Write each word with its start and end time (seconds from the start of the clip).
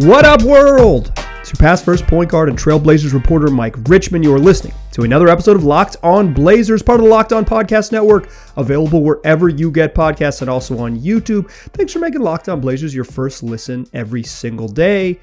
What 0.00 0.26
up, 0.26 0.42
world? 0.42 1.10
Your 1.16 1.54
past 1.58 1.82
first 1.82 2.06
point 2.06 2.30
guard 2.30 2.50
and 2.50 2.58
Trailblazers 2.58 3.14
reporter 3.14 3.48
Mike 3.48 3.76
Richmond, 3.88 4.24
You 4.24 4.34
are 4.34 4.38
listening 4.38 4.74
to 4.92 5.04
another 5.04 5.30
episode 5.30 5.56
of 5.56 5.64
Locked 5.64 5.96
On 6.02 6.34
Blazers, 6.34 6.82
part 6.82 7.00
of 7.00 7.04
the 7.04 7.10
Locked 7.10 7.32
On 7.32 7.46
Podcast 7.46 7.92
Network, 7.92 8.28
available 8.58 9.02
wherever 9.02 9.48
you 9.48 9.70
get 9.70 9.94
podcasts 9.94 10.42
and 10.42 10.50
also 10.50 10.76
on 10.76 10.98
YouTube. 10.98 11.50
Thanks 11.50 11.94
for 11.94 12.00
making 12.00 12.20
Locked 12.20 12.50
On 12.50 12.60
Blazers 12.60 12.94
your 12.94 13.04
first 13.04 13.42
listen 13.42 13.86
every 13.94 14.22
single 14.22 14.68
day. 14.68 15.18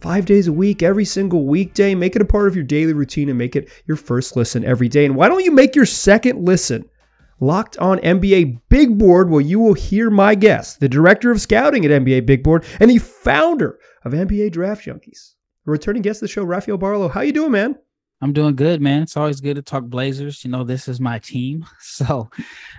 Five 0.00 0.26
days 0.26 0.48
a 0.48 0.52
week, 0.52 0.82
every 0.82 1.04
single 1.04 1.44
weekday. 1.44 1.94
Make 1.94 2.16
it 2.16 2.22
a 2.22 2.24
part 2.24 2.48
of 2.48 2.56
your 2.56 2.64
daily 2.64 2.94
routine 2.94 3.28
and 3.28 3.38
make 3.38 3.54
it 3.54 3.70
your 3.86 3.96
first 3.96 4.34
listen 4.34 4.64
every 4.64 4.88
day. 4.88 5.04
And 5.04 5.14
why 5.14 5.28
don't 5.28 5.44
you 5.44 5.52
make 5.52 5.76
your 5.76 5.86
second 5.86 6.44
listen? 6.44 6.90
Locked 7.38 7.76
on 7.78 7.98
NBA 7.98 8.60
Big 8.70 8.98
Board, 8.98 9.30
where 9.30 9.42
you 9.42 9.60
will 9.60 9.74
hear 9.74 10.10
my 10.10 10.34
guest, 10.34 10.80
the 10.80 10.88
director 10.88 11.30
of 11.30 11.40
scouting 11.40 11.84
at 11.84 11.90
NBA 11.92 12.26
Big 12.26 12.42
Board 12.42 12.64
and 12.80 12.90
the 12.90 12.98
founder 12.98 13.78
of 14.06 14.12
NBA 14.12 14.52
Draft 14.52 14.86
Junkies. 14.86 15.34
Returning 15.64 16.00
guest 16.00 16.18
of 16.18 16.28
the 16.28 16.32
show, 16.32 16.44
Rafael 16.44 16.78
Barlowe. 16.78 17.10
How 17.10 17.22
you 17.22 17.32
doing, 17.32 17.50
man? 17.50 17.74
I'm 18.22 18.32
doing 18.32 18.54
good, 18.54 18.80
man. 18.80 19.02
It's 19.02 19.16
always 19.16 19.40
good 19.40 19.56
to 19.56 19.62
talk 19.62 19.82
Blazers. 19.82 20.44
You 20.44 20.50
know, 20.52 20.62
this 20.62 20.86
is 20.86 21.00
my 21.00 21.18
team, 21.18 21.66
so 21.80 22.30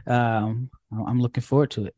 um, 0.08 0.70
I'm 1.06 1.22
looking 1.22 1.42
forward 1.42 1.72
to 1.72 1.86
it. 1.86 1.96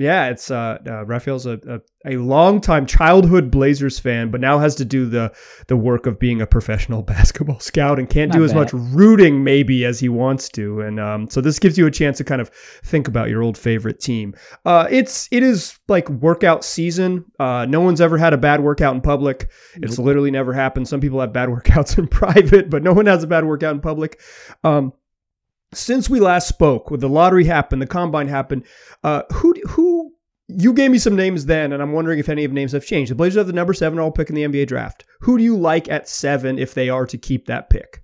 Yeah, 0.00 0.28
it's 0.28 0.50
uh, 0.50 0.78
uh 0.86 1.04
Rafael's 1.04 1.44
a, 1.44 1.60
a, 2.06 2.12
a 2.14 2.16
longtime 2.16 2.86
childhood 2.86 3.50
Blazers 3.50 3.98
fan, 3.98 4.30
but 4.30 4.40
now 4.40 4.58
has 4.58 4.74
to 4.76 4.84
do 4.86 5.04
the 5.04 5.30
the 5.66 5.76
work 5.76 6.06
of 6.06 6.18
being 6.18 6.40
a 6.40 6.46
professional 6.46 7.02
basketball 7.14 7.60
scout 7.60 7.98
and 7.98 8.08
can't 8.08 8.32
Not 8.32 8.38
do 8.38 8.44
as 8.44 8.54
bad. 8.54 8.60
much 8.60 8.70
rooting 8.72 9.44
maybe 9.44 9.84
as 9.84 10.00
he 10.00 10.08
wants 10.08 10.48
to. 10.50 10.80
And 10.80 10.98
um, 10.98 11.28
so 11.28 11.42
this 11.42 11.58
gives 11.58 11.76
you 11.76 11.86
a 11.86 11.90
chance 11.90 12.16
to 12.16 12.24
kind 12.24 12.40
of 12.40 12.48
think 12.82 13.08
about 13.08 13.28
your 13.28 13.42
old 13.42 13.58
favorite 13.58 14.00
team. 14.00 14.34
Uh, 14.64 14.86
it's 14.90 15.28
it 15.30 15.42
is 15.42 15.78
like 15.86 16.08
workout 16.08 16.64
season. 16.64 17.26
Uh, 17.38 17.66
no 17.68 17.82
one's 17.82 18.00
ever 18.00 18.16
had 18.16 18.32
a 18.32 18.38
bad 18.38 18.62
workout 18.62 18.94
in 18.94 19.02
public. 19.02 19.50
It's 19.74 19.98
nope. 19.98 20.06
literally 20.06 20.30
never 20.30 20.54
happened. 20.54 20.88
Some 20.88 21.00
people 21.00 21.20
have 21.20 21.34
bad 21.34 21.48
workouts 21.50 21.98
in 21.98 22.08
private, 22.08 22.70
but 22.70 22.82
no 22.82 22.94
one 22.94 23.04
has 23.04 23.22
a 23.22 23.26
bad 23.26 23.44
workout 23.44 23.74
in 23.74 23.82
public. 23.82 24.18
Um, 24.64 24.94
since 25.72 26.10
we 26.10 26.20
last 26.20 26.48
spoke, 26.48 26.90
with 26.90 27.00
the 27.00 27.08
lottery 27.08 27.44
happened, 27.44 27.80
the 27.80 27.86
combine 27.86 28.28
happened, 28.28 28.64
uh, 29.04 29.22
who 29.32 29.54
who 29.68 30.12
you 30.48 30.72
gave 30.72 30.90
me 30.90 30.98
some 30.98 31.14
names 31.14 31.46
then, 31.46 31.72
and 31.72 31.82
I'm 31.82 31.92
wondering 31.92 32.18
if 32.18 32.28
any 32.28 32.44
of 32.44 32.50
the 32.50 32.54
names 32.54 32.72
have 32.72 32.84
changed. 32.84 33.10
The 33.10 33.14
Blazers 33.14 33.38
have 33.38 33.46
the 33.46 33.52
number 33.52 33.72
seven 33.72 33.98
all 33.98 34.10
pick 34.10 34.28
in 34.28 34.34
the 34.34 34.42
NBA 34.42 34.66
draft. 34.66 35.04
Who 35.20 35.38
do 35.38 35.44
you 35.44 35.56
like 35.56 35.88
at 35.88 36.08
seven 36.08 36.58
if 36.58 36.74
they 36.74 36.88
are 36.88 37.06
to 37.06 37.16
keep 37.16 37.46
that 37.46 37.70
pick? 37.70 38.02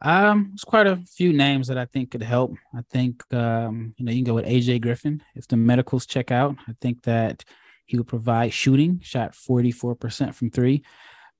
Um, 0.00 0.50
there's 0.50 0.62
quite 0.62 0.86
a 0.86 1.02
few 1.12 1.32
names 1.32 1.66
that 1.66 1.78
I 1.78 1.86
think 1.86 2.12
could 2.12 2.22
help. 2.22 2.54
I 2.72 2.82
think 2.90 3.22
um, 3.34 3.94
you 3.96 4.04
know 4.04 4.12
you 4.12 4.18
can 4.18 4.32
go 4.32 4.34
with 4.34 4.46
AJ 4.46 4.80
Griffin 4.80 5.22
if 5.34 5.48
the 5.48 5.56
medicals 5.56 6.06
check 6.06 6.30
out. 6.30 6.56
I 6.68 6.72
think 6.80 7.02
that 7.02 7.44
he 7.86 7.96
would 7.96 8.06
provide 8.06 8.52
shooting, 8.52 9.00
shot 9.02 9.32
44% 9.32 10.34
from 10.34 10.50
three. 10.50 10.84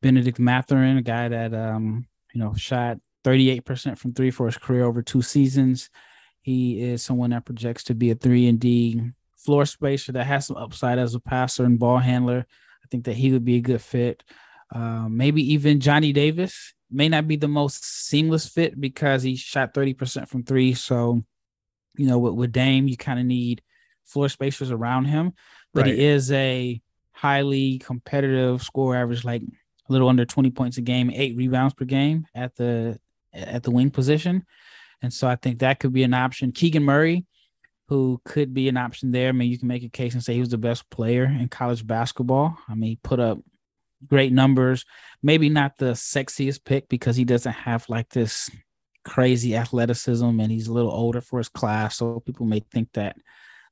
Benedict 0.00 0.38
Mathurin, 0.38 0.96
a 0.96 1.02
guy 1.02 1.28
that 1.28 1.54
um, 1.54 2.06
you 2.32 2.40
know 2.40 2.54
shot 2.54 2.98
38% 3.28 3.98
from 3.98 4.14
three 4.14 4.30
for 4.30 4.46
his 4.46 4.56
career 4.56 4.84
over 4.84 5.02
two 5.02 5.20
seasons. 5.20 5.90
He 6.40 6.80
is 6.82 7.02
someone 7.02 7.30
that 7.30 7.44
projects 7.44 7.84
to 7.84 7.94
be 7.94 8.10
a 8.10 8.14
three 8.14 8.48
and 8.48 8.58
D 8.58 9.02
floor 9.36 9.66
spacer 9.66 10.12
that 10.12 10.24
has 10.24 10.46
some 10.46 10.56
upside 10.56 10.98
as 10.98 11.14
a 11.14 11.20
passer 11.20 11.64
and 11.64 11.78
ball 11.78 11.98
handler. 11.98 12.46
I 12.82 12.86
think 12.90 13.04
that 13.04 13.16
he 13.16 13.32
would 13.32 13.44
be 13.44 13.56
a 13.56 13.60
good 13.60 13.82
fit. 13.82 14.24
Uh, 14.74 15.08
maybe 15.10 15.54
even 15.54 15.80
Johnny 15.80 16.12
Davis 16.12 16.72
may 16.90 17.08
not 17.08 17.28
be 17.28 17.36
the 17.36 17.48
most 17.48 17.84
seamless 17.84 18.48
fit 18.48 18.80
because 18.80 19.22
he 19.22 19.36
shot 19.36 19.74
30% 19.74 20.26
from 20.26 20.42
three. 20.42 20.72
So, 20.72 21.22
you 21.96 22.06
know, 22.06 22.18
with, 22.18 22.34
with 22.34 22.52
Dame, 22.52 22.88
you 22.88 22.96
kind 22.96 23.20
of 23.20 23.26
need 23.26 23.60
floor 24.06 24.30
spacers 24.30 24.70
around 24.70 25.04
him, 25.04 25.34
but 25.74 25.84
right. 25.84 25.94
he 25.94 26.02
is 26.02 26.32
a 26.32 26.80
highly 27.12 27.78
competitive 27.78 28.62
score 28.62 28.96
average, 28.96 29.22
like 29.22 29.42
a 29.42 29.92
little 29.92 30.08
under 30.08 30.24
20 30.24 30.50
points 30.50 30.78
a 30.78 30.80
game, 30.80 31.10
eight 31.12 31.36
rebounds 31.36 31.74
per 31.74 31.84
game 31.84 32.26
at 32.34 32.56
the 32.56 32.98
at 33.32 33.62
the 33.62 33.70
wing 33.70 33.90
position. 33.90 34.44
And 35.02 35.12
so 35.12 35.28
I 35.28 35.36
think 35.36 35.60
that 35.60 35.80
could 35.80 35.92
be 35.92 36.02
an 36.02 36.14
option. 36.14 36.52
Keegan 36.52 36.82
Murray, 36.82 37.24
who 37.88 38.20
could 38.24 38.52
be 38.52 38.68
an 38.68 38.76
option 38.76 39.12
there. 39.12 39.28
I 39.28 39.32
mean, 39.32 39.50
you 39.50 39.58
can 39.58 39.68
make 39.68 39.84
a 39.84 39.88
case 39.88 40.14
and 40.14 40.22
say 40.22 40.34
he 40.34 40.40
was 40.40 40.48
the 40.50 40.58
best 40.58 40.88
player 40.90 41.24
in 41.24 41.48
college 41.48 41.86
basketball. 41.86 42.58
I 42.68 42.74
mean, 42.74 42.90
he 42.90 42.98
put 43.02 43.20
up 43.20 43.38
great 44.06 44.32
numbers. 44.32 44.84
Maybe 45.22 45.48
not 45.48 45.78
the 45.78 45.92
sexiest 45.92 46.64
pick 46.64 46.88
because 46.88 47.16
he 47.16 47.24
doesn't 47.24 47.52
have 47.52 47.88
like 47.88 48.08
this 48.10 48.50
crazy 49.04 49.56
athleticism 49.56 50.24
and 50.24 50.52
he's 50.52 50.68
a 50.68 50.72
little 50.72 50.90
older 50.90 51.20
for 51.20 51.38
his 51.38 51.48
class. 51.48 51.96
So 51.96 52.20
people 52.20 52.46
may 52.46 52.60
think 52.60 52.92
that 52.92 53.16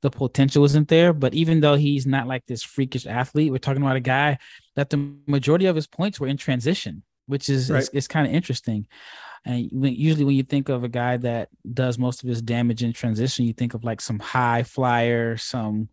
the 0.02 0.10
potential 0.10 0.64
isn't 0.64 0.88
there. 0.88 1.12
But 1.12 1.34
even 1.34 1.60
though 1.60 1.74
he's 1.74 2.06
not 2.06 2.26
like 2.26 2.46
this 2.46 2.62
freakish 2.62 3.06
athlete, 3.06 3.52
we're 3.52 3.58
talking 3.58 3.82
about 3.82 3.96
a 3.96 4.00
guy 4.00 4.38
that 4.76 4.90
the 4.90 5.14
majority 5.26 5.66
of 5.66 5.76
his 5.76 5.86
points 5.86 6.18
were 6.18 6.26
in 6.26 6.36
transition, 6.36 7.02
which 7.26 7.48
is, 7.48 7.70
right. 7.70 7.82
is, 7.82 7.88
is 7.90 8.08
kind 8.08 8.26
of 8.26 8.32
interesting. 8.32 8.86
And 9.46 9.70
usually, 9.72 10.24
when 10.24 10.34
you 10.34 10.42
think 10.42 10.68
of 10.68 10.82
a 10.82 10.88
guy 10.88 11.16
that 11.18 11.48
does 11.72 11.98
most 11.98 12.22
of 12.22 12.28
his 12.28 12.42
damage 12.42 12.82
in 12.82 12.92
transition, 12.92 13.46
you 13.46 13.52
think 13.52 13.74
of 13.74 13.84
like 13.84 14.00
some 14.00 14.18
high 14.18 14.64
flyer, 14.64 15.36
some, 15.36 15.88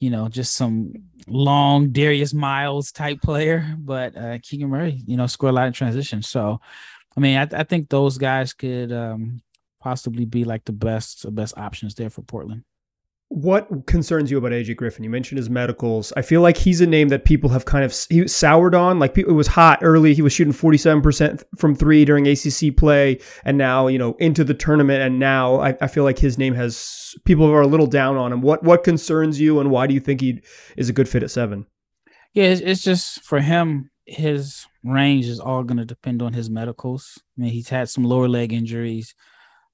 you 0.00 0.10
know, 0.10 0.28
just 0.28 0.54
some 0.54 0.92
long 1.26 1.92
Darius 1.92 2.34
Miles 2.34 2.92
type 2.92 3.22
player. 3.22 3.74
But 3.78 4.16
uh, 4.16 4.38
Keegan 4.42 4.68
Murray, 4.68 5.02
you 5.06 5.16
know, 5.16 5.26
score 5.26 5.48
a 5.48 5.52
lot 5.52 5.66
in 5.66 5.72
transition. 5.72 6.20
So, 6.20 6.60
I 7.16 7.20
mean, 7.20 7.38
I, 7.38 7.48
I 7.60 7.62
think 7.64 7.88
those 7.88 8.18
guys 8.18 8.52
could 8.52 8.92
um, 8.92 9.40
possibly 9.80 10.26
be 10.26 10.44
like 10.44 10.66
the 10.66 10.72
best, 10.72 11.22
the 11.22 11.30
best 11.30 11.56
options 11.56 11.94
there 11.94 12.10
for 12.10 12.20
Portland 12.20 12.64
what 13.28 13.86
concerns 13.86 14.30
you 14.30 14.38
about 14.38 14.52
AJ 14.52 14.76
Griffin? 14.76 15.02
You 15.02 15.10
mentioned 15.10 15.38
his 15.38 15.50
medicals. 15.50 16.12
I 16.16 16.22
feel 16.22 16.40
like 16.40 16.56
he's 16.56 16.80
a 16.80 16.86
name 16.86 17.08
that 17.08 17.24
people 17.24 17.50
have 17.50 17.64
kind 17.64 17.84
of 17.84 17.94
he 18.08 18.28
soured 18.28 18.74
on. 18.74 18.98
Like 18.98 19.16
it 19.18 19.28
was 19.28 19.46
hot 19.46 19.80
early. 19.82 20.14
He 20.14 20.22
was 20.22 20.32
shooting 20.32 20.52
47% 20.52 21.42
from 21.56 21.74
three 21.74 22.04
during 22.04 22.26
ACC 22.28 22.76
play. 22.76 23.18
And 23.44 23.58
now, 23.58 23.86
you 23.88 23.98
know, 23.98 24.14
into 24.18 24.44
the 24.44 24.54
tournament. 24.54 25.02
And 25.02 25.18
now 25.18 25.60
I, 25.60 25.76
I 25.80 25.86
feel 25.88 26.04
like 26.04 26.18
his 26.18 26.38
name 26.38 26.54
has 26.54 27.14
people 27.24 27.50
are 27.50 27.62
a 27.62 27.66
little 27.66 27.86
down 27.86 28.16
on 28.16 28.32
him. 28.32 28.40
What, 28.40 28.62
what 28.62 28.84
concerns 28.84 29.40
you 29.40 29.58
and 29.58 29.70
why 29.70 29.86
do 29.86 29.94
you 29.94 30.00
think 30.00 30.20
he 30.20 30.40
is 30.76 30.88
a 30.88 30.92
good 30.92 31.08
fit 31.08 31.22
at 31.22 31.30
seven? 31.30 31.66
Yeah, 32.34 32.44
it's, 32.44 32.60
it's 32.60 32.82
just 32.82 33.22
for 33.22 33.40
him, 33.40 33.90
his 34.06 34.66
range 34.84 35.26
is 35.26 35.40
all 35.40 35.64
going 35.64 35.78
to 35.78 35.84
depend 35.84 36.20
on 36.20 36.34
his 36.34 36.50
medicals. 36.50 37.20
I 37.38 37.42
mean, 37.42 37.52
he's 37.52 37.70
had 37.70 37.88
some 37.88 38.04
lower 38.04 38.28
leg 38.28 38.52
injuries 38.52 39.14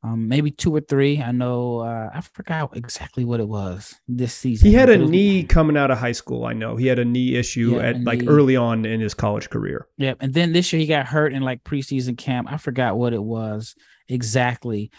um, 0.03 0.28
maybe 0.28 0.50
two 0.50 0.75
or 0.75 0.81
three. 0.81 1.21
I 1.21 1.31
know 1.31 1.81
uh, 1.81 2.11
I 2.15 2.21
forgot 2.22 2.77
exactly 2.77 3.25
what 3.25 3.41
it 3.41 3.49
was 3.49 3.94
this 4.09 4.33
season. 4.33 4.69
He 4.69 4.75
had 4.75 4.88
a 4.88 4.97
knee 4.97 5.44
coming 5.44 5.77
out 5.77 5.91
of 5.91 5.99
high 5.99 6.12
school. 6.12 6.47
I 6.47 6.55
know 6.55 6.77
he 6.77 6.87
had 6.87 6.99
a 6.99 7.05
knee 7.05 7.37
issue 7.37 7.77
yeah, 7.77 7.88
at 7.88 8.05
like 8.05 8.21
knee. 8.21 8.27
early 8.27 8.56
on 8.56 8.87
in 8.87 9.00
his 9.00 9.12
college 9.12 9.50
career. 9.50 9.87
Yep, 9.99 10.19
and 10.21 10.33
then 10.33 10.53
this 10.53 10.72
year 10.72 10.81
he 10.81 10.87
got 10.87 11.06
hurt 11.06 11.34
in 11.34 11.43
like 11.43 11.65
preseason 11.65 12.16
camp. 12.16 12.50
I 12.50 12.56
forgot 12.56 12.97
what 12.97 13.12
it 13.12 13.22
was 13.22 13.75
exactly. 14.09 14.91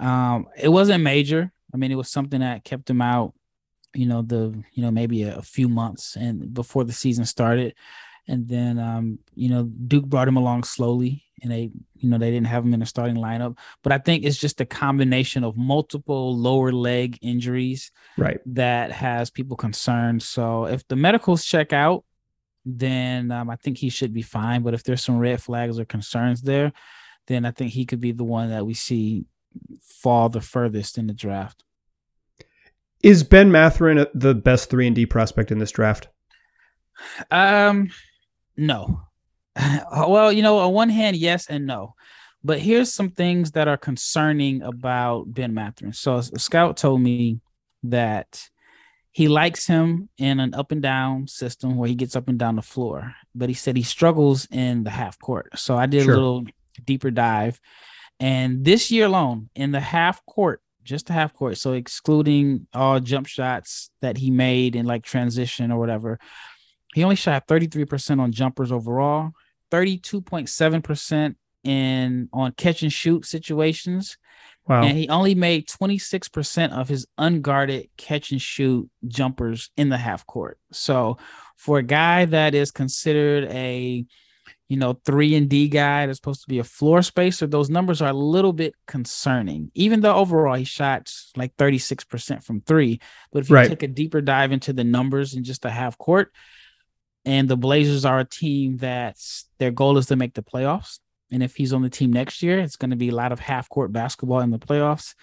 Um, 0.00 0.46
it 0.56 0.68
wasn't 0.68 1.04
major. 1.04 1.52
I 1.72 1.76
mean, 1.76 1.92
it 1.92 1.96
was 1.96 2.10
something 2.10 2.40
that 2.40 2.64
kept 2.64 2.90
him 2.90 3.00
out. 3.00 3.34
You 3.94 4.06
know, 4.06 4.22
the 4.22 4.60
you 4.72 4.82
know 4.82 4.90
maybe 4.90 5.22
a, 5.22 5.38
a 5.38 5.42
few 5.42 5.68
months 5.68 6.16
and 6.16 6.52
before 6.52 6.84
the 6.84 6.92
season 6.92 7.24
started, 7.24 7.74
and 8.28 8.46
then 8.46 8.78
um, 8.78 9.18
you 9.34 9.48
know 9.48 9.64
Duke 9.64 10.06
brought 10.06 10.28
him 10.28 10.36
along 10.36 10.64
slowly 10.64 11.24
and 11.42 11.50
they 11.50 11.70
you 11.96 12.08
know 12.08 12.18
they 12.18 12.30
didn't 12.30 12.46
have 12.46 12.64
him 12.64 12.74
in 12.74 12.80
the 12.80 12.86
starting 12.86 13.16
lineup. 13.16 13.56
But 13.82 13.92
i 13.92 13.98
think 13.98 14.24
it's 14.24 14.38
just 14.38 14.60
a 14.60 14.66
combination 14.66 15.44
of 15.44 15.56
multiple 15.56 16.36
lower 16.36 16.72
leg 16.72 17.18
injuries 17.22 17.90
right. 18.16 18.40
that 18.46 18.92
has 18.92 19.30
people 19.30 19.56
concerned. 19.56 20.22
So 20.22 20.66
if 20.66 20.86
the 20.88 20.96
medicals 20.96 21.44
check 21.44 21.72
out 21.72 22.04
then 22.70 23.30
um, 23.30 23.48
i 23.48 23.56
think 23.56 23.78
he 23.78 23.88
should 23.88 24.12
be 24.12 24.22
fine. 24.22 24.62
But 24.62 24.74
if 24.74 24.84
there's 24.84 25.04
some 25.04 25.18
red 25.18 25.42
flags 25.42 25.78
or 25.78 25.84
concerns 25.84 26.42
there 26.42 26.72
then 27.26 27.44
i 27.44 27.50
think 27.50 27.72
he 27.72 27.86
could 27.86 28.00
be 28.00 28.12
the 28.12 28.24
one 28.24 28.50
that 28.50 28.66
we 28.66 28.74
see 28.74 29.24
fall 29.82 30.28
the 30.28 30.40
furthest 30.40 30.98
in 30.98 31.06
the 31.06 31.14
draft. 31.14 31.64
Is 33.02 33.22
ben 33.22 33.50
mathurin 33.50 34.06
the 34.12 34.34
best 34.34 34.70
3 34.70 34.88
and 34.88 34.96
d 34.96 35.06
prospect 35.06 35.50
in 35.50 35.58
this 35.58 35.70
draft? 35.70 36.08
Um 37.30 37.90
no 38.58 39.08
well, 40.08 40.32
you 40.32 40.42
know, 40.42 40.58
on 40.58 40.72
one 40.72 40.88
hand, 40.88 41.16
yes 41.16 41.46
and 41.48 41.66
no. 41.66 41.94
But 42.44 42.60
here's 42.60 42.92
some 42.92 43.10
things 43.10 43.52
that 43.52 43.68
are 43.68 43.76
concerning 43.76 44.62
about 44.62 45.32
Ben 45.32 45.54
Mathurin. 45.54 45.92
So 45.92 46.16
a 46.16 46.38
scout 46.38 46.76
told 46.76 47.00
me 47.00 47.40
that 47.84 48.48
he 49.10 49.26
likes 49.26 49.66
him 49.66 50.08
in 50.18 50.38
an 50.38 50.54
up 50.54 50.70
and 50.70 50.80
down 50.80 51.26
system 51.26 51.76
where 51.76 51.88
he 51.88 51.94
gets 51.94 52.14
up 52.14 52.28
and 52.28 52.38
down 52.38 52.56
the 52.56 52.62
floor, 52.62 53.14
but 53.34 53.48
he 53.48 53.54
said 53.54 53.76
he 53.76 53.82
struggles 53.82 54.46
in 54.50 54.84
the 54.84 54.90
half 54.90 55.18
court. 55.18 55.58
So 55.58 55.76
I 55.76 55.86
did 55.86 56.04
sure. 56.04 56.12
a 56.12 56.16
little 56.16 56.44
deeper 56.84 57.10
dive. 57.10 57.60
And 58.20 58.64
this 58.64 58.90
year 58.90 59.06
alone, 59.06 59.50
in 59.54 59.72
the 59.72 59.80
half 59.80 60.24
court, 60.26 60.62
just 60.84 61.06
the 61.06 61.12
half 61.12 61.34
court, 61.34 61.58
so 61.58 61.72
excluding 61.72 62.66
all 62.72 63.00
jump 63.00 63.26
shots 63.26 63.90
that 64.00 64.16
he 64.16 64.30
made 64.30 64.76
in 64.76 64.86
like 64.86 65.02
transition 65.02 65.72
or 65.72 65.78
whatever, 65.78 66.18
he 66.94 67.04
only 67.04 67.16
shot 67.16 67.46
33% 67.46 68.20
on 68.20 68.32
jumpers 68.32 68.72
overall 68.72 69.32
32.7% 69.70 71.34
in 71.64 72.28
on 72.32 72.52
catch 72.52 72.82
and 72.82 72.92
shoot 72.92 73.26
situations. 73.26 74.16
Wow. 74.66 74.82
And 74.82 74.96
he 74.96 75.08
only 75.08 75.34
made 75.34 75.66
26% 75.66 76.72
of 76.72 76.88
his 76.88 77.06
unguarded 77.16 77.88
catch 77.96 78.32
and 78.32 78.40
shoot 78.40 78.88
jumpers 79.06 79.70
in 79.76 79.88
the 79.88 79.96
half 79.96 80.26
court. 80.26 80.58
So 80.72 81.18
for 81.56 81.78
a 81.78 81.82
guy 81.82 82.26
that 82.26 82.54
is 82.54 82.70
considered 82.70 83.44
a 83.44 84.06
you 84.68 84.76
know, 84.76 85.00
three 85.06 85.34
and 85.34 85.48
D 85.48 85.68
guy 85.68 86.04
that's 86.04 86.18
supposed 86.18 86.42
to 86.42 86.48
be 86.48 86.58
a 86.58 86.64
floor 86.64 87.00
spacer, 87.00 87.46
those 87.46 87.70
numbers 87.70 88.02
are 88.02 88.10
a 88.10 88.14
little 88.14 88.52
bit 88.52 88.74
concerning. 88.86 89.70
Even 89.74 90.02
though 90.02 90.14
overall 90.14 90.56
he 90.56 90.64
shot 90.64 91.10
like 91.36 91.56
36% 91.56 92.44
from 92.44 92.60
three. 92.60 93.00
But 93.32 93.40
if 93.40 93.48
you 93.48 93.56
right. 93.56 93.68
take 93.68 93.82
a 93.82 93.88
deeper 93.88 94.20
dive 94.20 94.52
into 94.52 94.74
the 94.74 94.84
numbers 94.84 95.34
in 95.34 95.42
just 95.42 95.62
the 95.62 95.70
half 95.70 95.96
court, 95.96 96.32
and 97.24 97.48
the 97.48 97.56
Blazers 97.56 98.04
are 98.04 98.20
a 98.20 98.24
team 98.24 98.76
that's 98.78 99.46
their 99.58 99.70
goal 99.70 99.98
is 99.98 100.06
to 100.06 100.16
make 100.16 100.34
the 100.34 100.42
playoffs. 100.42 100.98
And 101.30 101.42
if 101.42 101.56
he's 101.56 101.72
on 101.72 101.82
the 101.82 101.90
team 101.90 102.12
next 102.12 102.42
year, 102.42 102.58
it's 102.58 102.76
going 102.76 102.90
to 102.90 102.96
be 102.96 103.10
a 103.10 103.14
lot 103.14 103.32
of 103.32 103.40
half 103.40 103.68
court 103.68 103.92
basketball 103.92 104.40
in 104.40 104.50
the 104.50 104.58
playoffs. 104.58 105.14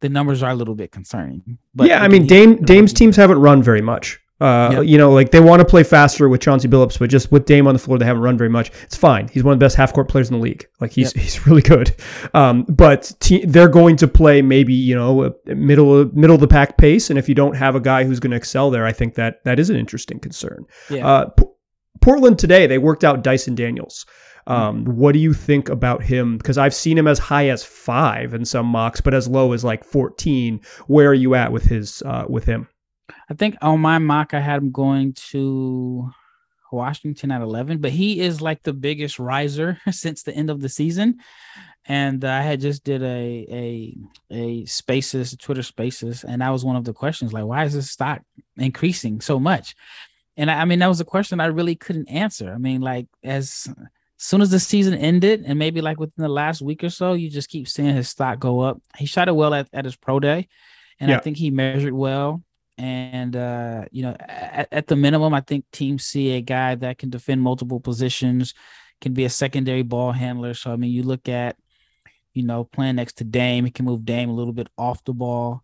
The 0.00 0.08
numbers 0.08 0.42
are 0.42 0.50
a 0.50 0.54
little 0.54 0.74
bit 0.74 0.92
concerning. 0.92 1.58
But 1.74 1.88
yeah, 1.88 2.02
I 2.02 2.08
mean, 2.08 2.26
Dame 2.26 2.56
Dame's 2.56 2.92
teams 2.92 3.16
haven't 3.16 3.38
run 3.38 3.62
very 3.62 3.80
much. 3.80 4.20
Uh, 4.42 4.70
yep. 4.72 4.86
You 4.86 4.98
know, 4.98 5.12
like 5.12 5.30
they 5.30 5.38
want 5.38 5.60
to 5.60 5.64
play 5.64 5.84
faster 5.84 6.28
with 6.28 6.40
Chauncey 6.40 6.66
Billups, 6.66 6.98
but 6.98 7.08
just 7.08 7.30
with 7.30 7.44
Dame 7.44 7.68
on 7.68 7.74
the 7.74 7.78
floor, 7.78 7.96
they 7.96 8.04
haven't 8.04 8.22
run 8.22 8.36
very 8.36 8.50
much. 8.50 8.72
It's 8.82 8.96
fine. 8.96 9.28
He's 9.28 9.44
one 9.44 9.52
of 9.52 9.60
the 9.60 9.64
best 9.64 9.76
half 9.76 9.92
court 9.92 10.08
players 10.08 10.30
in 10.30 10.36
the 10.36 10.42
league. 10.42 10.66
Like 10.80 10.90
he's 10.90 11.14
yep. 11.14 11.22
he's 11.22 11.46
really 11.46 11.62
good. 11.62 11.94
Um, 12.34 12.64
but 12.64 13.12
te- 13.20 13.46
they're 13.46 13.68
going 13.68 13.94
to 13.98 14.08
play 14.08 14.42
maybe 14.42 14.74
you 14.74 14.96
know 14.96 15.32
middle 15.46 16.06
middle 16.12 16.34
of 16.34 16.40
the 16.40 16.48
pack 16.48 16.76
pace, 16.76 17.08
and 17.08 17.20
if 17.20 17.28
you 17.28 17.36
don't 17.36 17.54
have 17.54 17.76
a 17.76 17.80
guy 17.80 18.02
who's 18.02 18.18
going 18.18 18.32
to 18.32 18.36
excel 18.36 18.68
there, 18.72 18.84
I 18.84 18.90
think 18.90 19.14
that 19.14 19.44
that 19.44 19.60
is 19.60 19.70
an 19.70 19.76
interesting 19.76 20.18
concern. 20.18 20.66
Yeah. 20.90 21.06
Uh, 21.06 21.28
P- 21.28 21.44
Portland 22.00 22.40
today 22.40 22.66
they 22.66 22.78
worked 22.78 23.04
out 23.04 23.22
Dyson 23.22 23.54
Daniels. 23.54 24.06
Um, 24.48 24.84
mm-hmm. 24.84 24.96
What 24.96 25.12
do 25.12 25.20
you 25.20 25.34
think 25.34 25.68
about 25.68 26.02
him? 26.02 26.36
Because 26.36 26.58
I've 26.58 26.74
seen 26.74 26.98
him 26.98 27.06
as 27.06 27.20
high 27.20 27.48
as 27.50 27.62
five 27.62 28.34
in 28.34 28.44
some 28.44 28.66
mocks, 28.66 29.00
but 29.00 29.14
as 29.14 29.28
low 29.28 29.52
as 29.52 29.62
like 29.62 29.84
fourteen. 29.84 30.62
Where 30.88 31.10
are 31.10 31.14
you 31.14 31.36
at 31.36 31.52
with 31.52 31.62
his 31.62 32.02
uh, 32.02 32.24
with 32.28 32.44
him? 32.44 32.66
I 33.32 33.34
think 33.34 33.56
on 33.62 33.80
my 33.80 33.96
mock 33.96 34.34
I 34.34 34.40
had 34.40 34.60
him 34.60 34.72
going 34.72 35.14
to 35.30 36.10
Washington 36.70 37.30
at 37.30 37.40
11, 37.40 37.78
but 37.78 37.90
he 37.90 38.20
is 38.20 38.42
like 38.42 38.62
the 38.62 38.74
biggest 38.74 39.18
riser 39.18 39.78
since 39.90 40.22
the 40.22 40.34
end 40.34 40.50
of 40.50 40.60
the 40.60 40.68
season. 40.68 41.18
And 41.86 42.22
uh, 42.26 42.28
I 42.30 42.42
had 42.42 42.60
just 42.60 42.84
did 42.84 43.02
a 43.02 43.46
a 43.50 43.96
a 44.30 44.64
spaces 44.66 45.34
Twitter 45.38 45.62
spaces, 45.62 46.24
and 46.24 46.42
that 46.42 46.50
was 46.50 46.62
one 46.62 46.76
of 46.76 46.84
the 46.84 46.92
questions 46.92 47.32
like, 47.32 47.46
why 47.46 47.64
is 47.64 47.72
this 47.72 47.90
stock 47.90 48.20
increasing 48.58 49.22
so 49.22 49.40
much? 49.40 49.76
And 50.36 50.50
I, 50.50 50.60
I 50.60 50.64
mean, 50.66 50.80
that 50.80 50.88
was 50.88 51.00
a 51.00 51.04
question 51.06 51.40
I 51.40 51.46
really 51.46 51.74
couldn't 51.74 52.10
answer. 52.10 52.52
I 52.52 52.58
mean, 52.58 52.82
like 52.82 53.06
as 53.24 53.66
soon 54.18 54.42
as 54.42 54.50
the 54.50 54.60
season 54.60 54.92
ended, 54.92 55.42
and 55.46 55.58
maybe 55.58 55.80
like 55.80 55.98
within 55.98 56.22
the 56.22 56.28
last 56.28 56.60
week 56.60 56.84
or 56.84 56.90
so, 56.90 57.14
you 57.14 57.30
just 57.30 57.48
keep 57.48 57.66
seeing 57.66 57.96
his 57.96 58.10
stock 58.10 58.38
go 58.40 58.60
up. 58.60 58.82
He 58.98 59.06
shot 59.06 59.28
it 59.28 59.34
well 59.34 59.54
at, 59.54 59.68
at 59.72 59.86
his 59.86 59.96
pro 59.96 60.20
day, 60.20 60.48
and 61.00 61.08
yeah. 61.08 61.16
I 61.16 61.20
think 61.20 61.38
he 61.38 61.50
measured 61.50 61.94
well. 61.94 62.42
And 62.78 63.36
uh, 63.36 63.84
you 63.90 64.02
know, 64.02 64.16
at, 64.18 64.68
at, 64.72 64.86
the 64.86 64.96
minimum, 64.96 65.34
I 65.34 65.40
think 65.40 65.64
teams 65.72 66.04
see 66.04 66.32
a 66.32 66.40
guy 66.40 66.74
that 66.76 66.98
can 66.98 67.10
defend 67.10 67.42
multiple 67.42 67.80
positions, 67.80 68.54
can 69.00 69.12
be 69.12 69.24
a 69.24 69.30
secondary 69.30 69.82
ball 69.82 70.12
handler. 70.12 70.54
So 70.54 70.72
I 70.72 70.76
mean, 70.76 70.90
you 70.90 71.02
look 71.02 71.28
at, 71.28 71.56
you 72.32 72.42
know, 72.44 72.64
playing 72.64 72.96
next 72.96 73.18
to 73.18 73.24
Dame, 73.24 73.66
he 73.66 73.70
can 73.70 73.84
move 73.84 74.04
Dame 74.04 74.30
a 74.30 74.34
little 74.34 74.54
bit 74.54 74.68
off 74.78 75.04
the 75.04 75.12
ball 75.12 75.62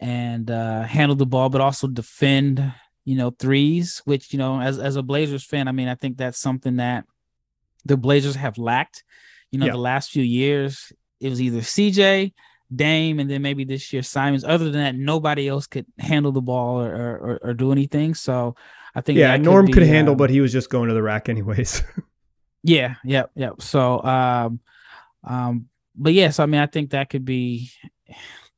and 0.00 0.50
uh, 0.50 0.82
handle 0.82 1.16
the 1.16 1.26
ball, 1.26 1.48
but 1.48 1.62
also 1.62 1.86
defend, 1.86 2.72
you 3.04 3.16
know, 3.16 3.30
threes. 3.30 4.02
Which 4.04 4.32
you 4.32 4.38
know, 4.38 4.60
as 4.60 4.78
as 4.78 4.96
a 4.96 5.02
Blazers 5.02 5.44
fan, 5.44 5.66
I 5.66 5.72
mean, 5.72 5.88
I 5.88 5.94
think 5.94 6.18
that's 6.18 6.38
something 6.38 6.76
that 6.76 7.04
the 7.84 7.96
Blazers 7.96 8.36
have 8.36 8.58
lacked. 8.58 9.02
You 9.50 9.58
know, 9.58 9.66
yeah. 9.66 9.72
the 9.72 9.78
last 9.78 10.10
few 10.10 10.22
years, 10.22 10.92
it 11.20 11.30
was 11.30 11.40
either 11.40 11.60
CJ 11.60 12.32
Dame, 12.74 13.20
and 13.20 13.30
then 13.30 13.42
maybe 13.42 13.64
this 13.64 13.92
year 13.92 14.02
Simons. 14.02 14.44
Other 14.44 14.70
than 14.70 14.80
that, 14.80 14.94
nobody 14.94 15.48
else 15.48 15.66
could 15.66 15.86
handle 15.98 16.32
the 16.32 16.40
ball 16.40 16.80
or 16.80 16.94
or, 16.94 17.40
or 17.42 17.54
do 17.54 17.72
anything. 17.72 18.14
So 18.14 18.56
I 18.94 19.00
think 19.00 19.18
yeah, 19.18 19.36
Norm 19.36 19.66
could, 19.66 19.72
be, 19.72 19.80
could 19.80 19.88
handle, 19.88 20.12
um, 20.12 20.18
but 20.18 20.30
he 20.30 20.40
was 20.40 20.52
just 20.52 20.70
going 20.70 20.88
to 20.88 20.94
the 20.94 21.02
rack 21.02 21.28
anyways. 21.28 21.82
yeah, 22.62 22.94
yep, 23.04 23.30
yeah, 23.34 23.46
yep. 23.46 23.62
So 23.62 24.02
um, 24.02 24.60
um, 25.24 25.68
but 25.96 26.12
yes, 26.12 26.38
I 26.38 26.46
mean, 26.46 26.60
I 26.60 26.66
think 26.66 26.90
that 26.90 27.10
could 27.10 27.24
be 27.24 27.70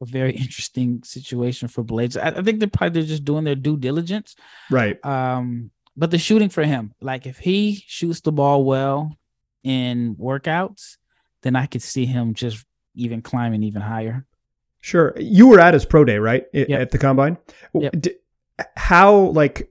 a 0.00 0.04
very 0.04 0.32
interesting 0.36 1.02
situation 1.04 1.68
for 1.68 1.82
Blades. 1.82 2.16
I, 2.16 2.28
I 2.28 2.42
think 2.42 2.58
they're 2.58 2.68
probably 2.68 3.00
they're 3.00 3.08
just 3.08 3.24
doing 3.24 3.44
their 3.44 3.54
due 3.54 3.76
diligence, 3.76 4.36
right? 4.70 5.04
Um, 5.04 5.70
but 5.96 6.10
the 6.10 6.18
shooting 6.18 6.50
for 6.50 6.62
him, 6.62 6.92
like 7.00 7.26
if 7.26 7.38
he 7.38 7.82
shoots 7.86 8.20
the 8.20 8.32
ball 8.32 8.64
well 8.64 9.16
in 9.64 10.14
workouts, 10.16 10.96
then 11.42 11.56
I 11.56 11.66
could 11.66 11.82
see 11.82 12.04
him 12.04 12.34
just 12.34 12.65
even 12.96 13.22
climbing 13.22 13.62
even 13.62 13.82
higher. 13.82 14.26
Sure. 14.80 15.14
You 15.16 15.48
were 15.48 15.60
at 15.60 15.74
his 15.74 15.84
pro 15.84 16.04
day, 16.04 16.18
right? 16.18 16.44
Yep. 16.52 16.70
At 16.70 16.90
the 16.90 16.98
combine. 16.98 17.38
Yep. 17.74 18.06
How 18.76 19.16
like 19.16 19.70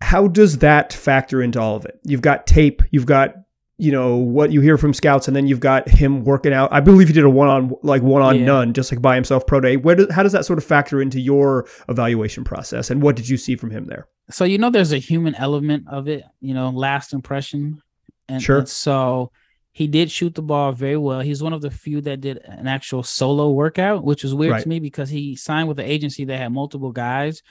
how 0.00 0.28
does 0.28 0.58
that 0.58 0.92
factor 0.92 1.42
into 1.42 1.60
all 1.60 1.76
of 1.76 1.84
it? 1.84 1.98
You've 2.04 2.22
got 2.22 2.46
tape, 2.46 2.82
you've 2.90 3.06
got 3.06 3.34
you 3.78 3.90
know 3.90 4.16
what 4.16 4.52
you 4.52 4.60
hear 4.60 4.78
from 4.78 4.94
scouts, 4.94 5.26
and 5.26 5.36
then 5.36 5.46
you've 5.46 5.60
got 5.60 5.88
him 5.88 6.24
working 6.24 6.52
out. 6.52 6.72
I 6.72 6.80
believe 6.80 7.08
he 7.08 7.14
did 7.14 7.24
a 7.24 7.30
one 7.30 7.48
on 7.48 7.74
like 7.82 8.02
one 8.02 8.22
on 8.22 8.38
yeah. 8.38 8.44
none, 8.44 8.74
just 8.74 8.92
like 8.92 9.02
by 9.02 9.14
himself 9.14 9.46
pro 9.46 9.60
day. 9.60 9.76
Where 9.76 9.96
does, 9.96 10.12
how 10.12 10.22
does 10.22 10.32
that 10.32 10.44
sort 10.44 10.58
of 10.58 10.64
factor 10.64 11.02
into 11.02 11.18
your 11.18 11.66
evaluation 11.88 12.44
process, 12.44 12.90
and 12.90 13.02
what 13.02 13.16
did 13.16 13.28
you 13.28 13.36
see 13.36 13.56
from 13.56 13.70
him 13.70 13.86
there? 13.86 14.06
So 14.30 14.44
you 14.44 14.58
know, 14.58 14.70
there's 14.70 14.92
a 14.92 14.98
human 14.98 15.34
element 15.34 15.88
of 15.88 16.06
it. 16.06 16.24
You 16.40 16.54
know, 16.54 16.70
last 16.70 17.12
impression, 17.12 17.82
and, 18.28 18.42
sure. 18.42 18.58
And 18.58 18.68
so 18.68 19.32
he 19.72 19.86
did 19.86 20.10
shoot 20.10 20.34
the 20.34 20.42
ball 20.42 20.72
very 20.72 20.98
well. 20.98 21.20
He's 21.20 21.42
one 21.42 21.54
of 21.54 21.62
the 21.62 21.70
few 21.70 22.02
that 22.02 22.20
did 22.20 22.38
an 22.44 22.68
actual 22.68 23.02
solo 23.02 23.50
workout, 23.50 24.04
which 24.04 24.22
was 24.22 24.34
weird 24.34 24.52
right. 24.52 24.62
to 24.62 24.68
me 24.68 24.80
because 24.80 25.08
he 25.08 25.34
signed 25.34 25.66
with 25.66 25.78
an 25.78 25.86
agency 25.86 26.26
that 26.26 26.36
had 26.36 26.52
multiple 26.52 26.92
guys, 26.92 27.42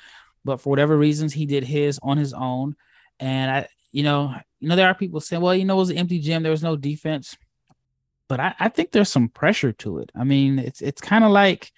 but 0.45 0.61
for 0.61 0.69
whatever 0.69 0.95
reasons, 0.95 1.33
he 1.33 1.47
did 1.47 1.63
his 1.63 1.99
on 2.03 2.17
his 2.17 2.33
own. 2.33 2.75
And 3.19 3.49
I, 3.49 3.67
you 3.91 4.03
know, 4.03 4.35
you 4.59 4.69
know, 4.69 4.75
there 4.75 4.87
are 4.87 4.93
people 4.93 5.19
saying, 5.19 5.41
well, 5.41 5.55
you 5.55 5.65
know, 5.65 5.73
it 5.75 5.77
was 5.77 5.89
an 5.89 5.97
empty 5.97 6.19
gym, 6.19 6.43
there 6.43 6.51
was 6.51 6.63
no 6.63 6.75
defense. 6.75 7.35
But 8.27 8.39
I, 8.39 8.55
I 8.59 8.69
think 8.69 8.91
there's 8.91 9.09
some 9.09 9.27
pressure 9.27 9.73
to 9.73 9.97
it. 9.97 10.11
I 10.15 10.23
mean, 10.23 10.59
it's 10.59 10.81
it's 10.81 11.01
kind 11.01 11.23
of 11.23 11.31
like, 11.31 11.71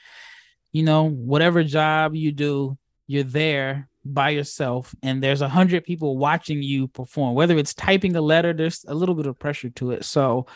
you 0.73 0.83
know, 0.83 1.09
whatever 1.09 1.63
job 1.63 2.15
you 2.15 2.33
do, 2.33 2.77
you're 3.07 3.23
there 3.23 3.89
by 4.05 4.29
yourself 4.29 4.93
and 5.01 5.23
there's 5.23 5.41
a 5.41 5.47
hundred 5.47 5.83
people 5.83 6.17
watching 6.17 6.61
you 6.61 6.87
perform. 6.87 7.35
Whether 7.35 7.57
it's 7.57 7.73
typing 7.73 8.15
a 8.15 8.21
letter 8.21 8.53
there's 8.53 8.83
a 8.87 8.93
little 8.93 9.15
bit 9.15 9.27
of 9.27 9.39
pressure 9.39 9.69
to 9.71 9.91
it. 9.91 10.05
So 10.05 10.47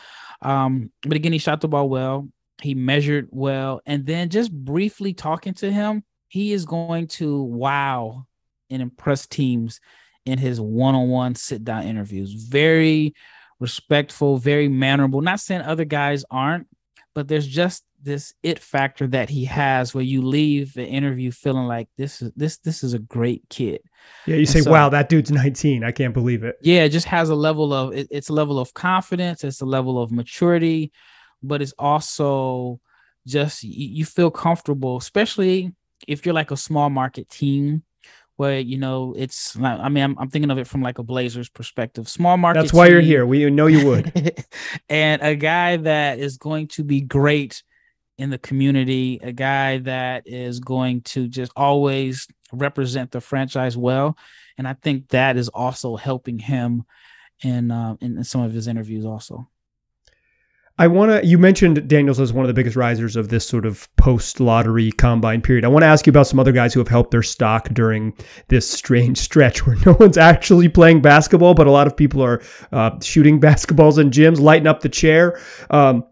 um 0.42 0.90
but 1.02 1.16
again 1.16 1.32
he 1.32 1.38
shot 1.38 1.60
the 1.60 1.68
ball 1.68 1.88
well. 1.88 2.28
He 2.60 2.74
measured 2.74 3.28
well. 3.30 3.80
And 3.86 4.04
then 4.04 4.28
just 4.28 4.52
briefly 4.52 5.14
talking 5.14 5.54
to 5.54 5.70
him 5.70 6.04
he 6.28 6.52
is 6.52 6.66
going 6.66 7.06
to 7.08 7.42
wow 7.42 8.26
and 8.70 8.82
impress 8.82 9.26
teams 9.26 9.80
in 10.26 10.38
his 10.38 10.60
one-on-one 10.60 11.34
sit 11.34 11.64
down 11.64 11.84
interviews. 11.84 12.32
Very 12.32 13.14
respectful 13.60 14.36
very 14.36 14.68
mannerable. 14.68 15.20
Not 15.20 15.40
saying 15.40 15.62
other 15.62 15.84
guys 15.84 16.24
aren't 16.30 16.66
but 17.14 17.28
there's 17.28 17.46
just 17.46 17.84
this 18.02 18.34
it 18.42 18.58
factor 18.60 19.06
that 19.08 19.28
he 19.28 19.44
has 19.44 19.92
where 19.92 20.04
you 20.04 20.22
leave 20.22 20.72
the 20.74 20.84
interview 20.84 21.30
feeling 21.32 21.66
like 21.66 21.88
this 21.96 22.22
is 22.22 22.30
this 22.36 22.58
this 22.58 22.84
is 22.84 22.94
a 22.94 22.98
great 22.98 23.42
kid. 23.50 23.80
Yeah 24.26 24.34
you 24.34 24.40
and 24.40 24.48
say 24.48 24.60
so, 24.60 24.70
wow 24.70 24.88
that 24.90 25.08
dude's 25.08 25.30
19 25.30 25.82
i 25.84 25.90
can't 25.90 26.14
believe 26.14 26.44
it. 26.44 26.56
Yeah 26.62 26.84
it 26.84 26.90
just 26.90 27.06
has 27.06 27.30
a 27.30 27.34
level 27.34 27.72
of 27.72 27.94
it, 27.94 28.08
it's 28.10 28.28
a 28.28 28.32
level 28.32 28.58
of 28.58 28.72
confidence 28.74 29.42
it's 29.42 29.60
a 29.60 29.66
level 29.66 30.00
of 30.00 30.12
maturity 30.12 30.92
but 31.42 31.60
it's 31.60 31.74
also 31.78 32.80
just 33.26 33.64
you, 33.64 33.88
you 33.88 34.04
feel 34.04 34.30
comfortable 34.30 34.96
especially 34.96 35.72
if 36.06 36.24
you're 36.24 36.34
like 36.34 36.52
a 36.52 36.56
small 36.56 36.90
market 36.90 37.28
team 37.28 37.82
where 38.38 38.58
you 38.58 38.78
know 38.78 39.14
it's 39.16 39.56
i 39.60 39.88
mean 39.88 40.02
I'm, 40.02 40.18
I'm, 40.18 40.30
thinking 40.30 40.50
of 40.50 40.58
it 40.58 40.66
from 40.66 40.82
like 40.82 40.98
a 40.98 41.02
blazers 41.02 41.48
perspective 41.48 42.08
small 42.08 42.36
market 42.36 42.60
that's 42.60 42.72
why 42.72 42.86
team, 42.86 42.94
you're 42.94 43.02
here 43.02 43.26
we 43.26 43.48
know 43.50 43.66
you 43.66 43.86
would 43.86 44.44
and 44.88 45.20
a 45.22 45.36
guy 45.36 45.76
that 45.76 46.18
is 46.18 46.38
going 46.38 46.68
to 46.68 46.82
be 46.82 47.00
great 47.00 47.62
in 48.18 48.30
the 48.30 48.38
community, 48.38 49.20
a 49.22 49.32
guy 49.32 49.78
that 49.78 50.24
is 50.26 50.58
going 50.58 51.00
to 51.02 51.28
just 51.28 51.52
always 51.56 52.26
represent 52.52 53.12
the 53.12 53.20
franchise 53.20 53.76
well. 53.76 54.18
And 54.58 54.66
I 54.66 54.74
think 54.74 55.08
that 55.08 55.36
is 55.36 55.48
also 55.48 55.96
helping 55.96 56.38
him 56.38 56.84
in 57.42 57.70
uh, 57.70 57.94
in 58.00 58.22
some 58.24 58.40
of 58.40 58.52
his 58.52 58.66
interviews 58.66 59.06
also. 59.06 59.48
I 60.80 60.86
want 60.86 61.10
to. 61.10 61.26
You 61.26 61.38
mentioned 61.38 61.88
Daniels 61.88 62.20
as 62.20 62.32
one 62.32 62.44
of 62.44 62.48
the 62.48 62.54
biggest 62.54 62.76
risers 62.76 63.16
of 63.16 63.30
this 63.30 63.46
sort 63.46 63.66
of 63.66 63.88
post 63.96 64.38
lottery 64.38 64.92
combine 64.92 65.42
period. 65.42 65.64
I 65.64 65.68
want 65.68 65.82
to 65.82 65.88
ask 65.88 66.06
you 66.06 66.10
about 66.10 66.28
some 66.28 66.38
other 66.38 66.52
guys 66.52 66.72
who 66.72 66.78
have 66.78 66.88
helped 66.88 67.10
their 67.10 67.22
stock 67.22 67.68
during 67.70 68.14
this 68.46 68.70
strange 68.70 69.18
stretch 69.28 69.66
where 69.66 69.76
no 69.84 69.96
one's 69.98 70.16
actually 70.16 70.68
playing 70.68 71.02
basketball, 71.02 71.54
but 71.54 71.66
a 71.66 71.72
lot 71.72 71.88
of 71.88 71.96
people 71.96 72.22
are 72.22 72.40
uh, 72.70 72.98
shooting 73.00 73.40
basketballs 73.48 73.98
in 73.98 74.10
gyms, 74.10 74.38
lighting 74.40 74.68
up 74.68 74.80
the 74.80 74.88
chair. 74.88 75.40
Um, 75.70 76.04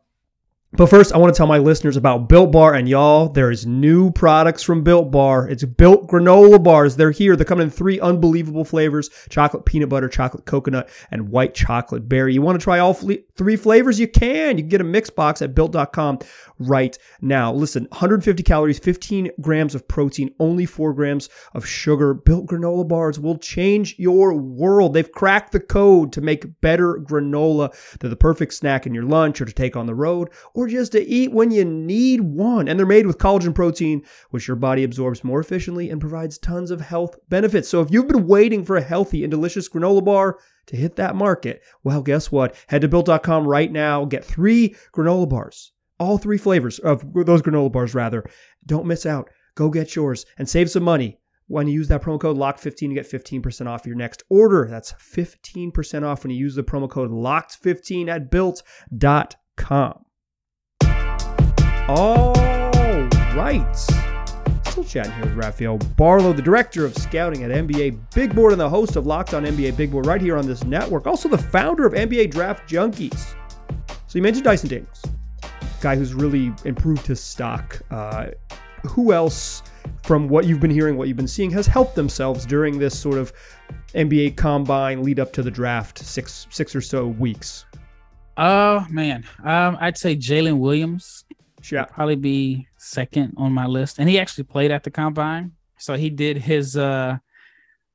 but 0.73 0.91
first, 0.91 1.15
I 1.15 1.19
want 1.19 1.33
to 1.33 1.37
tell 1.37 1.47
my 1.47 1.59
listeners 1.59 1.97
about 1.97 2.29
Built 2.29 2.51
Bar 2.51 2.75
and 2.75 2.89
y'all. 2.89 3.29
There 3.29 3.51
is 3.51 3.65
new 3.65 4.11
products 4.11 4.63
from 4.63 4.83
Built 4.83 5.11
Bar. 5.11 5.49
It's 5.49 5.65
Built 5.65 6.09
granola 6.09 6.63
bars. 6.63 6.97
They're 6.97 7.13
here. 7.13 7.37
They're 7.37 7.47
coming 7.47 7.65
in 7.65 7.71
three 7.71 8.01
unbelievable 8.01 8.65
flavors: 8.65 9.11
chocolate 9.31 9.65
peanut 9.65 9.89
butter, 9.89 10.09
chocolate 10.09 10.45
coconut, 10.45 10.91
and 11.11 11.31
white 11.31 11.55
chocolate 11.55 12.09
berry. 12.09 12.35
You 12.35 12.43
want 12.43 12.61
to 12.61 12.65
try 12.65 12.81
all 12.81 12.95
three 13.37 13.57
flavors? 13.57 14.01
You 14.01 14.09
can. 14.09 14.59
You 14.59 14.65
can 14.65 14.69
get 14.69 14.81
a 14.81 14.85
mix 14.85 15.11
box 15.11 15.43
at 15.43 15.55
built.com 15.55 16.21
right 16.59 16.97
now. 17.21 17.53
Listen, 17.53 17.85
150 17.91 18.43
calories, 18.43 18.79
15 18.79 19.31
grams 19.41 19.75
of 19.75 19.87
protein, 19.89 20.35
only 20.41 20.67
4 20.67 20.93
grams 20.95 21.29
of 21.55 21.67
sugar. 21.67 22.15
Built 22.15 22.47
granola 22.47 22.87
bars 22.87 23.19
will 23.19 23.39
change 23.39 23.99
your 23.99 24.35
world. 24.35 24.95
They've 24.95 25.11
cracked 25.11 25.53
the 25.53 25.61
code 25.61 26.13
to 26.13 26.21
make 26.21 26.61
better 26.61 26.95
granola. 26.95 27.75
They're 27.99 28.11
the 28.11 28.17
perfect 28.17 28.55
snack 28.55 28.87
in 28.87 28.95
your 28.95 29.05
lunch 29.05 29.41
or 29.41 29.45
to 29.45 29.53
take 29.53 29.77
on 29.77 29.87
the 29.87 29.95
road 29.95 30.31
or 30.55 30.69
just 30.69 30.93
to 30.93 31.07
eat 31.07 31.33
when 31.33 31.51
you 31.51 31.65
need 31.65 32.21
one. 32.21 32.69
And 32.69 32.79
they're 32.79 32.87
made 32.87 33.07
with 33.07 33.19
collagen 33.19 33.55
protein, 33.55 34.03
which 34.31 34.49
your 34.49 34.57
body 34.57 34.85
absorbs 34.85 35.25
more 35.25 35.41
efficiently 35.41 35.91
and 35.91 36.01
provides 36.01 36.39
tons 36.39 36.71
of 36.71 36.81
health 36.81 37.17
benefits. 37.29 37.69
So 37.69 37.81
if 37.81 37.91
you've 37.91 38.09
been 38.09 38.27
waiting 38.27 38.65
for 38.65 38.77
a 38.77 38.83
healthy 38.83 39.25
and 39.25 39.31
delicious 39.31 39.69
granola 39.69 40.05
bar, 40.05 40.39
to 40.67 40.77
hit 40.77 40.97
that 40.97 41.17
market, 41.17 41.63
well, 41.85 42.03
guess 42.03 42.31
what? 42.33 42.55
Head 42.69 42.83
to 42.83 42.89
built.com 42.89 43.47
right 43.47 43.71
now, 43.71 44.05
get 44.05 44.25
three 44.25 44.75
granola 44.93 45.29
bars 45.29 45.73
all 45.99 46.19
three 46.19 46.39
flavors 46.39 46.79
of 46.79 47.05
those 47.15 47.43
granola 47.43 47.73
bars, 47.73 47.95
rather. 47.95 48.25
Don't 48.65 48.87
miss 48.87 49.07
out. 49.07 49.31
Go 49.55 49.71
get 49.71 49.95
yours 49.95 50.27
and 50.39 50.49
save 50.49 50.71
some 50.71 50.83
money 50.83 51.19
when 51.49 51.69
you 51.69 51.75
use 51.75 51.89
that 51.89 52.03
promo 52.03 52.21
code 52.21 52.37
LOCK15, 52.37 52.77
to 52.77 52.95
get 52.95 53.11
15% 53.11 53.67
off 53.67 53.87
your 53.87 53.95
next 53.95 54.25
order. 54.29 54.67
That's 54.69 54.93
15% 54.93 56.03
off 56.03 56.25
when 56.25 56.31
you 56.33 56.37
use 56.37 56.57
the 56.57 56.65
promo 56.65 56.91
code 56.91 57.11
LOCKED15 57.11 58.09
at 58.09 58.31
built.com. 58.31 60.03
All 61.89 62.33
right. 63.37 64.16
Still 64.77 64.85
chatting 64.85 65.13
here 65.15 65.25
with 65.25 65.33
Rafael 65.37 65.79
Barlowe, 65.97 66.37
the 66.37 66.43
director 66.43 66.85
of 66.85 66.95
scouting 66.95 67.45
at 67.45 67.51
NBA 67.51 67.99
Big 68.15 68.35
Board 68.35 68.53
and 68.53 68.61
the 68.61 68.69
host 68.69 68.97
of 68.97 69.07
Locked 69.07 69.33
on 69.33 69.47
NBA 69.47 69.75
Big 69.75 69.91
Board 69.91 70.05
right 70.05 70.21
here 70.21 70.37
on 70.37 70.47
this 70.47 70.65
network. 70.65 71.07
Also 71.07 71.31
the 71.31 71.39
founder 71.39 71.87
of 71.87 71.95
NBA 71.95 72.31
Draft 72.31 72.69
Junkies. 72.69 73.35
So 74.07 74.19
you 74.19 74.21
mentioned 74.21 74.45
Dyson 74.45 74.69
Daniels 74.69 75.03
guy 75.81 75.97
who's 75.97 76.13
really 76.13 76.53
improved 76.67 77.07
his 77.07 77.23
stock. 77.23 77.81
Uh, 77.91 78.27
who 78.87 79.15
else, 79.15 79.63
from 80.03 80.29
what 80.29 80.45
you've 80.45 80.61
been 80.61 80.71
hearing, 80.71 80.99
what 80.99 81.09
you've 81.09 81.17
been 81.17 81.27
seeing, 81.27 81.51
has 81.53 81.67
helped 81.67 81.95
themselves 81.95 82.45
during 82.45 82.79
this 82.79 82.99
sort 82.99 83.17
of 83.17 83.33
NBA 83.95 84.37
combine 84.37 85.03
lead 85.03 85.19
up 85.19 85.33
to 85.33 85.43
the 85.43 85.51
draft, 85.51 86.01
six 86.01 86.47
six 86.51 86.77
or 86.77 86.83
so 86.83 87.07
weeks? 87.07 87.65
Oh 88.37 88.87
man, 88.91 89.25
um, 89.43 89.79
I'd 89.81 89.97
say 89.97 90.15
Jalen 90.15 90.59
Williams. 90.59 91.25
Yeah, 91.73 91.87
probably 91.87 92.17
be 92.17 92.69
second 92.87 93.35
on 93.37 93.53
my 93.53 93.67
list, 93.67 93.99
and 93.99 94.09
he 94.09 94.19
actually 94.19 94.45
played 94.45 94.71
at 94.71 94.83
the 94.85 94.91
combine, 94.91 95.53
so 95.79 95.95
he 95.95 96.11
did 96.11 96.39
his 96.39 96.77
uh 96.77 97.19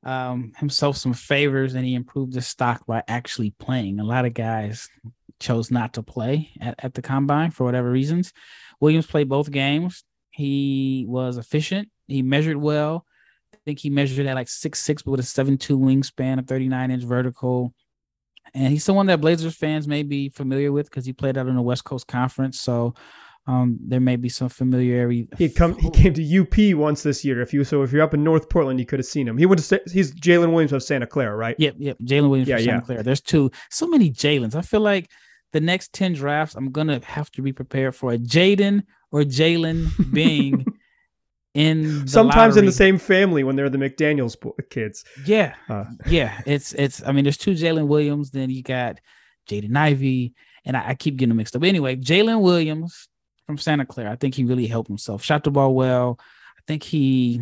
um 0.03 0.51
himself 0.57 0.97
some 0.97 1.13
favors 1.13 1.75
and 1.75 1.85
he 1.85 1.93
improved 1.93 2.33
his 2.33 2.47
stock 2.47 2.85
by 2.87 3.03
actually 3.07 3.51
playing. 3.59 3.99
A 3.99 4.03
lot 4.03 4.25
of 4.25 4.33
guys 4.33 4.89
chose 5.39 5.69
not 5.69 5.93
to 5.93 6.03
play 6.03 6.49
at, 6.59 6.75
at 6.79 6.93
the 6.93 7.01
combine 7.01 7.51
for 7.51 7.65
whatever 7.65 7.89
reasons. 7.91 8.33
Williams 8.79 9.05
played 9.05 9.29
both 9.29 9.51
games. 9.51 10.03
He 10.31 11.05
was 11.07 11.37
efficient. 11.37 11.89
He 12.07 12.21
measured 12.21 12.57
well. 12.57 13.05
I 13.53 13.57
think 13.65 13.79
he 13.79 13.89
measured 13.89 14.25
at 14.25 14.35
like 14.35 14.49
six 14.49 14.79
six, 14.79 15.03
but 15.03 15.11
with 15.11 15.19
a 15.19 15.23
seven 15.23 15.57
two 15.57 15.77
wingspan, 15.77 16.39
a 16.39 16.43
thirty 16.43 16.67
nine 16.67 16.89
inch 16.89 17.03
vertical. 17.03 17.73
And 18.53 18.73
he's 18.73 18.83
someone 18.83 19.05
that 19.05 19.21
Blazers 19.21 19.55
fans 19.55 19.87
may 19.87 20.03
be 20.03 20.29
familiar 20.29 20.71
with 20.71 20.89
because 20.89 21.05
he 21.05 21.13
played 21.13 21.37
out 21.37 21.47
in 21.47 21.55
the 21.55 21.61
West 21.61 21.83
Coast 21.83 22.07
Conference. 22.07 22.59
So 22.59 22.95
um, 23.47 23.79
there 23.81 23.99
may 23.99 24.15
be 24.17 24.29
some 24.29 24.49
familiarity. 24.49 25.27
He 25.37 25.49
come 25.49 25.77
he 25.77 25.89
came 25.93 26.13
to 26.13 26.39
UP 26.41 26.77
once 26.77 27.03
this 27.03 27.25
year. 27.25 27.41
If 27.41 27.53
you 27.53 27.63
so 27.63 27.81
if 27.81 27.91
you're 27.91 28.03
up 28.03 28.13
in 28.13 28.23
North 28.23 28.49
Portland, 28.49 28.79
you 28.79 28.85
could 28.85 28.99
have 28.99 29.05
seen 29.05 29.27
him. 29.27 29.37
He 29.37 29.45
went 29.45 29.63
to 29.63 29.81
he's 29.91 30.13
Jalen 30.13 30.51
Williams 30.51 30.73
of 30.73 30.83
Santa 30.83 31.07
Clara, 31.07 31.35
right? 31.35 31.55
Yep, 31.57 31.75
yep. 31.79 31.97
Jalen 31.99 32.29
Williams 32.29 32.49
yeah, 32.49 32.55
of 32.55 32.61
Santa 32.61 32.77
yeah. 32.77 32.81
Clara. 32.81 33.03
There's 33.03 33.21
two. 33.21 33.51
So 33.69 33.87
many 33.87 34.11
Jalen's. 34.11 34.55
I 34.55 34.61
feel 34.61 34.81
like 34.81 35.09
the 35.53 35.59
next 35.59 35.91
10 35.93 36.13
drafts, 36.13 36.55
I'm 36.55 36.71
gonna 36.71 37.03
have 37.03 37.31
to 37.31 37.41
be 37.41 37.51
prepared 37.51 37.95
for 37.95 38.13
a 38.13 38.17
Jaden 38.17 38.83
or 39.11 39.23
Jalen 39.23 39.89
being 40.13 40.65
in 41.53 42.07
sometimes 42.07 42.55
lottery. 42.55 42.59
in 42.59 42.65
the 42.65 42.71
same 42.71 42.97
family 42.97 43.43
when 43.43 43.55
they're 43.55 43.69
the 43.69 43.77
McDaniels 43.77 44.35
kids. 44.69 45.03
Yeah, 45.25 45.55
uh. 45.67 45.85
yeah. 46.05 46.41
It's 46.45 46.73
it's. 46.73 47.01
I 47.05 47.11
mean, 47.11 47.25
there's 47.25 47.37
two 47.37 47.51
Jalen 47.51 47.87
Williams. 47.87 48.29
Then 48.29 48.51
you 48.51 48.61
got 48.61 48.99
Jaden 49.49 49.75
Ivey, 49.75 50.33
and 50.63 50.77
I, 50.77 50.89
I, 50.89 50.95
keep 50.95 51.17
getting 51.17 51.29
them 51.29 51.37
mixed 51.37 51.55
up. 51.55 51.61
But 51.61 51.69
anyway, 51.69 51.95
Jalen 51.95 52.41
Williams 52.41 53.09
from 53.51 53.57
Santa 53.57 53.85
Clara. 53.85 54.13
I 54.13 54.15
think 54.15 54.33
he 54.33 54.45
really 54.45 54.65
helped 54.65 54.87
himself. 54.87 55.21
Shot 55.21 55.43
the 55.43 55.51
ball 55.51 55.75
well. 55.75 56.17
I 56.57 56.61
think 56.67 56.83
he, 56.83 57.41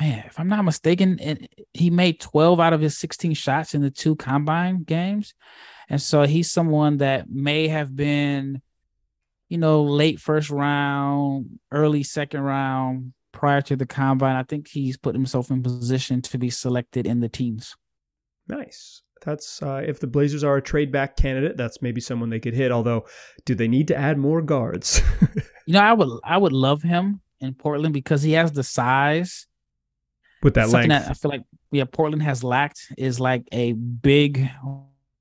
man, 0.00 0.24
if 0.26 0.40
I'm 0.40 0.48
not 0.48 0.64
mistaken, 0.64 1.46
he 1.72 1.90
made 1.90 2.18
12 2.18 2.58
out 2.58 2.72
of 2.72 2.80
his 2.80 2.98
16 2.98 3.34
shots 3.34 3.72
in 3.72 3.82
the 3.82 3.90
two 3.90 4.16
combine 4.16 4.82
games. 4.82 5.34
And 5.88 6.02
so 6.02 6.24
he's 6.24 6.50
someone 6.50 6.96
that 6.96 7.30
may 7.30 7.68
have 7.68 7.94
been, 7.94 8.60
you 9.48 9.58
know, 9.58 9.84
late 9.84 10.18
first 10.18 10.50
round, 10.50 11.60
early 11.70 12.02
second 12.02 12.40
round 12.40 13.12
prior 13.30 13.62
to 13.62 13.76
the 13.76 13.86
combine. 13.86 14.34
I 14.34 14.42
think 14.42 14.66
he's 14.66 14.96
put 14.96 15.14
himself 15.14 15.52
in 15.52 15.62
position 15.62 16.20
to 16.22 16.38
be 16.38 16.50
selected 16.50 17.06
in 17.06 17.20
the 17.20 17.28
teams. 17.28 17.76
Nice. 18.48 19.02
That's 19.20 19.62
uh, 19.62 19.82
if 19.86 20.00
the 20.00 20.06
Blazers 20.06 20.44
are 20.44 20.56
a 20.56 20.62
trade 20.62 20.92
back 20.92 21.16
candidate, 21.16 21.56
that's 21.56 21.82
maybe 21.82 22.00
someone 22.00 22.30
they 22.30 22.40
could 22.40 22.54
hit. 22.54 22.70
Although, 22.70 23.06
do 23.44 23.54
they 23.54 23.68
need 23.68 23.88
to 23.88 23.96
add 23.96 24.18
more 24.18 24.42
guards? 24.42 25.02
you 25.66 25.74
know, 25.74 25.80
I 25.80 25.92
would 25.92 26.20
I 26.24 26.38
would 26.38 26.52
love 26.52 26.82
him 26.82 27.20
in 27.40 27.54
Portland 27.54 27.94
because 27.94 28.22
he 28.22 28.32
has 28.32 28.52
the 28.52 28.62
size. 28.62 29.46
With 30.42 30.54
that 30.54 30.68
Something 30.68 30.90
length, 30.90 31.06
that 31.06 31.10
I 31.10 31.14
feel 31.14 31.30
like 31.30 31.42
yeah, 31.72 31.84
Portland 31.90 32.22
has 32.22 32.44
lacked 32.44 32.92
is 32.96 33.18
like 33.18 33.48
a 33.50 33.72
big 33.72 34.48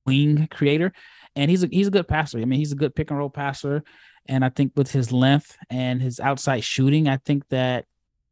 wing 0.06 0.48
creator, 0.52 0.94
and 1.36 1.50
he's 1.50 1.64
a 1.64 1.68
he's 1.68 1.88
a 1.88 1.92
good 1.92 2.08
passer. 2.08 2.40
I 2.40 2.46
mean, 2.46 2.60
he's 2.60 2.72
a 2.72 2.76
good 2.76 2.96
pick 2.96 3.10
and 3.10 3.18
roll 3.18 3.30
passer, 3.30 3.84
and 4.28 4.46
I 4.46 4.50
think 4.50 4.74
with 4.76 4.92
his 4.92 5.12
length 5.12 5.58
and 5.70 6.02
his 6.02 6.20
outside 6.20 6.64
shooting, 6.64 7.08
I 7.08 7.18
think 7.18 7.48
that 7.50 7.86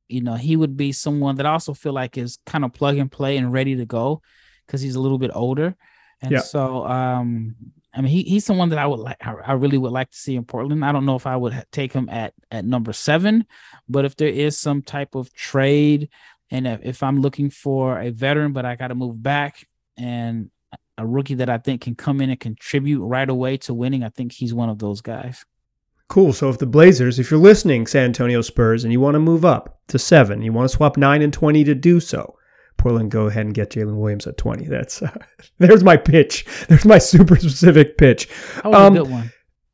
you 0.07 0.21
know 0.21 0.35
he 0.35 0.55
would 0.55 0.77
be 0.77 0.91
someone 0.91 1.37
that 1.37 1.45
I 1.45 1.51
also 1.51 1.73
feel 1.73 1.93
like 1.93 2.17
is 2.17 2.37
kind 2.45 2.63
of 2.63 2.73
plug 2.73 2.97
and 2.97 3.11
play 3.11 3.37
and 3.37 3.51
ready 3.51 3.75
to 3.77 3.85
go 3.85 4.21
because 4.65 4.81
he's 4.81 4.95
a 4.95 4.99
little 4.99 5.17
bit 5.17 5.31
older, 5.33 5.75
and 6.21 6.31
yeah. 6.31 6.39
so 6.39 6.85
um. 6.85 7.55
I 7.97 8.01
mean, 8.01 8.11
he, 8.11 8.23
he's 8.23 8.43
someone 8.43 8.67
that 8.71 8.77
I 8.77 8.87
would 8.87 8.99
like. 8.99 9.15
I 9.25 9.53
really 9.53 9.77
would 9.77 9.93
like 9.93 10.11
to 10.11 10.17
see 10.17 10.35
in 10.35 10.43
Portland. 10.43 10.83
I 10.83 10.91
don't 10.91 11.05
know 11.05 11.15
if 11.15 11.25
I 11.25 11.37
would 11.37 11.65
take 11.71 11.93
him 11.93 12.09
at 12.09 12.33
at 12.51 12.65
number 12.65 12.91
seven, 12.91 13.45
but 13.87 14.03
if 14.03 14.17
there 14.17 14.27
is 14.27 14.57
some 14.59 14.81
type 14.81 15.15
of 15.15 15.33
trade, 15.33 16.09
and 16.51 16.67
if, 16.67 16.81
if 16.83 17.03
I'm 17.03 17.21
looking 17.21 17.49
for 17.49 17.97
a 17.97 18.09
veteran, 18.09 18.51
but 18.51 18.65
I 18.65 18.75
got 18.75 18.89
to 18.89 18.95
move 18.95 19.23
back, 19.23 19.65
and 19.95 20.51
a 20.97 21.07
rookie 21.07 21.35
that 21.35 21.49
I 21.49 21.57
think 21.57 21.83
can 21.83 21.95
come 21.95 22.19
in 22.19 22.29
and 22.29 22.39
contribute 22.39 23.01
right 23.01 23.29
away 23.29 23.55
to 23.59 23.73
winning. 23.73 24.03
I 24.03 24.09
think 24.09 24.33
he's 24.33 24.53
one 24.53 24.67
of 24.67 24.79
those 24.79 24.99
guys. 24.99 25.45
Cool. 26.09 26.33
So 26.33 26.49
if 26.49 26.57
the 26.57 26.65
Blazers, 26.65 27.17
if 27.17 27.31
you're 27.31 27.39
listening, 27.39 27.87
San 27.87 28.05
Antonio 28.05 28.41
Spurs, 28.41 28.83
and 28.83 28.91
you 28.91 28.99
want 28.99 29.15
to 29.15 29.19
move 29.19 29.45
up 29.45 29.79
to 29.87 29.97
seven, 29.97 30.41
you 30.41 30.51
want 30.51 30.69
to 30.69 30.75
swap 30.75 30.97
nine 30.97 31.21
and 31.21 31.31
twenty 31.31 31.63
to 31.63 31.73
do 31.73 32.01
so. 32.01 32.37
Portland, 32.77 33.11
go 33.11 33.27
ahead 33.27 33.45
and 33.45 33.53
get 33.53 33.71
Jalen 33.71 33.97
Williams 33.97 34.27
at 34.27 34.37
twenty. 34.37 34.65
That's 34.65 35.01
uh, 35.01 35.17
there's 35.57 35.83
my 35.83 35.97
pitch. 35.97 36.45
There's 36.67 36.85
my 36.85 36.97
super 36.97 37.35
specific 37.35 37.97
pitch. 37.97 38.27
That 38.55 38.65
was 38.65 38.75
um, 38.75 38.95
a 38.95 38.99
good 38.99 39.11
one. 39.11 39.31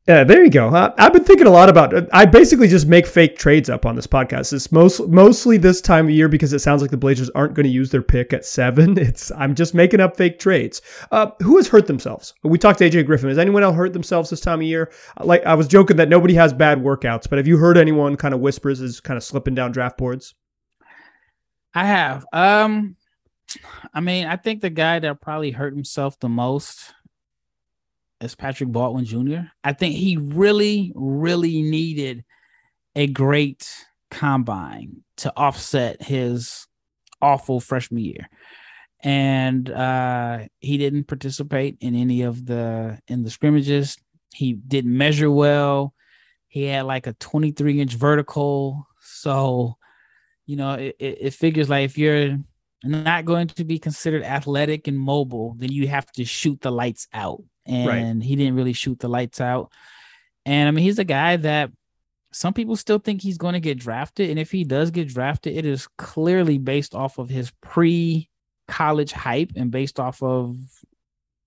Yeah, 0.08 0.24
there 0.24 0.42
you 0.42 0.50
go. 0.50 0.68
Uh, 0.68 0.92
I've 0.98 1.12
been 1.12 1.22
thinking 1.22 1.46
a 1.46 1.50
lot 1.50 1.68
about. 1.68 1.94
I 2.12 2.26
basically 2.26 2.66
just 2.66 2.88
make 2.88 3.06
fake 3.06 3.38
trades 3.38 3.70
up 3.70 3.86
on 3.86 3.94
this 3.94 4.06
podcast. 4.08 4.52
It's 4.52 4.72
most 4.72 5.06
mostly 5.08 5.58
this 5.58 5.80
time 5.80 6.06
of 6.06 6.10
year 6.10 6.26
because 6.26 6.52
it 6.52 6.58
sounds 6.58 6.82
like 6.82 6.90
the 6.90 6.96
Blazers 6.96 7.30
aren't 7.30 7.54
going 7.54 7.66
to 7.66 7.72
use 7.72 7.90
their 7.90 8.02
pick 8.02 8.32
at 8.32 8.44
seven. 8.44 8.98
It's 9.02 9.30
I'm 9.32 9.54
just 9.54 9.74
making 9.74 10.00
up 10.00 10.16
fake 10.16 10.40
trades. 10.40 10.82
Uh, 11.12 11.30
who 11.40 11.56
has 11.56 11.68
hurt 11.68 11.86
themselves? 11.86 12.34
We 12.42 12.58
talked 12.58 12.78
to 12.80 12.90
AJ 12.90 13.06
Griffin. 13.06 13.28
Has 13.28 13.38
anyone 13.38 13.62
else 13.62 13.76
hurt 13.76 13.92
themselves 13.92 14.30
this 14.30 14.40
time 14.40 14.60
of 14.60 14.66
year? 14.66 14.90
Like 15.20 15.44
I 15.44 15.54
was 15.54 15.68
joking 15.68 15.96
that 15.98 16.08
nobody 16.08 16.34
has 16.34 16.52
bad 16.52 16.78
workouts, 16.78 17.28
but 17.28 17.38
have 17.38 17.46
you 17.46 17.58
heard 17.58 17.76
anyone 17.76 18.16
kind 18.16 18.34
of 18.34 18.40
whispers 18.40 18.80
is 18.80 18.98
kind 18.98 19.16
of 19.16 19.22
slipping 19.22 19.54
down 19.54 19.70
draft 19.70 19.98
boards? 19.98 20.34
I 21.74 21.86
have. 21.86 22.26
Um, 22.32 22.96
I 23.92 24.00
mean, 24.00 24.26
I 24.26 24.36
think 24.36 24.60
the 24.60 24.70
guy 24.70 24.98
that 24.98 25.20
probably 25.20 25.50
hurt 25.50 25.74
himself 25.74 26.18
the 26.18 26.28
most 26.28 26.92
is 28.20 28.34
Patrick 28.34 28.70
Baldwin 28.70 29.04
Jr. 29.04 29.48
I 29.64 29.72
think 29.72 29.96
he 29.96 30.16
really, 30.16 30.92
really 30.94 31.62
needed 31.62 32.24
a 32.94 33.06
great 33.06 33.68
combine 34.10 35.02
to 35.18 35.32
offset 35.36 36.02
his 36.02 36.66
awful 37.20 37.60
freshman 37.60 38.02
year. 38.02 38.28
And 39.02 39.68
uh, 39.68 40.46
he 40.60 40.78
didn't 40.78 41.08
participate 41.08 41.78
in 41.80 41.96
any 41.96 42.22
of 42.22 42.46
the 42.46 43.00
in 43.08 43.24
the 43.24 43.30
scrimmages. 43.30 43.96
He 44.32 44.52
didn't 44.52 44.96
measure 44.96 45.30
well. 45.30 45.94
He 46.46 46.64
had 46.64 46.84
like 46.84 47.06
a 47.06 47.14
23 47.14 47.80
inch 47.80 47.94
vertical. 47.94 48.86
So, 49.00 49.76
you 50.52 50.58
know, 50.58 50.74
it, 50.74 50.96
it 50.98 51.32
figures 51.32 51.70
like 51.70 51.86
if 51.86 51.96
you're 51.96 52.38
not 52.84 53.24
going 53.24 53.46
to 53.46 53.64
be 53.64 53.78
considered 53.78 54.22
athletic 54.22 54.86
and 54.86 54.98
mobile, 54.98 55.56
then 55.56 55.72
you 55.72 55.88
have 55.88 56.12
to 56.12 56.26
shoot 56.26 56.60
the 56.60 56.70
lights 56.70 57.08
out 57.14 57.42
and 57.64 57.88
right. 58.20 58.22
he 58.22 58.36
didn't 58.36 58.54
really 58.54 58.74
shoot 58.74 58.98
the 58.98 59.08
lights 59.08 59.40
out. 59.40 59.72
And 60.44 60.68
I 60.68 60.72
mean, 60.72 60.84
he's 60.84 60.98
a 60.98 61.04
guy 61.04 61.36
that 61.38 61.70
some 62.32 62.52
people 62.52 62.76
still 62.76 62.98
think 62.98 63.22
he's 63.22 63.38
going 63.38 63.54
to 63.54 63.60
get 63.60 63.78
drafted. 63.78 64.28
And 64.28 64.38
if 64.38 64.50
he 64.50 64.62
does 64.62 64.90
get 64.90 65.08
drafted, 65.08 65.56
it 65.56 65.64
is 65.64 65.88
clearly 65.96 66.58
based 66.58 66.94
off 66.94 67.16
of 67.16 67.30
his 67.30 67.50
pre 67.62 68.28
college 68.68 69.12
hype 69.12 69.52
and 69.56 69.70
based 69.70 69.98
off 69.98 70.22
of 70.22 70.58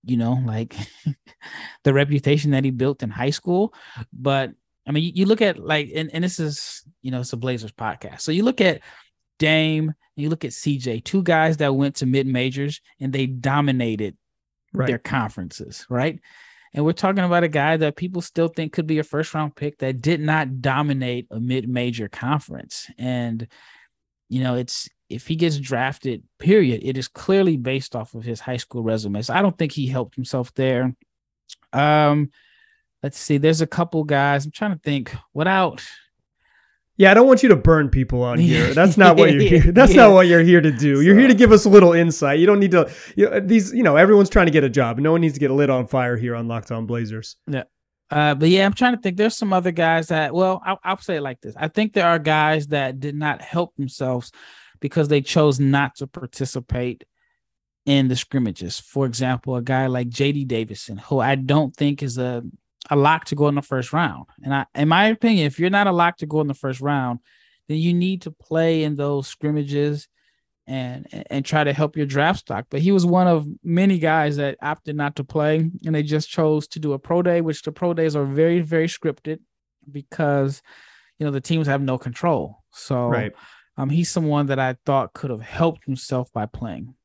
you 0.02 0.16
know, 0.16 0.40
like 0.44 0.74
the 1.84 1.94
reputation 1.94 2.50
that 2.52 2.64
he 2.64 2.70
built 2.72 3.04
in 3.04 3.10
high 3.10 3.30
school. 3.30 3.72
But 4.12 4.52
I 4.86 4.92
mean, 4.92 5.04
you, 5.04 5.12
you 5.14 5.26
look 5.26 5.42
at 5.42 5.58
like, 5.58 5.90
and, 5.94 6.10
and 6.12 6.22
this 6.22 6.38
is, 6.38 6.82
you 7.02 7.10
know, 7.10 7.20
it's 7.20 7.32
a 7.32 7.36
Blazers 7.36 7.72
podcast. 7.72 8.20
So 8.20 8.32
you 8.32 8.44
look 8.44 8.60
at 8.60 8.80
Dame, 9.38 9.94
you 10.14 10.30
look 10.30 10.44
at 10.44 10.52
CJ, 10.52 11.04
two 11.04 11.22
guys 11.22 11.58
that 11.58 11.74
went 11.74 11.96
to 11.96 12.06
mid 12.06 12.26
majors 12.26 12.80
and 13.00 13.12
they 13.12 13.26
dominated 13.26 14.16
right. 14.72 14.86
their 14.86 14.98
conferences, 14.98 15.86
right? 15.90 16.20
And 16.72 16.84
we're 16.84 16.92
talking 16.92 17.24
about 17.24 17.44
a 17.44 17.48
guy 17.48 17.76
that 17.78 17.96
people 17.96 18.20
still 18.20 18.48
think 18.48 18.72
could 18.72 18.86
be 18.86 18.98
a 18.98 19.04
first 19.04 19.32
round 19.34 19.56
pick 19.56 19.78
that 19.78 20.00
did 20.00 20.20
not 20.20 20.60
dominate 20.60 21.26
a 21.30 21.40
mid 21.40 21.68
major 21.68 22.08
conference. 22.08 22.88
And, 22.98 23.48
you 24.28 24.42
know, 24.42 24.56
it's 24.56 24.88
if 25.08 25.26
he 25.26 25.36
gets 25.36 25.58
drafted, 25.58 26.24
period, 26.38 26.82
it 26.82 26.98
is 26.98 27.08
clearly 27.08 27.56
based 27.56 27.96
off 27.96 28.14
of 28.14 28.24
his 28.24 28.40
high 28.40 28.56
school 28.56 28.82
resume. 28.82 29.22
So 29.22 29.34
I 29.34 29.42
don't 29.42 29.56
think 29.56 29.72
he 29.72 29.86
helped 29.86 30.16
himself 30.16 30.52
there. 30.54 30.94
Um, 31.72 32.30
let's 33.06 33.20
see, 33.20 33.38
there's 33.38 33.60
a 33.60 33.68
couple 33.68 34.02
guys. 34.02 34.44
I'm 34.44 34.50
trying 34.50 34.72
to 34.72 34.80
think 34.80 35.14
without 35.32 35.80
yeah, 36.96 37.12
I 37.12 37.14
don't 37.14 37.28
want 37.28 37.44
you 37.44 37.50
to 37.50 37.56
burn 37.56 37.88
people 37.88 38.24
on 38.24 38.40
here. 38.40 38.74
That's 38.74 38.96
not 38.96 39.16
what 39.16 39.32
you're 39.32 39.42
here. 39.42 39.60
That's 39.72 39.94
yeah. 39.94 40.02
not 40.06 40.12
what 40.12 40.26
you're 40.26 40.42
here 40.42 40.60
to 40.60 40.72
do. 40.72 41.02
You're 41.02 41.14
so. 41.14 41.20
here 41.20 41.28
to 41.28 41.34
give 41.34 41.52
us 41.52 41.64
a 41.64 41.68
little 41.68 41.92
insight. 41.92 42.40
You 42.40 42.46
don't 42.46 42.58
need 42.58 42.72
to. 42.72 42.90
You 43.14 43.30
know, 43.30 43.38
these, 43.38 43.72
you 43.72 43.84
know, 43.84 43.94
everyone's 43.94 44.28
trying 44.30 44.46
to 44.46 44.52
get 44.52 44.64
a 44.64 44.68
job. 44.68 44.98
No 44.98 45.12
one 45.12 45.20
needs 45.20 45.34
to 45.34 45.40
get 45.40 45.52
lit 45.52 45.70
on 45.70 45.86
fire 45.86 46.16
here 46.16 46.34
on 46.34 46.48
Locked 46.48 46.72
On 46.72 46.86
Blazers. 46.86 47.36
Yeah. 47.46 47.64
Uh, 48.10 48.34
but 48.34 48.48
yeah, 48.48 48.66
I'm 48.66 48.72
trying 48.72 48.96
to 48.96 49.00
think. 49.00 49.18
There's 49.18 49.36
some 49.36 49.52
other 49.52 49.72
guys 49.72 50.08
that. 50.08 50.34
Well, 50.34 50.60
I'll, 50.64 50.80
I'll 50.82 50.98
say 50.98 51.16
it 51.16 51.22
like 51.22 51.40
this. 51.40 51.54
I 51.56 51.68
think 51.68 51.92
there 51.92 52.08
are 52.08 52.18
guys 52.18 52.68
that 52.68 52.98
did 52.98 53.14
not 53.14 53.40
help 53.40 53.76
themselves 53.76 54.32
because 54.80 55.08
they 55.08 55.20
chose 55.20 55.60
not 55.60 55.96
to 55.96 56.06
participate 56.08 57.04
in 57.86 58.08
the 58.08 58.16
scrimmages. 58.16 58.80
For 58.80 59.06
example, 59.06 59.56
a 59.56 59.62
guy 59.62 59.86
like 59.86 60.08
JD 60.08 60.48
Davison, 60.48 60.98
who 60.98 61.20
I 61.20 61.36
don't 61.36 61.74
think 61.74 62.02
is 62.02 62.18
a 62.18 62.42
a 62.90 62.96
lock 62.96 63.26
to 63.26 63.34
go 63.34 63.48
in 63.48 63.54
the 63.54 63.62
first 63.62 63.92
round. 63.92 64.26
And 64.42 64.54
I, 64.54 64.66
in 64.74 64.88
my 64.88 65.06
opinion, 65.06 65.46
if 65.46 65.58
you're 65.58 65.70
not 65.70 65.86
a 65.86 65.92
lock 65.92 66.18
to 66.18 66.26
go 66.26 66.40
in 66.40 66.46
the 66.46 66.54
first 66.54 66.80
round, 66.80 67.20
then 67.68 67.78
you 67.78 67.94
need 67.94 68.22
to 68.22 68.30
play 68.30 68.84
in 68.84 68.96
those 68.96 69.26
scrimmages 69.26 70.08
and 70.68 71.06
and 71.30 71.44
try 71.44 71.62
to 71.62 71.72
help 71.72 71.96
your 71.96 72.06
draft 72.06 72.40
stock. 72.40 72.66
But 72.70 72.80
he 72.80 72.92
was 72.92 73.06
one 73.06 73.28
of 73.28 73.46
many 73.62 73.98
guys 73.98 74.36
that 74.36 74.58
opted 74.60 74.96
not 74.96 75.16
to 75.16 75.24
play, 75.24 75.70
and 75.84 75.94
they 75.94 76.02
just 76.02 76.28
chose 76.28 76.66
to 76.68 76.80
do 76.80 76.92
a 76.92 76.98
pro 76.98 77.22
day, 77.22 77.40
which 77.40 77.62
the 77.62 77.72
pro 77.72 77.94
days 77.94 78.16
are 78.16 78.24
very 78.24 78.60
very 78.60 78.88
scripted 78.88 79.38
because 79.90 80.62
you 81.18 81.26
know 81.26 81.32
the 81.32 81.40
teams 81.40 81.68
have 81.68 81.82
no 81.82 81.98
control. 81.98 82.62
So 82.72 83.08
right. 83.08 83.32
um, 83.76 83.90
he's 83.90 84.10
someone 84.10 84.46
that 84.46 84.58
I 84.58 84.76
thought 84.84 85.12
could 85.12 85.30
have 85.30 85.42
helped 85.42 85.84
himself 85.84 86.32
by 86.32 86.46
playing. 86.46 86.95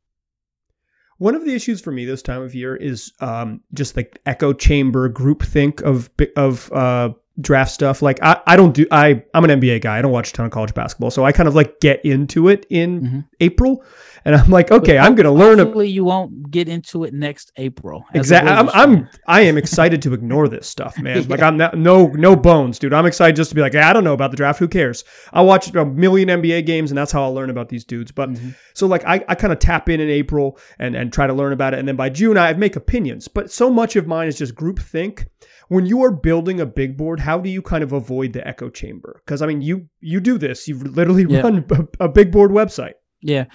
One 1.22 1.36
of 1.36 1.46
the 1.46 1.54
issues 1.54 1.80
for 1.82 1.92
me 1.92 2.04
this 2.04 2.24
time 2.24 2.42
of 2.42 2.56
year 2.56 2.76
is 2.76 3.14
um, 3.20 3.62
just 3.76 3.96
like 3.96 4.20
echo 4.26 4.54
chamber 4.54 5.08
group 5.08 5.44
think 5.44 5.80
of 5.82 6.10
of 6.36 6.72
uh, 6.72 7.10
draft 7.40 7.72
stuff. 7.72 8.02
Like 8.02 8.20
I, 8.22 8.42
I 8.46 8.56
don't 8.56 8.74
do 8.74 8.86
I 8.92 9.24
I'm 9.34 9.44
an 9.46 9.62
NBA 9.62 9.82
guy. 9.82 9.98
I 9.98 10.02
don't 10.02 10.12
watch 10.12 10.30
a 10.30 10.34
ton 10.34 10.46
of 10.46 10.52
college 10.52 10.74
basketball, 10.74 11.12
so 11.12 11.24
I 11.24 11.32
kind 11.32 11.48
of 11.48 11.56
like 11.56 11.80
get 11.80 12.04
into 12.04 12.50
it 12.50 12.66
in 12.70 13.02
mm-hmm. 13.02 13.20
April, 13.40 13.84
and 14.26 14.36
I'm 14.36 14.50
like, 14.50 14.72
okay, 14.72 14.98
I'm 14.98 15.16
going 15.16 15.26
to 15.26 15.32
learn. 15.32 15.60
Hopefully, 15.60 15.90
you 15.90 16.04
won't 16.04 16.52
get 16.52 16.68
into 16.68 17.04
it 17.06 17.14
next 17.14 17.52
April. 17.58 18.04
Exactly. 18.14 18.52
I'm, 18.52 18.70
I'm 18.70 19.10
I 19.28 19.42
am 19.42 19.58
excited 19.62 20.02
to 20.04 20.14
ignore 20.14 20.48
this 20.48 20.68
stuff, 20.68 21.00
man. 21.00 21.22
yeah. 21.22 21.28
Like 21.28 21.42
I'm 21.42 21.58
not, 21.58 21.78
no 21.78 22.08
no 22.08 22.36
bones, 22.36 22.80
dude. 22.80 22.94
I'm 22.94 23.06
excited 23.06 23.36
just 23.36 23.50
to 23.52 23.56
be 23.56 23.62
like, 23.62 23.76
I 23.76 23.94
don't 23.94 24.04
know 24.04 24.14
about 24.14 24.32
the 24.32 24.38
draft. 24.38 24.60
Who 24.60 24.68
cares? 24.68 25.04
I'll 25.32 25.46
watch 25.46 25.74
a 25.74 25.86
million 25.86 26.28
NBA 26.30 26.66
games, 26.66 26.92
and 26.92 26.98
that's 26.98 27.12
how 27.12 27.24
I'll 27.24 27.34
learn 27.34 27.50
about 27.50 27.70
these 27.70 27.86
dudes. 27.86 28.12
But 28.12 28.32
mm-hmm. 28.32 28.50
so 28.74 28.88
like 28.88 29.06
I, 29.06 29.24
I 29.28 29.36
kind 29.36 29.54
of 29.54 29.60
tap 29.60 29.90
in 29.90 30.00
in 30.00 30.10
April 30.10 30.58
and 30.80 30.96
and 30.96 31.14
try 31.14 31.28
to 31.28 31.34
learn 31.34 31.54
about 31.54 31.74
it, 31.74 31.80
and 31.80 31.88
then 31.88 31.96
by 31.96 32.10
June 32.10 32.38
I 32.38 32.54
make 32.54 32.76
opinions. 32.76 33.28
But 33.28 33.52
so 33.52 33.70
much 33.70 33.96
of 33.96 34.06
mine 34.06 34.28
is 34.28 34.38
just 34.38 34.54
group 34.54 34.80
think 34.80 35.28
when 35.72 35.86
you 35.86 36.04
are 36.04 36.12
building 36.12 36.60
a 36.60 36.66
big 36.66 36.98
board, 36.98 37.22
how 37.22 37.40
do 37.40 37.50
you 37.50 37.62
kind 37.62 37.82
of 37.82 37.94
avoid 37.94 38.34
the 38.34 38.46
echo 38.46 38.70
chamber? 38.70 39.22
Because 39.26 39.42
I 39.42 39.46
mean, 39.46 39.62
you 39.62 39.88
you 40.02 40.20
do 40.20 40.38
this. 40.38 40.68
You 40.68 40.78
literally 40.78 41.26
yeah. 41.30 41.40
run 41.40 41.66
a, 41.72 42.04
a, 42.04 42.10
big 42.10 42.30
board 42.30 42.52
website. 42.52 42.96
Yeah, 43.22 43.46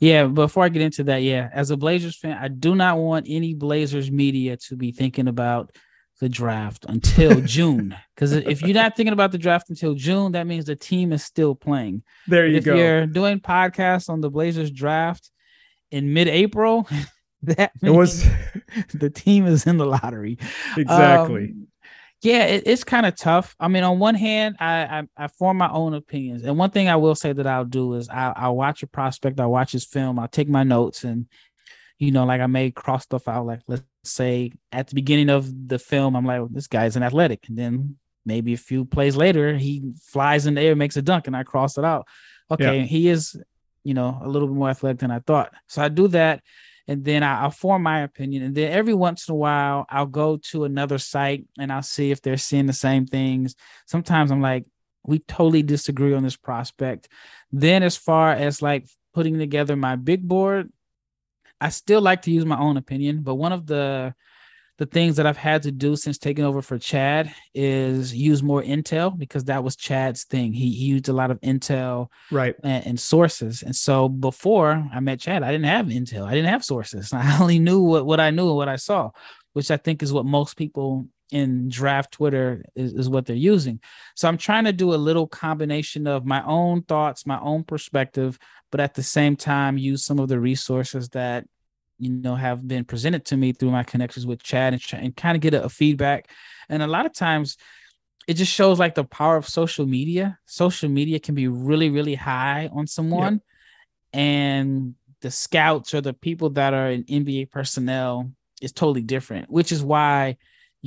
yeah. 0.00 0.24
Before 0.24 0.64
I 0.64 0.70
get 0.70 0.80
into 0.80 1.04
that, 1.04 1.18
yeah, 1.18 1.50
as 1.52 1.70
a 1.70 1.76
Blazers 1.76 2.16
fan, 2.16 2.38
I 2.40 2.48
do 2.48 2.74
not 2.74 2.96
want 2.96 3.26
any 3.28 3.52
Blazers 3.52 4.10
media 4.10 4.56
to 4.68 4.76
be 4.76 4.90
thinking 4.90 5.28
about 5.28 5.70
the 6.18 6.30
draft 6.30 6.86
until 6.88 7.40
June. 7.44 7.94
Because 8.14 8.32
if 8.32 8.62
you're 8.62 8.72
not 8.72 8.96
thinking 8.96 9.12
about 9.12 9.32
the 9.32 9.38
draft 9.38 9.68
until 9.68 9.92
June, 9.92 10.32
that 10.32 10.46
means 10.46 10.64
the 10.64 10.76
team 10.76 11.12
is 11.12 11.24
still 11.24 11.54
playing. 11.54 12.02
There 12.26 12.46
you 12.46 12.56
if 12.56 12.64
go. 12.64 12.72
If 12.72 12.78
you're 12.78 13.06
doing 13.06 13.38
podcasts 13.38 14.08
on 14.08 14.22
the 14.22 14.30
Blazers 14.30 14.70
draft 14.70 15.30
in 15.90 16.14
mid-April. 16.14 16.88
that 17.42 17.72
it 17.82 17.90
was 17.90 18.26
the 18.94 19.10
team 19.10 19.46
is 19.46 19.66
in 19.66 19.76
the 19.76 19.86
lottery. 19.86 20.38
Exactly. 20.76 21.44
Um, 21.44 21.65
yeah, 22.22 22.44
it, 22.44 22.62
it's 22.66 22.84
kind 22.84 23.06
of 23.06 23.16
tough. 23.16 23.54
I 23.60 23.68
mean, 23.68 23.84
on 23.84 23.98
one 23.98 24.14
hand, 24.14 24.56
I, 24.58 24.82
I, 25.16 25.24
I 25.24 25.28
form 25.28 25.58
my 25.58 25.70
own 25.70 25.94
opinions, 25.94 26.42
and 26.42 26.58
one 26.58 26.70
thing 26.70 26.88
I 26.88 26.96
will 26.96 27.14
say 27.14 27.32
that 27.32 27.46
I'll 27.46 27.64
do 27.64 27.94
is 27.94 28.08
I 28.08 28.32
I'll 28.34 28.56
watch 28.56 28.82
a 28.82 28.86
prospect, 28.86 29.40
I'll 29.40 29.50
watch 29.50 29.72
his 29.72 29.84
film, 29.84 30.18
I'll 30.18 30.28
take 30.28 30.48
my 30.48 30.62
notes, 30.62 31.04
and 31.04 31.26
you 31.98 32.12
know, 32.12 32.24
like 32.24 32.40
I 32.40 32.46
may 32.46 32.70
cross 32.70 33.04
stuff 33.04 33.28
out. 33.28 33.46
Like 33.46 33.60
let's 33.68 33.82
say 34.04 34.52
at 34.72 34.88
the 34.88 34.94
beginning 34.94 35.30
of 35.30 35.68
the 35.68 35.78
film, 35.78 36.16
I'm 36.16 36.24
like, 36.24 36.40
well, 36.40 36.48
this 36.50 36.66
guy's 36.66 36.96
an 36.96 37.02
athletic, 37.02 37.48
and 37.48 37.58
then 37.58 37.96
maybe 38.24 38.54
a 38.54 38.58
few 38.58 38.84
plays 38.84 39.16
later, 39.16 39.56
he 39.56 39.92
flies 40.02 40.46
in 40.46 40.54
the 40.54 40.60
air, 40.62 40.74
makes 40.74 40.96
a 40.96 41.02
dunk, 41.02 41.26
and 41.26 41.36
I 41.36 41.42
cross 41.42 41.76
it 41.78 41.84
out. 41.84 42.06
Okay, 42.50 42.80
yeah. 42.80 42.84
he 42.84 43.08
is, 43.08 43.40
you 43.84 43.94
know, 43.94 44.18
a 44.22 44.28
little 44.28 44.48
bit 44.48 44.56
more 44.56 44.70
athletic 44.70 45.00
than 45.00 45.10
I 45.10 45.20
thought. 45.20 45.52
So 45.68 45.82
I 45.82 45.88
do 45.88 46.08
that 46.08 46.42
and 46.88 47.04
then 47.04 47.22
I, 47.22 47.44
will 47.44 47.50
form 47.50 47.82
my 47.82 48.00
opinion. 48.00 48.42
And 48.42 48.54
then 48.54 48.72
every 48.72 48.94
once 48.94 49.28
in 49.28 49.32
a 49.32 49.36
while, 49.36 49.86
I'll 49.88 50.06
go 50.06 50.36
to 50.50 50.64
another 50.64 50.98
site 50.98 51.44
and 51.58 51.72
I'll 51.72 51.82
see 51.82 52.10
if 52.10 52.22
they're 52.22 52.36
seeing 52.36 52.66
the 52.66 52.72
same 52.72 53.06
things. 53.06 53.56
Sometimes 53.86 54.30
I'm 54.30 54.40
like, 54.40 54.64
we 55.04 55.20
totally 55.20 55.62
disagree 55.62 56.14
on 56.14 56.22
this 56.22 56.36
prospect. 56.36 57.08
Then, 57.52 57.82
as 57.82 57.96
far 57.96 58.32
as 58.32 58.60
like 58.60 58.86
putting 59.14 59.38
together 59.38 59.76
my 59.76 59.96
big 59.96 60.26
board, 60.26 60.70
I 61.60 61.70
still 61.70 62.00
like 62.00 62.22
to 62.22 62.30
use 62.30 62.44
my 62.44 62.58
own 62.58 62.76
opinion. 62.76 63.22
But 63.22 63.36
one 63.36 63.52
of 63.52 63.66
the 63.66 64.14
the 64.78 64.86
things 64.86 65.16
that 65.16 65.26
I've 65.26 65.36
had 65.38 65.62
to 65.62 65.72
do 65.72 65.96
since 65.96 66.18
taking 66.18 66.44
over 66.44 66.60
for 66.60 66.78
Chad 66.78 67.32
is 67.54 68.14
use 68.14 68.42
more 68.42 68.62
intel 68.62 69.16
because 69.16 69.44
that 69.44 69.64
was 69.64 69.74
Chad's 69.74 70.24
thing. 70.24 70.52
He, 70.52 70.70
he 70.72 70.84
used 70.84 71.08
a 71.08 71.14
lot 71.14 71.30
of 71.30 71.40
intel 71.40 72.08
right 72.30 72.54
and, 72.62 72.86
and, 72.86 73.00
sources. 73.00 73.62
And 73.62 73.74
so 73.74 74.08
before 74.08 74.86
I 74.92 75.00
met 75.00 75.20
Chad, 75.20 75.42
I 75.42 75.50
didn't 75.50 75.66
have 75.66 75.86
intel. 75.86 76.26
I 76.26 76.34
didn't 76.34 76.50
have 76.50 76.64
sources. 76.64 77.10
I 77.12 77.40
only 77.40 77.58
knew 77.58 77.80
what, 77.80 78.04
what 78.04 78.20
I 78.20 78.30
knew 78.30 78.48
and 78.48 78.56
what 78.56 78.68
I 78.68 78.76
saw, 78.76 79.10
which 79.54 79.70
I 79.70 79.78
think 79.78 80.02
is 80.02 80.12
what 80.12 80.26
most 80.26 80.56
people 80.56 81.06
in 81.32 81.68
draft 81.68 82.12
Twitter 82.12 82.64
is, 82.74 82.92
is 82.92 83.08
what 83.08 83.26
they're 83.26 83.34
using. 83.34 83.80
So 84.14 84.28
I'm 84.28 84.38
trying 84.38 84.64
to 84.64 84.72
do 84.72 84.94
a 84.94 84.96
little 84.96 85.26
combination 85.26 86.06
of 86.06 86.24
my 86.24 86.44
own 86.44 86.82
thoughts, 86.82 87.26
my 87.26 87.40
own 87.40 87.64
perspective, 87.64 88.38
but 88.70 88.80
at 88.80 88.94
the 88.94 89.02
same 89.02 89.36
time 89.36 89.78
use 89.78 90.04
some 90.04 90.18
of 90.18 90.28
the 90.28 90.38
resources 90.38 91.08
that 91.10 91.46
you 91.98 92.10
know 92.10 92.34
have 92.34 92.66
been 92.66 92.84
presented 92.84 93.24
to 93.26 93.36
me 93.36 93.52
through 93.52 93.70
my 93.70 93.82
connections 93.82 94.26
with 94.26 94.42
Chad 94.42 94.72
and, 94.72 94.82
and 94.92 95.16
kind 95.16 95.36
of 95.36 95.40
get 95.40 95.54
a, 95.54 95.64
a 95.64 95.68
feedback. 95.68 96.30
And 96.68 96.82
a 96.82 96.86
lot 96.86 97.06
of 97.06 97.14
times 97.14 97.56
it 98.26 98.34
just 98.34 98.52
shows 98.52 98.78
like 98.78 98.94
the 98.94 99.04
power 99.04 99.36
of 99.36 99.48
social 99.48 99.86
media. 99.86 100.38
Social 100.46 100.88
media 100.88 101.20
can 101.20 101.34
be 101.34 101.48
really, 101.48 101.90
really 101.90 102.14
high 102.14 102.68
on 102.72 102.86
someone, 102.86 103.40
and 104.12 104.94
the 105.20 105.30
scouts 105.30 105.94
or 105.94 106.00
the 106.00 106.12
people 106.12 106.50
that 106.50 106.74
are 106.74 106.90
in 106.90 107.04
NBA 107.04 107.50
personnel 107.50 108.30
is 108.60 108.72
totally 108.72 109.02
different, 109.02 109.50
which 109.50 109.72
is 109.72 109.82
why 109.82 110.36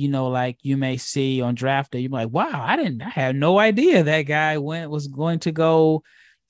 you 0.00 0.08
know, 0.08 0.28
like 0.28 0.56
you 0.62 0.78
may 0.78 0.96
see 0.96 1.42
on 1.42 1.54
draft 1.54 1.92
day, 1.92 2.00
you're 2.00 2.10
like, 2.10 2.30
wow, 2.30 2.64
I 2.66 2.76
didn't, 2.76 3.02
I 3.02 3.10
had 3.10 3.36
no 3.36 3.58
idea 3.58 4.02
that 4.02 4.22
guy 4.22 4.56
went 4.56 4.90
was 4.90 5.08
going 5.08 5.40
to 5.40 5.52
go 5.52 6.02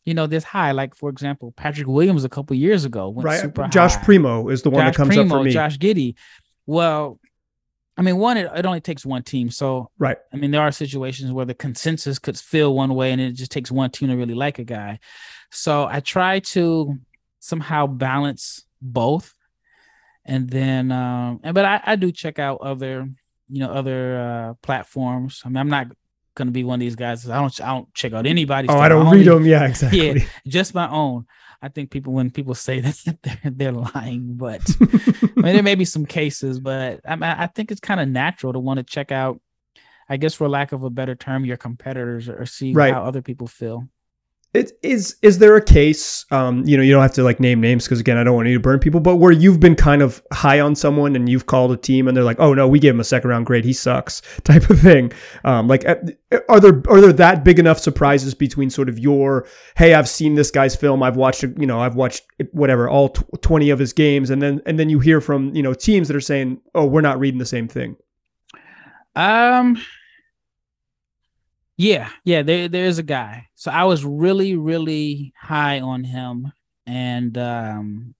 you 0.04 0.14
know, 0.14 0.26
this 0.26 0.44
high. 0.44 0.72
Like 0.72 0.94
for 0.94 1.10
example, 1.10 1.52
Patrick 1.56 1.86
Williams 1.86 2.24
a 2.24 2.28
couple 2.28 2.56
years 2.56 2.84
ago 2.84 3.08
went 3.08 3.26
right. 3.26 3.40
super 3.40 3.68
Josh 3.68 3.94
high. 3.94 4.04
Primo 4.04 4.48
is 4.48 4.62
the 4.62 4.70
one 4.70 4.84
Josh 4.84 4.92
that 4.92 4.96
comes 4.96 5.08
Primo, 5.08 5.22
up 5.22 5.40
for 5.40 5.44
me. 5.44 5.52
Josh 5.52 5.78
Giddey. 5.78 6.14
Well, 6.66 7.18
I 7.96 8.02
mean, 8.02 8.16
one, 8.16 8.36
it, 8.36 8.50
it 8.54 8.64
only 8.64 8.80
takes 8.80 9.04
one 9.04 9.22
team. 9.22 9.50
So 9.50 9.90
right. 9.98 10.16
I 10.32 10.36
mean, 10.36 10.50
there 10.50 10.62
are 10.62 10.72
situations 10.72 11.32
where 11.32 11.44
the 11.44 11.54
consensus 11.54 12.18
could 12.18 12.38
feel 12.38 12.74
one 12.74 12.94
way, 12.94 13.12
and 13.12 13.20
it 13.20 13.32
just 13.32 13.50
takes 13.52 13.70
one 13.70 13.90
team 13.90 14.08
to 14.08 14.16
really 14.16 14.34
like 14.34 14.58
a 14.58 14.64
guy. 14.64 15.00
So 15.50 15.86
I 15.86 16.00
try 16.00 16.38
to 16.38 16.98
somehow 17.40 17.86
balance 17.86 18.64
both, 18.80 19.34
and 20.24 20.48
then, 20.48 20.92
um, 20.92 21.40
and 21.42 21.54
but 21.54 21.64
I, 21.64 21.80
I 21.84 21.96
do 21.96 22.10
check 22.12 22.38
out 22.38 22.60
other 22.62 23.08
you 23.50 23.60
know 23.60 23.70
other 23.70 24.18
uh 24.18 24.54
platforms. 24.62 25.42
I 25.44 25.48
mean, 25.48 25.58
I'm 25.58 25.68
not 25.68 25.88
gonna 26.34 26.50
be 26.50 26.64
one 26.64 26.74
of 26.74 26.80
these 26.80 26.96
guys. 26.96 27.28
I 27.28 27.38
don't 27.40 27.60
I 27.60 27.68
don't 27.68 27.92
check 27.94 28.12
out 28.12 28.26
anybody. 28.26 28.68
Oh, 28.68 28.78
I 28.78 28.88
don't 28.88 29.10
read 29.10 29.26
them. 29.26 29.44
Yeah, 29.50 29.66
exactly. 29.66 30.20
Yeah, 30.20 30.24
just 30.46 30.74
my 30.74 30.88
own. 30.88 31.26
I 31.62 31.68
think 31.68 31.90
people 31.90 32.12
when 32.12 32.30
people 32.30 32.54
say 32.54 32.80
that 32.80 33.18
they're 33.22 33.38
they're 33.44 33.72
lying, 33.72 34.34
but 34.36 34.62
I 34.80 35.28
mean 35.36 35.54
there 35.54 35.62
may 35.62 35.74
be 35.74 35.84
some 35.84 36.06
cases, 36.06 36.60
but 36.60 37.00
I 37.04 37.16
I 37.20 37.46
think 37.46 37.70
it's 37.70 37.80
kind 37.80 38.00
of 38.00 38.08
natural 38.08 38.52
to 38.52 38.58
want 38.58 38.78
to 38.78 38.84
check 38.84 39.12
out. 39.12 39.40
I 40.08 40.16
guess 40.16 40.34
for 40.34 40.48
lack 40.48 40.72
of 40.72 40.82
a 40.82 40.90
better 40.90 41.14
term, 41.14 41.44
your 41.44 41.56
competitors 41.56 42.28
or 42.28 42.44
see 42.44 42.72
right. 42.72 42.92
how 42.92 43.04
other 43.04 43.22
people 43.22 43.46
feel. 43.46 43.88
It 44.52 44.72
is 44.82 45.16
is 45.22 45.38
there 45.38 45.54
a 45.54 45.64
case 45.64 46.26
um 46.32 46.64
you 46.66 46.76
know 46.76 46.82
you 46.82 46.92
don't 46.92 47.02
have 47.02 47.12
to 47.12 47.22
like 47.22 47.38
name 47.38 47.60
names 47.60 47.84
because 47.84 48.00
again 48.00 48.16
i 48.16 48.24
don't 48.24 48.34
want 48.34 48.48
you 48.48 48.54
to 48.54 48.60
burn 48.60 48.80
people 48.80 48.98
but 48.98 49.16
where 49.16 49.30
you've 49.30 49.60
been 49.60 49.76
kind 49.76 50.02
of 50.02 50.20
high 50.32 50.58
on 50.58 50.74
someone 50.74 51.14
and 51.14 51.28
you've 51.28 51.46
called 51.46 51.70
a 51.70 51.76
team 51.76 52.08
and 52.08 52.16
they're 52.16 52.24
like 52.24 52.38
oh 52.40 52.52
no 52.52 52.66
we 52.66 52.80
gave 52.80 52.92
him 52.92 53.00
a 53.00 53.04
second 53.04 53.30
round 53.30 53.46
grade 53.46 53.64
he 53.64 53.72
sucks 53.72 54.22
type 54.44 54.68
of 54.68 54.80
thing. 54.80 55.12
Um 55.44 55.68
like 55.68 55.84
are 55.84 56.60
there 56.60 56.82
are 56.88 57.00
there 57.00 57.12
that 57.12 57.44
big 57.44 57.58
enough 57.58 57.78
surprises 57.78 58.34
between 58.34 58.70
sort 58.70 58.88
of 58.88 58.98
your 58.98 59.46
hey 59.76 59.94
i've 59.94 60.08
seen 60.08 60.34
this 60.34 60.50
guy's 60.50 60.74
film 60.74 61.02
i've 61.02 61.16
watched 61.16 61.42
you 61.42 61.66
know 61.66 61.80
i've 61.80 61.94
watched 61.94 62.24
whatever 62.50 62.88
all 62.88 63.10
20 63.10 63.70
of 63.70 63.78
his 63.78 63.92
games 63.92 64.30
and 64.30 64.42
then 64.42 64.60
and 64.66 64.78
then 64.78 64.88
you 64.90 64.98
hear 64.98 65.20
from 65.20 65.54
you 65.54 65.62
know 65.62 65.74
teams 65.74 66.08
that 66.08 66.16
are 66.16 66.20
saying 66.20 66.60
oh 66.74 66.86
we're 66.86 67.00
not 67.00 67.18
reading 67.20 67.38
the 67.38 67.46
same 67.46 67.68
thing. 67.68 67.96
Um 69.14 69.80
yeah, 71.80 72.10
yeah, 72.24 72.42
there 72.42 72.68
there's 72.68 72.98
a 72.98 73.02
guy. 73.02 73.46
So 73.54 73.70
I 73.70 73.84
was 73.84 74.04
really, 74.04 74.54
really 74.54 75.32
high 75.34 75.80
on 75.80 76.04
him. 76.04 76.52
And 76.86 77.38
um 77.38 78.14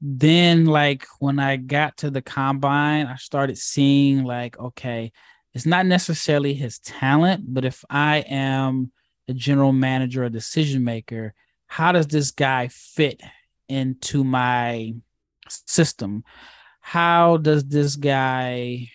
then 0.00 0.64
like 0.64 1.04
when 1.18 1.38
I 1.38 1.56
got 1.56 1.98
to 1.98 2.10
the 2.10 2.22
combine, 2.22 3.06
I 3.06 3.16
started 3.16 3.58
seeing 3.58 4.24
like, 4.24 4.58
okay, 4.58 5.12
it's 5.52 5.66
not 5.66 5.84
necessarily 5.84 6.54
his 6.54 6.78
talent, 6.78 7.52
but 7.52 7.66
if 7.66 7.84
I 7.90 8.20
am 8.20 8.92
a 9.28 9.34
general 9.34 9.72
manager 9.72 10.24
or 10.24 10.30
decision 10.30 10.82
maker, 10.84 11.34
how 11.66 11.92
does 11.92 12.06
this 12.06 12.30
guy 12.30 12.68
fit 12.68 13.20
into 13.68 14.24
my 14.24 14.94
system? 15.48 16.24
How 16.80 17.36
does 17.36 17.64
this 17.66 17.96
guy 17.96 18.88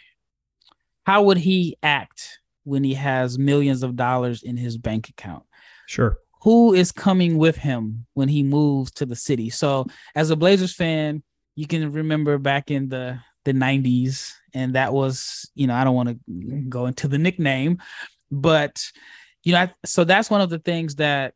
how 1.03 1.21
would 1.21 1.37
he 1.37 1.77
act 1.83 2.39
when 2.67 2.83
he 2.83 2.93
has 2.95 3.39
millions 3.39 3.81
of 3.81 3.95
dollars 3.95 4.43
in 4.43 4.57
his 4.57 4.77
bank 4.77 5.07
account. 5.09 5.43
Sure. 5.87 6.19
Who 6.41 6.73
is 6.73 6.91
coming 6.91 7.37
with 7.37 7.55
him 7.55 8.05
when 8.13 8.27
he 8.27 8.43
moves 8.43 8.91
to 8.93 9.05
the 9.05 9.15
city? 9.15 9.49
So, 9.49 9.87
as 10.15 10.29
a 10.29 10.35
Blazers 10.35 10.75
fan, 10.75 11.23
you 11.55 11.65
can 11.65 11.91
remember 11.91 12.37
back 12.37 12.69
in 12.69 12.89
the 12.89 13.19
the 13.45 13.53
90s 13.53 14.33
and 14.53 14.75
that 14.75 14.91
was, 14.91 15.49
you 15.55 15.67
know, 15.67 15.73
I 15.73 15.85
don't 15.85 15.95
want 15.95 16.09
to 16.09 16.65
go 16.67 16.87
into 16.87 17.07
the 17.07 17.17
nickname, 17.17 17.77
but 18.29 18.83
you 19.43 19.53
know, 19.53 19.59
I, 19.59 19.73
so 19.85 20.03
that's 20.03 20.29
one 20.29 20.41
of 20.41 20.49
the 20.49 20.59
things 20.59 20.95
that 20.95 21.33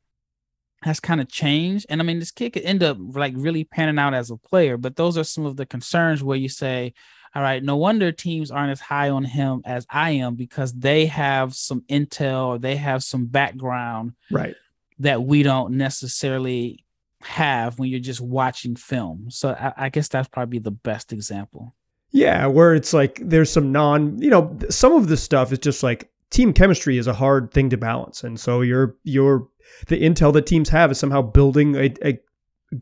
has 0.84 1.00
kind 1.00 1.22
of 1.22 1.30
changed. 1.30 1.86
And 1.90 2.02
I 2.02 2.04
mean, 2.04 2.20
this 2.20 2.32
kid 2.32 2.52
could 2.52 2.64
end 2.64 2.84
up 2.84 2.98
like 3.00 3.34
really 3.38 3.64
panning 3.64 3.98
out 3.98 4.14
as 4.14 4.30
a 4.30 4.36
player, 4.36 4.76
but 4.76 4.98
those 4.98 5.18
are 5.18 5.24
some 5.24 5.46
of 5.46 5.56
the 5.56 5.66
concerns 5.66 6.22
where 6.22 6.38
you 6.38 6.50
say, 6.50 6.94
all 7.34 7.42
right, 7.42 7.64
no 7.64 7.78
wonder 7.78 8.12
teams 8.12 8.52
aren't 8.52 8.72
as 8.72 8.82
high 8.82 9.10
on 9.10 9.24
him 9.24 9.62
as 9.66 9.86
I 9.90 10.12
am 10.12 10.36
because 10.36 10.74
they 10.74 11.06
have 11.06 11.56
some 11.56 11.82
intel 11.90 12.48
or 12.48 12.58
they 12.58 12.76
have 12.76 13.04
some 13.04 13.26
background 13.26 14.14
right 14.30 14.56
that 15.00 15.24
we 15.24 15.42
don't 15.44 15.78
necessarily 15.78 16.84
have 17.22 17.80
when 17.80 17.90
you're 17.90 18.00
just 18.00 18.22
watching 18.22 18.76
film. 18.76 19.28
So 19.30 19.50
I, 19.50 19.86
I 19.86 19.90
guess 19.90 20.08
that's 20.08 20.28
probably 20.28 20.60
the 20.60 20.72
best 20.72 21.12
example. 21.12 21.74
Yeah, 22.12 22.46
where 22.48 22.76
it's 22.76 22.94
like 22.94 23.20
there's 23.24 23.52
some 23.52 23.72
non, 23.72 24.22
you 24.22 24.30
know, 24.30 24.58
some 24.70 24.94
of 24.94 25.08
this 25.08 25.24
stuff 25.24 25.52
is 25.52 25.60
just 25.60 25.82
like 25.82 26.12
team 26.30 26.54
chemistry 26.54 26.98
is 26.98 27.08
a 27.08 27.14
hard 27.14 27.52
thing 27.52 27.70
to 27.70 27.78
balance, 27.78 28.24
and 28.24 28.40
so 28.40 28.62
you're 28.62 28.96
you're 29.04 29.48
the 29.88 30.02
intel 30.02 30.34
that 30.34 30.46
teams 30.46 30.70
have 30.70 30.92
is 30.92 31.00
somehow 31.00 31.22
building 31.22 31.76
a, 31.76 31.94
a 32.04 32.20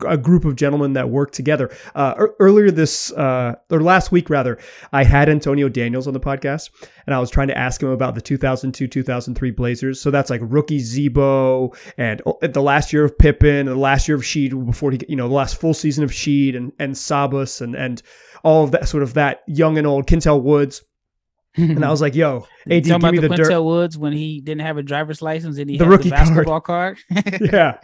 a 0.06 0.16
group 0.16 0.44
of 0.44 0.56
gentlemen 0.56 0.92
that 0.92 1.08
work 1.08 1.32
together. 1.32 1.70
Uh, 1.94 2.14
earlier 2.38 2.70
this, 2.70 3.12
uh, 3.12 3.54
or 3.70 3.82
last 3.82 4.12
week 4.12 4.30
rather, 4.30 4.58
I 4.92 5.04
had 5.04 5.28
Antonio 5.28 5.68
Daniels 5.68 6.06
on 6.06 6.14
the 6.14 6.20
podcast, 6.20 6.70
and 7.06 7.14
I 7.14 7.18
was 7.18 7.30
trying 7.30 7.48
to 7.48 7.58
ask 7.58 7.82
him 7.82 7.90
about 7.90 8.14
the 8.14 8.20
2002 8.20 8.86
2003 8.86 9.50
Blazers. 9.50 10.00
So 10.00 10.10
that's 10.10 10.30
like 10.30 10.40
rookie 10.44 10.80
and 11.98 12.22
oh, 12.26 12.38
the 12.40 12.62
last 12.62 12.92
year 12.92 13.04
of 13.04 13.18
Pippen, 13.18 13.56
and 13.56 13.68
the 13.68 13.74
last 13.76 14.08
year 14.08 14.16
of 14.16 14.22
Sheed 14.22 14.66
before 14.66 14.92
he, 14.92 15.00
you 15.08 15.16
know, 15.16 15.28
the 15.28 15.34
last 15.34 15.60
full 15.60 15.74
season 15.74 16.04
of 16.04 16.10
Sheed 16.10 16.56
and 16.56 16.72
and 16.78 16.94
Sabas 16.94 17.60
and 17.60 17.74
and 17.74 18.02
all 18.42 18.64
of 18.64 18.70
that 18.72 18.88
sort 18.88 19.02
of 19.02 19.14
that 19.14 19.42
young 19.46 19.78
and 19.78 19.86
old 19.86 20.06
Qyntel 20.06 20.42
Woods. 20.42 20.82
and 21.56 21.84
I 21.84 21.90
was 21.90 22.00
like, 22.00 22.14
"Yo, 22.14 22.46
AD, 22.70 22.84
give 22.84 23.02
me 23.02 23.18
the, 23.18 23.28
the 23.28 23.28
Qyntel 23.28 23.64
Woods 23.64 23.98
when 23.98 24.12
he 24.12 24.40
didn't 24.40 24.62
have 24.62 24.76
a 24.76 24.82
driver's 24.82 25.20
license 25.20 25.58
and 25.58 25.68
he 25.68 25.78
the 25.78 25.84
had 25.84 25.90
rookie 25.90 26.04
the 26.04 26.10
basketball 26.10 26.60
card. 26.60 26.98
card. 27.12 27.40
yeah, 27.52 27.78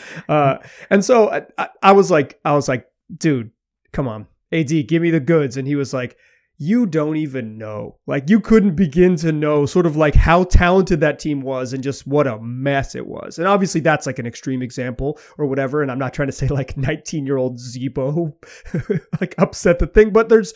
uh, 0.28 0.58
and 0.90 1.04
so 1.04 1.44
I, 1.58 1.68
I 1.82 1.92
was 1.92 2.10
like, 2.10 2.40
I 2.44 2.54
was 2.54 2.68
like, 2.68 2.86
dude, 3.16 3.50
come 3.92 4.08
on, 4.08 4.26
AD, 4.52 4.86
give 4.86 5.02
me 5.02 5.10
the 5.10 5.20
goods. 5.20 5.56
And 5.56 5.66
he 5.66 5.76
was 5.76 5.92
like, 5.92 6.16
you 6.58 6.86
don't 6.86 7.16
even 7.16 7.58
know. 7.58 7.96
Like 8.06 8.30
you 8.30 8.38
couldn't 8.38 8.76
begin 8.76 9.16
to 9.16 9.32
know 9.32 9.66
sort 9.66 9.84
of 9.84 9.96
like 9.96 10.14
how 10.14 10.44
talented 10.44 11.00
that 11.00 11.18
team 11.18 11.40
was 11.40 11.72
and 11.72 11.82
just 11.82 12.06
what 12.06 12.28
a 12.28 12.38
mess 12.38 12.94
it 12.94 13.06
was. 13.06 13.38
And 13.38 13.48
obviously 13.48 13.80
that's 13.80 14.06
like 14.06 14.20
an 14.20 14.26
extreme 14.26 14.62
example 14.62 15.18
or 15.38 15.46
whatever. 15.46 15.82
And 15.82 15.90
I'm 15.90 15.98
not 15.98 16.14
trying 16.14 16.28
to 16.28 16.32
say 16.32 16.46
like 16.46 16.76
19 16.76 17.26
year 17.26 17.36
old 17.36 17.58
Z-Bo 17.58 18.36
like 19.20 19.34
upset 19.38 19.80
the 19.80 19.88
thing, 19.88 20.10
but 20.10 20.28
there's 20.28 20.54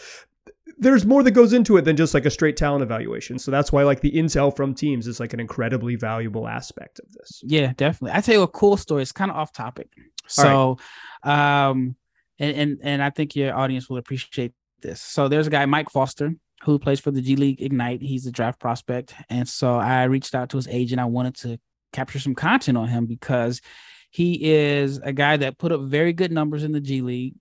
there's 0.79 1.07
more 1.07 1.23
that 1.23 1.31
goes 1.31 1.53
into 1.53 1.77
it 1.77 1.83
than 1.83 1.97
just 1.97 2.15
like 2.15 2.27
a 2.27 2.31
straight 2.31 2.57
talent 2.57 2.83
evaluation. 2.83 3.39
So 3.39 3.51
that's 3.51 3.73
why 3.73 3.83
like 3.85 4.01
the 4.01 4.13
intel 4.13 4.55
from 4.55 4.75
teams 4.75 5.07
is 5.07 5.19
like 5.19 5.33
an 5.33 5.41
incredibly 5.41 5.97
valuable 5.97 6.47
aspect 6.47 6.99
of 6.99 7.11
this. 7.13 7.41
Yeah, 7.45 7.73
definitely. 7.77 8.17
I 8.17 8.21
tell 8.21 8.35
you 8.35 8.43
a 8.43 8.49
cool 8.49 8.77
story. 8.77 9.03
It's 9.03 9.13
kind 9.13 9.31
of 9.31 9.37
off 9.37 9.53
topic. 9.53 9.89
So, 10.27 10.79
right. 11.25 11.69
um, 11.69 11.97
and, 12.39 12.57
and 12.57 12.79
and 12.83 13.03
I 13.03 13.11
think 13.11 13.35
your 13.37 13.57
audience 13.57 13.89
will 13.89 13.97
appreciate 13.97 14.53
this. 14.83 15.01
So 15.01 15.29
there's 15.29 15.47
a 15.47 15.51
guy 15.51 15.65
Mike 15.67 15.91
Foster 15.91 16.35
who 16.63 16.79
plays 16.79 17.01
for 17.01 17.11
the 17.11 17.23
G 17.23 17.37
League 17.37 17.63
Ignite. 17.63 18.03
He's 18.03 18.27
a 18.27 18.33
draft 18.33 18.61
prospect, 18.61 19.15
and 19.31 19.49
so 19.49 19.77
I 19.77 20.05
reached 20.05 20.35
out 20.35 20.51
to 20.51 20.57
his 20.57 20.69
agent. 20.69 21.01
I 21.01 21.07
wanted 21.07 21.37
to 21.37 21.59
capture 21.93 22.19
some 22.19 22.35
content 22.35 22.77
on 22.77 22.89
him 22.89 23.07
because 23.07 23.63
he 24.11 24.53
is 24.53 24.99
a 24.99 25.13
guy 25.13 25.39
that 25.39 25.59
put 25.59 25.73
up 25.73 25.83
very 25.83 26.13
good 26.13 26.33
numbers 26.33 26.65
in 26.65 26.73
the 26.73 26.81
G 26.81 27.01
League 27.01 27.37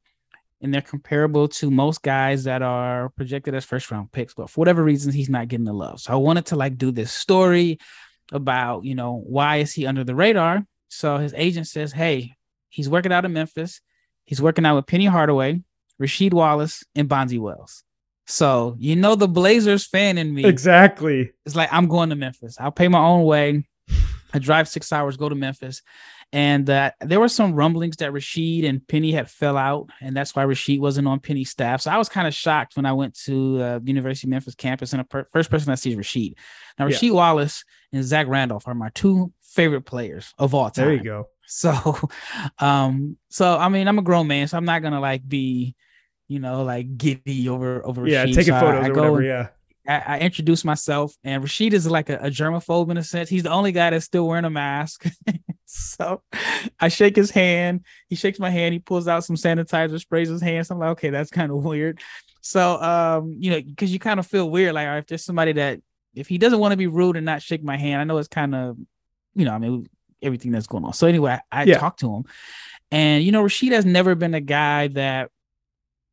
and 0.62 0.74
they're 0.74 0.82
comparable 0.82 1.48
to 1.48 1.70
most 1.70 2.02
guys 2.02 2.46
that 2.46 2.62
are 2.62 3.10
projected 3.10 3.54
as 3.54 3.66
first 3.66 3.92
round 3.92 4.12
picks, 4.12 4.34
but 4.34 4.50
for 4.50 4.62
whatever 4.62 4.84
reasons, 4.84 5.14
he's 5.14 5.30
not 5.30 5.48
getting 5.48 5.66
the 5.66 5.74
love. 5.74 6.00
So 6.00 6.14
I 6.14 6.16
wanted 6.16 6.48
to 6.48 6.56
like 6.56 6.78
do 6.78 6.92
this 6.92 7.12
story 7.12 7.80
about, 8.32 8.86
you 8.86 8.96
know, 8.96 9.22
why 9.26 9.58
is 9.58 9.74
he 9.74 9.86
under 9.86 10.04
the 10.04 10.16
radar? 10.16 10.66
So 10.88 11.18
his 11.18 11.34
agent 11.36 11.68
says, 11.68 11.92
Hey, 11.92 12.36
he's 12.70 12.90
working 12.90 13.12
out 13.12 13.26
in 13.26 13.34
Memphis. 13.34 13.82
He's 14.24 14.42
working 14.42 14.66
out 14.66 14.76
with 14.76 14.88
Penny 14.88 15.06
Hardaway, 15.06 15.62
Rasheed 16.02 16.34
Wallace, 16.34 16.84
and 16.96 17.08
Bonzi 17.08 17.40
Wells. 17.40 17.84
So 18.28 18.76
you 18.80 18.96
know 18.96 19.16
the 19.16 19.28
Blazers 19.28 19.86
fan 19.86 20.18
in 20.18 20.34
me. 20.34 20.46
Exactly. 20.46 21.32
It's 21.46 21.56
like 21.56 21.70
I'm 21.72 21.88
going 21.88 22.10
to 22.10 22.16
Memphis. 22.16 22.58
I'll 22.60 22.72
pay 22.72 22.88
my 22.88 23.00
own 23.00 23.24
way. 23.24 23.68
I 24.34 24.40
drive 24.40 24.68
six 24.68 24.92
hours, 24.92 25.16
go 25.16 25.30
to 25.30 25.36
Memphis. 25.36 25.82
And 26.36 26.70
uh, 26.70 26.92
there 27.00 27.22
were 27.22 27.30
some 27.30 27.54
rumblings 27.54 27.96
that 27.98 28.12
Rasheed 28.12 28.68
and 28.68 28.86
Penny 28.86 29.14
had 29.14 29.32
fell 29.32 29.56
out, 29.56 29.88
and 30.02 30.14
that's 30.14 30.36
why 30.36 30.44
Rasheed 30.44 30.82
wasn't 30.82 31.08
on 31.08 31.22
Penny's 31.22 31.50
staff. 31.50 31.80
So 31.80 31.92
I 31.92 31.98
was 31.98 32.10
kind 32.10 32.28
of 32.28 32.34
shocked 32.34 32.76
when 32.76 32.86
I 32.86 32.92
went 32.92 33.18
to 33.22 33.62
uh, 33.62 33.80
the 33.80 33.88
University 33.88 34.28
of 34.28 34.32
Memphis 34.32 34.54
campus, 34.54 34.92
and 34.92 35.00
the 35.00 35.06
per- 35.06 35.30
first 35.32 35.50
person 35.50 35.72
I 35.72 35.76
see 35.76 35.92
is 35.92 35.96
Rasheed. 35.96 36.34
Now, 36.78 36.88
Rasheed 36.88 37.04
yeah. 37.04 37.12
Wallace 37.12 37.64
and 37.94 38.04
Zach 38.04 38.28
Randolph 38.28 38.68
are 38.68 38.76
my 38.76 38.90
two 38.94 39.32
favorite 39.44 39.84
players 39.84 40.34
of 40.38 40.54
all 40.54 40.70
time. 40.70 40.86
There 40.86 40.94
you 40.94 41.04
go. 41.04 41.30
So, 41.48 41.96
um, 42.58 43.18
so 43.30 43.56
I 43.56 43.70
mean, 43.70 43.88
I'm 43.88 44.00
a 44.00 44.02
grown 44.02 44.26
man, 44.26 44.48
so 44.48 44.58
I'm 44.58 44.66
not 44.66 44.82
gonna 44.82 45.00
like 45.00 45.30
be, 45.30 45.76
you 46.28 46.40
know, 46.40 46.64
like 46.64 46.98
giddy 46.98 47.48
over 47.50 47.86
over. 47.86 48.08
Yeah, 48.08 48.26
Rasheed. 48.26 48.34
taking 48.34 48.54
so 48.56 48.60
photos 48.62 48.84
I, 48.84 48.88
I 48.88 48.90
or 48.90 48.94
whatever. 48.96 49.22
Yeah. 49.22 49.48
I, 49.88 50.04
I 50.06 50.20
introduced 50.20 50.66
myself, 50.66 51.16
and 51.24 51.44
Rasheed 51.44 51.74
is 51.74 51.88
like 51.88 52.10
a, 52.10 52.18
a 52.18 52.30
germaphobe 52.30 52.90
in 52.90 52.98
a 52.98 53.04
sense. 53.04 53.30
He's 53.30 53.44
the 53.44 53.52
only 53.52 53.72
guy 53.72 53.90
that's 53.92 54.06
still 54.06 54.28
wearing 54.28 54.46
a 54.46 54.50
mask. 54.50 55.06
so 55.66 56.22
I 56.80 56.88
shake 56.90 57.16
his 57.16 57.32
hand. 57.32 57.86
He 58.08 58.16
shakes 58.16 58.40
my 58.40 58.50
hand. 58.50 58.74
He 58.74 58.80
pulls 58.80 59.08
out 59.08 59.24
some 59.24 59.36
sanitizer, 59.36 60.00
sprays 60.00 60.30
his 60.30 60.42
hands. 60.42 60.72
I'm 60.72 60.80
like, 60.80 60.92
okay, 60.92 61.10
that's 61.10 61.32
kind 61.32 61.52
of 61.52 61.58
weird. 61.64 62.02
So, 62.42 62.82
um, 62.82 63.36
you 63.40 63.52
know, 63.52 63.62
because 63.62 63.92
you 63.92 64.00
kind 64.00 64.20
of 64.20 64.28
feel 64.28 64.50
weird, 64.50 64.74
like 64.74 64.88
if 65.00 65.08
there's 65.08 65.26
somebody 65.26 65.54
that 65.54 65.80
if 66.14 66.28
he 66.28 66.38
doesn't 66.38 66.60
want 66.60 66.72
to 66.72 66.78
be 66.78 66.88
rude 66.88 67.18
and 67.18 67.26
not 67.26 67.42
shake 67.42 67.64
my 67.64 67.78
hand, 67.78 68.02
I 68.02 68.04
know 68.04 68.18
it's 68.18 68.28
kind 68.28 68.56
of, 68.56 68.78
you 69.34 69.46
know, 69.46 69.52
I 69.52 69.58
mean, 69.58 69.90
everything 70.22 70.52
that's 70.52 70.68
going 70.68 70.86
on. 70.86 70.94
So 70.94 71.08
anyway, 71.08 71.40
I, 71.52 71.62
I 71.62 71.64
yeah. 71.64 71.78
talked 71.78 72.00
to 72.02 72.14
him, 72.14 72.26
and 72.92 73.24
you 73.24 73.32
know, 73.32 73.44
Rasheed 73.44 73.72
has 73.72 73.86
never 73.86 74.16
been 74.16 74.34
a 74.34 74.42
guy 74.42 74.88
that 74.90 75.32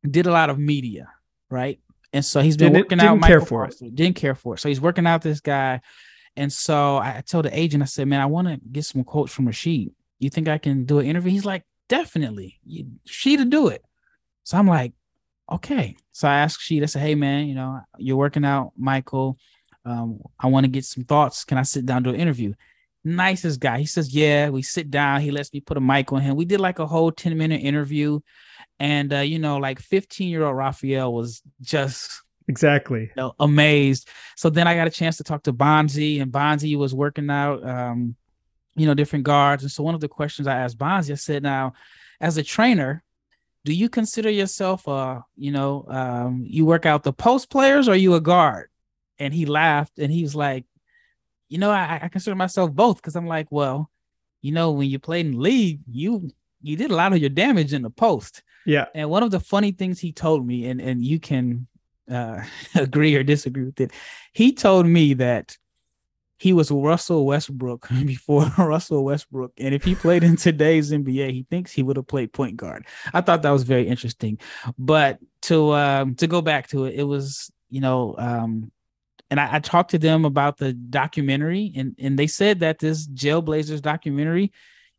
did 0.09 0.25
a 0.25 0.31
lot 0.31 0.49
of 0.49 0.59
media, 0.59 1.09
right? 1.49 1.79
And 2.13 2.23
so 2.23 2.41
he's 2.41 2.55
been 2.55 2.73
didn't, 2.73 2.85
working 2.85 2.97
didn't 2.99 3.23
out. 3.23 3.27
Care 3.27 3.41
for 3.41 3.65
Foster, 3.65 3.85
it. 3.85 3.95
Didn't 3.95 4.15
care 4.15 4.35
for 4.35 4.53
it. 4.53 4.59
So 4.59 4.69
he's 4.69 4.79
working 4.79 5.07
out 5.07 5.23
this 5.23 5.41
guy. 5.41 5.81
And 6.35 6.53
so 6.53 6.97
I 6.97 7.23
told 7.25 7.45
the 7.45 7.57
agent, 7.59 7.83
I 7.83 7.87
said, 7.87 8.07
man, 8.07 8.21
I 8.21 8.27
want 8.27 8.47
to 8.47 8.59
get 8.71 8.85
some 8.85 9.03
quotes 9.03 9.33
from 9.33 9.47
Rasheed. 9.47 9.91
You 10.19 10.29
think 10.29 10.47
I 10.47 10.59
can 10.59 10.85
do 10.85 10.99
an 10.99 11.07
interview? 11.07 11.31
He's 11.31 11.45
like, 11.45 11.63
definitely. 11.89 12.59
She 13.05 13.37
to 13.37 13.45
do 13.45 13.67
it. 13.67 13.83
So 14.43 14.57
I'm 14.57 14.67
like, 14.67 14.93
okay. 15.51 15.95
So 16.11 16.27
I 16.27 16.39
asked 16.39 16.61
Sheed, 16.61 16.83
I 16.83 16.85
said, 16.85 17.01
hey 17.01 17.15
man, 17.15 17.47
you 17.47 17.55
know, 17.55 17.81
you're 17.97 18.17
working 18.17 18.45
out, 18.45 18.71
Michael. 18.77 19.37
Um, 19.85 20.19
I 20.39 20.47
want 20.47 20.65
to 20.65 20.71
get 20.71 20.85
some 20.85 21.03
thoughts. 21.03 21.43
Can 21.43 21.57
I 21.57 21.63
sit 21.63 21.85
down 21.85 22.03
to 22.03 22.11
an 22.11 22.15
interview? 22.15 22.53
Nicest 23.03 23.59
guy. 23.59 23.79
He 23.79 23.85
says, 23.85 24.15
yeah. 24.15 24.49
We 24.49 24.61
sit 24.61 24.89
down. 24.89 25.21
He 25.21 25.31
lets 25.31 25.51
me 25.51 25.59
put 25.59 25.77
a 25.77 25.81
mic 25.81 26.13
on 26.13 26.21
him. 26.21 26.35
We 26.35 26.45
did 26.45 26.61
like 26.61 26.79
a 26.79 26.87
whole 26.87 27.11
10 27.11 27.37
minute 27.37 27.61
interview. 27.61 28.19
And 28.79 29.13
uh, 29.13 29.19
you 29.19 29.39
know, 29.39 29.57
like 29.57 29.79
15 29.79 30.29
year 30.29 30.43
old 30.43 30.57
Rafael 30.57 31.13
was 31.13 31.41
just 31.61 32.21
exactly 32.47 33.01
you 33.01 33.11
know, 33.15 33.33
amazed. 33.39 34.09
So 34.35 34.49
then 34.49 34.67
I 34.67 34.75
got 34.75 34.87
a 34.87 34.91
chance 34.91 35.17
to 35.17 35.23
talk 35.23 35.43
to 35.43 35.53
Bonzi, 35.53 36.21
and 36.21 36.31
Bonzi 36.31 36.77
was 36.77 36.93
working 36.93 37.29
out. 37.29 37.67
Um, 37.67 38.15
you 38.75 38.87
know, 38.87 38.93
different 38.93 39.25
guards. 39.25 39.63
And 39.63 39.71
so 39.71 39.83
one 39.83 39.95
of 39.95 40.01
the 40.01 40.07
questions 40.07 40.47
I 40.47 40.57
asked 40.57 40.77
Bonzi, 40.77 41.11
I 41.11 41.15
said, 41.15 41.43
now, 41.43 41.73
as 42.19 42.37
a 42.37 42.43
trainer, 42.43 43.03
do 43.65 43.73
you 43.73 43.89
consider 43.89 44.29
yourself 44.29 44.87
uh, 44.87 45.21
you 45.35 45.51
know, 45.51 45.85
um, 45.87 46.43
you 46.45 46.65
work 46.65 46.85
out 46.85 47.03
the 47.03 47.13
post 47.13 47.49
players 47.49 47.87
or 47.87 47.95
you 47.95 48.15
a 48.15 48.21
guard? 48.21 48.69
And 49.19 49.33
he 49.33 49.45
laughed 49.45 49.99
and 49.99 50.11
he 50.11 50.23
was 50.23 50.35
like, 50.35 50.65
you 51.49 51.59
know, 51.59 51.69
I, 51.69 51.99
I 52.03 52.07
consider 52.07 52.35
myself 52.35 52.71
both 52.71 52.97
because 52.97 53.15
I'm 53.15 53.27
like, 53.27 53.47
well, 53.51 53.89
you 54.41 54.51
know, 54.51 54.71
when 54.71 54.89
you 54.89 54.99
played 54.99 55.27
in 55.27 55.39
league, 55.39 55.81
you 55.89 56.31
you 56.63 56.75
did 56.75 56.91
a 56.91 56.95
lot 56.95 57.13
of 57.13 57.19
your 57.19 57.29
damage 57.29 57.73
in 57.73 57.81
the 57.81 57.89
post. 57.89 58.41
Yeah. 58.65 58.85
And 58.95 59.09
one 59.09 59.23
of 59.23 59.31
the 59.31 59.39
funny 59.39 59.71
things 59.71 59.99
he 59.99 60.11
told 60.11 60.45
me, 60.45 60.67
and 60.67 60.81
and 60.81 61.03
you 61.03 61.19
can 61.19 61.67
uh, 62.09 62.41
agree 62.75 63.15
or 63.15 63.23
disagree 63.23 63.65
with 63.65 63.79
it, 63.79 63.91
he 64.33 64.53
told 64.53 64.87
me 64.87 65.13
that 65.15 65.57
he 66.37 66.51
was 66.51 66.71
Russell 66.71 67.25
Westbrook 67.25 67.87
before 68.05 68.45
Russell 68.57 69.03
Westbrook. 69.05 69.53
And 69.57 69.73
if 69.73 69.83
he 69.83 69.95
played 69.95 70.23
in 70.23 70.35
today's 70.35 70.91
NBA, 70.91 71.31
he 71.31 71.45
thinks 71.49 71.71
he 71.71 71.83
would 71.83 71.95
have 71.95 72.07
played 72.07 72.33
point 72.33 72.57
guard. 72.57 72.85
I 73.13 73.21
thought 73.21 73.43
that 73.43 73.51
was 73.51 73.63
very 73.63 73.87
interesting. 73.87 74.39
But 74.77 75.19
to 75.43 75.73
um, 75.73 76.15
to 76.15 76.27
go 76.27 76.41
back 76.41 76.67
to 76.69 76.85
it, 76.85 76.95
it 76.95 77.03
was 77.03 77.51
you 77.69 77.81
know, 77.81 78.15
um, 78.17 78.71
and 79.31 79.39
I, 79.39 79.55
I 79.55 79.59
talked 79.59 79.91
to 79.91 79.97
them 79.99 80.25
about 80.25 80.57
the 80.57 80.73
documentary, 80.73 81.71
and 81.75 81.95
and 81.99 82.19
they 82.19 82.27
said 82.27 82.59
that 82.59 82.79
this 82.79 83.07
Jailblazers 83.07 83.81
documentary 83.81 84.51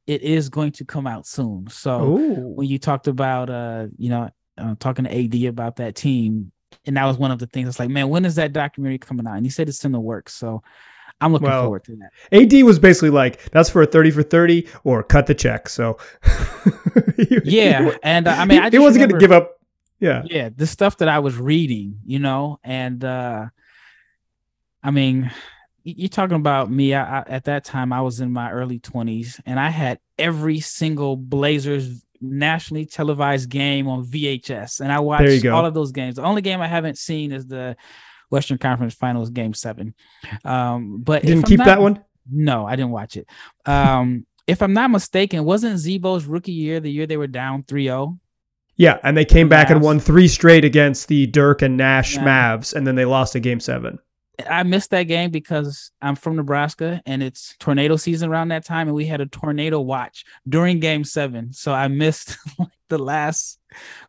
it 0.07 0.23
is 0.23 0.49
going 0.49 0.73
to 0.73 0.85
come 0.85 1.07
out 1.07 1.27
soon. 1.27 1.69
So 1.69 2.03
Ooh. 2.03 2.49
when 2.55 2.69
you 2.69 2.79
talked 2.79 3.07
about 3.07 3.51
uh, 3.51 3.87
you 3.97 4.11
know, 4.11 4.31
uh, 4.59 4.75
talking 4.79 5.05
to 5.05 5.25
AD 5.25 5.45
about 5.45 5.77
that 5.77 5.95
team, 5.95 6.53
and 6.87 6.97
that 6.97 7.05
was 7.05 7.19
one 7.19 7.31
of 7.31 7.39
the 7.39 7.47
things. 7.47 7.69
It's 7.69 7.79
like, 7.79 7.89
man, 7.89 8.09
when 8.09 8.25
is 8.25 8.35
that 8.37 8.53
documentary 8.53 8.99
coming 8.99 9.27
out? 9.27 9.37
And 9.37 9.47
he 9.47 9.51
said 9.51 9.69
it's 9.69 9.85
in 9.85 9.93
the 9.93 10.01
works. 10.01 10.35
So 10.35 10.63
I'm 11.21 11.33
looking 11.33 11.49
well, 11.49 11.63
forward 11.63 11.85
to 11.85 11.97
that. 11.97 12.11
AD 12.33 12.65
was 12.65 12.79
basically 12.79 13.11
like, 13.11 13.51
that's 13.51 13.71
for 13.71 13.83
a 13.83 13.87
30 13.87 14.11
for 14.11 14.23
30 14.23 14.69
or 14.85 15.03
cut 15.03 15.27
the 15.27 15.35
check. 15.35 15.69
So 15.69 15.99
yeah. 17.45 17.97
And 18.03 18.29
uh, 18.29 18.33
I 18.33 18.45
mean, 18.45 18.61
I 18.61 18.71
he 18.71 18.79
wasn't 18.79 19.09
going 19.09 19.19
to 19.19 19.19
give 19.19 19.33
up. 19.33 19.61
Yeah. 20.01 20.23
Yeah. 20.27 20.51
The 20.55 20.67
stuff 20.67 20.99
that 20.99 21.09
I 21.09 21.21
was 21.21 21.37
reading, 21.37 22.01
you 22.05 22.19
know, 22.19 22.59
and 22.63 23.03
uh, 23.05 23.47
I 24.83 24.91
mean, 24.91 25.31
you're 25.85 26.09
talking 26.09 26.37
about 26.37 26.71
me. 26.71 26.95
I, 26.95 27.21
I, 27.21 27.25
at 27.27 27.45
that 27.45 27.65
time, 27.65 27.93
I 27.93 28.01
was 28.01 28.21
in 28.21 28.33
my 28.33 28.51
early 28.51 28.81
20s 28.81 29.41
and 29.47 29.61
I 29.61 29.69
had 29.69 30.01
every 30.19 30.61
single 30.61 31.17
Blazers 31.17 32.03
nationally 32.21 32.87
televised 32.87 33.51
game 33.51 33.87
on 33.87 34.05
VHS. 34.05 34.81
And 34.81 34.91
I 34.91 35.01
watched 35.01 35.47
all 35.47 35.67
of 35.67 35.75
those 35.75 35.93
games. 35.93 36.17
The 36.17 36.23
only 36.23 36.43
game 36.43 36.61
I 36.61 36.67
haven't 36.67 36.99
seen 36.99 37.33
is 37.33 37.47
the 37.47 37.77
Western 38.31 38.59
Conference 38.59 38.95
Finals 38.95 39.31
Game 39.31 39.53
Seven. 39.55 39.95
Um, 40.45 41.03
but 41.03 41.23
you 41.23 41.35
didn't 41.35 41.47
keep 41.47 41.59
not, 41.59 41.67
that 41.67 41.81
one. 41.81 42.03
No, 42.31 42.67
I 42.67 42.77
didn't 42.77 42.93
watch 42.93 43.17
it. 43.17 43.29
Um, 43.67 44.27
if 44.47 44.63
I'm 44.63 44.73
not 44.73 44.91
mistaken, 44.91 45.45
wasn't 45.45 45.79
Z-Bo's 45.79 46.25
rookie 46.25 46.53
year 46.53 46.81
the 46.81 46.91
year 46.91 47.07
they 47.07 47.17
were 47.17 47.27
down 47.27 47.63
3-0? 47.65 48.19
Yeah, 48.77 48.99
and 49.03 49.17
they 49.17 49.25
came 49.25 49.49
back 49.49 49.69
Mavs. 49.69 49.73
and 49.73 49.83
won 49.83 50.01
three 50.01 50.27
straight 50.27 50.65
against 50.65 51.09
the 51.09 51.27
Dirk 51.27 51.63
and 51.63 51.77
Nash 51.77 52.17
yeah. 52.17 52.25
Mavs, 52.25 52.75
and 52.75 52.87
then 52.87 52.97
they 52.97 53.05
lost 53.05 53.35
a 53.37 53.41
game 53.41 53.61
seven. 53.61 53.99
I 54.49 54.63
missed 54.65 54.91
that 54.91 55.05
game 55.05 55.31
because 55.31 55.93
I'm 56.03 56.17
from 56.17 56.37
Nebraska 56.37 57.01
and 57.07 57.23
it's 57.23 57.57
tornado 57.59 57.97
season 57.97 58.31
around 58.31 58.49
that 58.49 58.65
time, 58.65 58.89
and 58.89 58.95
we 58.95 59.07
had 59.07 59.21
a 59.21 59.27
tornado 59.27 59.81
watch 59.81 60.25
during 60.49 60.81
game 60.81 61.05
seven. 61.05 61.53
So 61.53 61.73
I 61.73 61.89
missed 61.89 62.37
the 62.89 62.99
last 62.99 63.61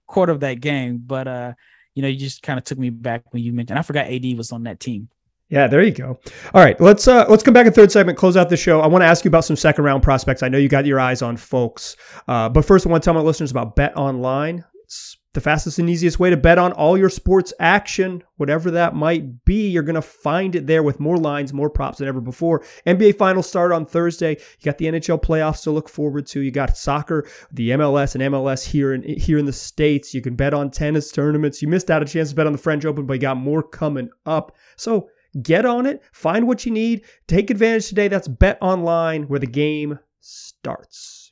quarter 0.07 0.31
of 0.31 0.39
that 0.41 0.61
game. 0.61 1.01
But 1.05 1.27
uh 1.27 1.53
you 1.95 2.01
know, 2.01 2.09
you 2.09 2.17
just 2.17 2.43
kind 2.43 2.59
of 2.59 2.65
took 2.65 2.77
me 2.77 2.89
back 2.89 3.23
when 3.33 3.41
you 3.41 3.53
mentioned. 3.53 3.79
I 3.79 3.81
forgot 3.81 4.07
AD 4.07 4.37
was 4.37 4.51
on 4.51 4.63
that 4.63 4.79
team. 4.79 5.09
Yeah, 5.49 5.67
there 5.67 5.81
you 5.81 5.91
go. 5.91 6.19
All 6.53 6.63
right, 6.63 6.79
let's 6.81 7.07
uh, 7.07 7.25
let's 7.29 7.43
come 7.43 7.53
back 7.53 7.67
in 7.67 7.73
third 7.73 7.91
segment, 7.91 8.17
close 8.17 8.35
out 8.35 8.49
the 8.49 8.57
show. 8.57 8.81
I 8.81 8.87
want 8.87 9.03
to 9.03 9.05
ask 9.05 9.23
you 9.23 9.29
about 9.29 9.45
some 9.45 9.55
second 9.55 9.83
round 9.83 10.03
prospects. 10.03 10.43
I 10.43 10.49
know 10.49 10.57
you 10.57 10.67
got 10.67 10.85
your 10.85 10.99
eyes 10.99 11.21
on 11.21 11.37
folks, 11.37 11.95
uh, 12.27 12.49
but 12.49 12.65
first, 12.65 12.85
I 12.85 12.89
want 12.89 13.03
to 13.03 13.05
tell 13.05 13.13
my 13.13 13.21
listeners 13.21 13.51
about 13.51 13.75
Bet 13.75 13.95
Online. 13.95 14.65
It's 14.83 15.17
the 15.35 15.41
fastest 15.41 15.77
and 15.77 15.89
easiest 15.89 16.19
way 16.19 16.31
to 16.31 16.37
bet 16.37 16.57
on 16.57 16.71
all 16.71 16.97
your 16.97 17.09
sports 17.09 17.53
action, 17.59 18.23
whatever 18.37 18.71
that 18.71 18.95
might 18.95 19.45
be. 19.45 19.69
You're 19.69 19.83
going 19.83 19.95
to 19.95 20.01
find 20.01 20.55
it 20.55 20.65
there 20.65 20.81
with 20.81 20.99
more 20.99 21.17
lines, 21.17 21.53
more 21.53 21.69
props 21.69 21.99
than 21.99 22.07
ever 22.07 22.21
before. 22.21 22.63
NBA 22.87 23.17
finals 23.17 23.47
start 23.47 23.71
on 23.71 23.85
Thursday. 23.85 24.31
You 24.31 24.65
got 24.65 24.79
the 24.79 24.85
NHL 24.85 25.21
playoffs 25.21 25.61
to 25.63 25.71
look 25.71 25.87
forward 25.87 26.25
to. 26.27 26.39
You 26.39 26.49
got 26.49 26.77
soccer, 26.77 27.27
the 27.51 27.69
MLS 27.71 28.15
and 28.15 28.23
MLS 28.33 28.65
here 28.65 28.93
in 28.93 29.03
here 29.03 29.37
in 29.37 29.45
the 29.45 29.53
states. 29.53 30.13
You 30.13 30.21
can 30.21 30.35
bet 30.35 30.53
on 30.53 30.71
tennis 30.71 31.11
tournaments. 31.11 31.61
You 31.61 31.67
missed 31.67 31.91
out 31.91 32.01
a 32.01 32.05
chance 32.05 32.29
to 32.29 32.35
bet 32.35 32.47
on 32.47 32.53
the 32.53 32.57
French 32.57 32.85
Open, 32.85 33.05
but 33.05 33.13
you 33.13 33.19
got 33.19 33.37
more 33.37 33.61
coming 33.61 34.09
up. 34.25 34.55
So 34.77 35.09
get 35.41 35.65
on 35.65 35.85
it, 35.85 36.01
find 36.11 36.47
what 36.47 36.65
you 36.65 36.71
need, 36.71 37.03
take 37.27 37.49
advantage 37.49 37.89
today. 37.89 38.07
That's 38.07 38.27
Bet 38.27 38.57
Online 38.61 39.23
where 39.23 39.39
the 39.39 39.47
game 39.47 39.99
starts. 40.21 41.24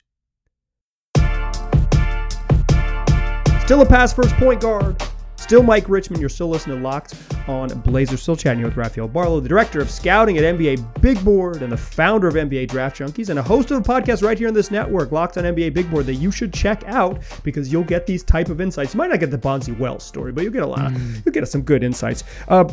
Still 3.64 3.82
a 3.82 3.86
pass 3.86 4.12
first 4.12 4.36
point 4.36 4.60
guard. 4.60 5.02
Still 5.38 5.64
Mike 5.64 5.88
Richmond. 5.88 6.20
You're 6.20 6.28
still 6.28 6.50
listening 6.50 6.80
to 6.80 6.84
Locked 6.84 7.16
on 7.48 7.70
Blazers. 7.80 8.22
Still 8.22 8.36
chatting 8.36 8.60
here 8.60 8.68
with 8.68 8.76
Rafael 8.76 9.08
Barlowe, 9.08 9.42
the 9.42 9.48
director 9.48 9.80
of 9.80 9.90
scouting 9.90 10.38
at 10.38 10.44
NBA 10.44 11.02
Big 11.02 11.24
Board 11.24 11.62
and 11.62 11.72
the 11.72 11.78
founder 11.78 12.28
of 12.28 12.34
NBA 12.34 12.68
Draft 12.68 13.00
Junkies 13.00 13.30
and 13.30 13.40
a 13.40 13.42
host 13.42 13.72
of 13.72 13.78
a 13.78 13.82
podcast 13.82 14.22
right 14.22 14.38
here 14.38 14.50
on 14.50 14.54
this 14.54 14.70
network, 14.70 15.14
Locked 15.14 15.38
on 15.38 15.46
NBA 15.46 15.74
Big 15.74 15.90
Board, 15.90 16.06
that 16.08 16.16
you 16.16 16.30
should 16.30 16.54
check 16.54 16.84
out 16.88 17.22
because 17.44 17.72
you'll 17.72 17.86
get 17.86 18.06
these 18.06 18.22
type 18.22 18.50
of 18.50 18.60
insights. 18.60 18.94
You 18.94 18.98
might 18.98 19.12
not 19.12 19.22
get 19.22 19.32
the 19.32 19.38
Bonzi 19.38 19.78
Wells 19.80 20.04
story, 20.04 20.34
but 20.34 20.44
you'll 20.44 20.52
get 20.52 20.64
a 20.64 20.68
lot. 20.68 20.92
Mm. 20.92 21.26
You'll 21.26 21.34
get 21.34 21.48
some 21.48 21.62
good 21.62 21.86
insights. 21.86 22.26
Uh, 22.50 22.70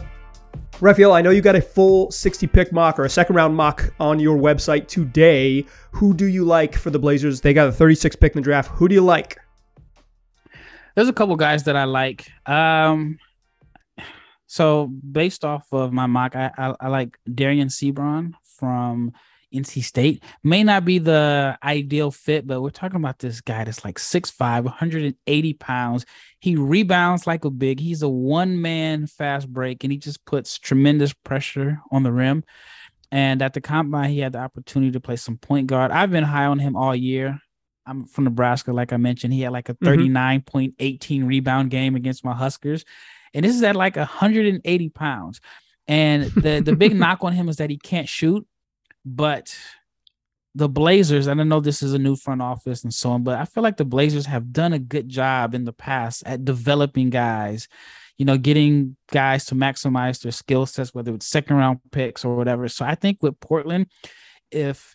Rafael, 0.80 1.12
I 1.12 1.22
know 1.22 1.30
you 1.30 1.40
got 1.40 1.54
a 1.54 1.62
full 1.62 2.10
60 2.10 2.48
pick 2.48 2.72
mock 2.72 2.98
or 2.98 3.04
a 3.04 3.10
second 3.10 3.36
round 3.36 3.54
mock 3.54 3.94
on 4.00 4.18
your 4.18 4.36
website 4.36 4.88
today. 4.88 5.64
Who 5.92 6.14
do 6.14 6.26
you 6.26 6.44
like 6.44 6.74
for 6.74 6.90
the 6.90 6.98
Blazers? 6.98 7.40
They 7.40 7.54
got 7.54 7.68
a 7.68 7.72
36 7.72 8.16
pick 8.16 8.34
in 8.34 8.42
the 8.42 8.44
draft. 8.44 8.70
Who 8.72 8.88
do 8.88 8.94
you 8.96 9.02
like? 9.02 9.38
There's 10.94 11.08
a 11.08 11.12
couple 11.12 11.36
guys 11.36 11.64
that 11.64 11.76
I 11.76 11.84
like. 11.84 12.30
Um, 12.46 13.18
so 14.46 14.86
based 14.88 15.44
off 15.44 15.66
of 15.72 15.92
my 15.92 16.06
mock, 16.06 16.34
I, 16.34 16.50
I, 16.56 16.74
I 16.80 16.88
like 16.88 17.16
Dereon 17.28 17.66
Seabron 17.66 18.32
from 18.58 19.12
NC 19.54 19.84
State. 19.84 20.22
May 20.42 20.64
not 20.64 20.84
be 20.84 20.98
the 20.98 21.58
ideal 21.62 22.10
fit, 22.10 22.46
but 22.46 22.60
we're 22.60 22.70
talking 22.70 22.96
about 22.96 23.18
this 23.18 23.40
guy 23.40 23.64
that's 23.64 23.84
like 23.84 23.98
6'5, 23.98 24.64
180 24.64 25.52
pounds. 25.54 26.06
He 26.40 26.56
rebounds 26.56 27.26
like 27.26 27.44
a 27.44 27.50
big. 27.50 27.80
He's 27.80 28.02
a 28.02 28.08
one 28.08 28.60
man 28.60 29.06
fast 29.06 29.48
break, 29.48 29.84
and 29.84 29.92
he 29.92 29.98
just 29.98 30.24
puts 30.24 30.58
tremendous 30.58 31.12
pressure 31.12 31.80
on 31.90 32.02
the 32.02 32.12
rim. 32.12 32.44
And 33.12 33.42
at 33.42 33.54
the 33.54 33.60
combine, 33.60 34.10
he 34.10 34.20
had 34.20 34.32
the 34.32 34.38
opportunity 34.38 34.92
to 34.92 35.00
play 35.00 35.16
some 35.16 35.36
point 35.36 35.66
guard. 35.66 35.90
I've 35.90 36.12
been 36.12 36.24
high 36.24 36.46
on 36.46 36.60
him 36.60 36.76
all 36.76 36.94
year. 36.94 37.40
I'm 37.90 38.06
from 38.06 38.24
Nebraska, 38.24 38.72
like 38.72 38.92
I 38.92 38.96
mentioned. 38.96 39.32
He 39.32 39.40
had 39.40 39.52
like 39.52 39.68
a 39.68 39.74
39.18 39.74 40.76
mm-hmm. 40.76 41.26
rebound 41.26 41.70
game 41.70 41.96
against 41.96 42.24
my 42.24 42.32
Huskers. 42.32 42.84
And 43.34 43.44
this 43.44 43.56
is 43.56 43.62
at 43.64 43.74
like 43.74 43.96
180 43.96 44.88
pounds. 44.90 45.40
And 45.88 46.24
the, 46.36 46.60
the 46.60 46.76
big 46.76 46.94
knock 46.94 47.18
on 47.22 47.32
him 47.32 47.48
is 47.48 47.56
that 47.56 47.68
he 47.68 47.76
can't 47.76 48.08
shoot. 48.08 48.46
But 49.04 49.56
the 50.54 50.68
Blazers, 50.68 51.26
and 51.26 51.40
I 51.40 51.44
know 51.44 51.58
this 51.58 51.82
is 51.82 51.92
a 51.92 51.98
new 51.98 52.14
front 52.14 52.42
office 52.42 52.84
and 52.84 52.94
so 52.94 53.10
on, 53.10 53.24
but 53.24 53.38
I 53.38 53.44
feel 53.44 53.62
like 53.62 53.76
the 53.76 53.84
Blazers 53.84 54.26
have 54.26 54.52
done 54.52 54.72
a 54.72 54.78
good 54.78 55.08
job 55.08 55.54
in 55.54 55.64
the 55.64 55.72
past 55.72 56.22
at 56.26 56.44
developing 56.44 57.10
guys, 57.10 57.66
you 58.18 58.24
know, 58.24 58.38
getting 58.38 58.96
guys 59.10 59.46
to 59.46 59.54
maximize 59.56 60.22
their 60.22 60.32
skill 60.32 60.66
sets, 60.66 60.94
whether 60.94 61.12
it's 61.14 61.26
second 61.26 61.56
round 61.56 61.80
picks 61.90 62.24
or 62.24 62.36
whatever. 62.36 62.68
So 62.68 62.84
I 62.84 62.94
think 62.94 63.22
with 63.22 63.40
Portland, 63.40 63.86
if 64.50 64.94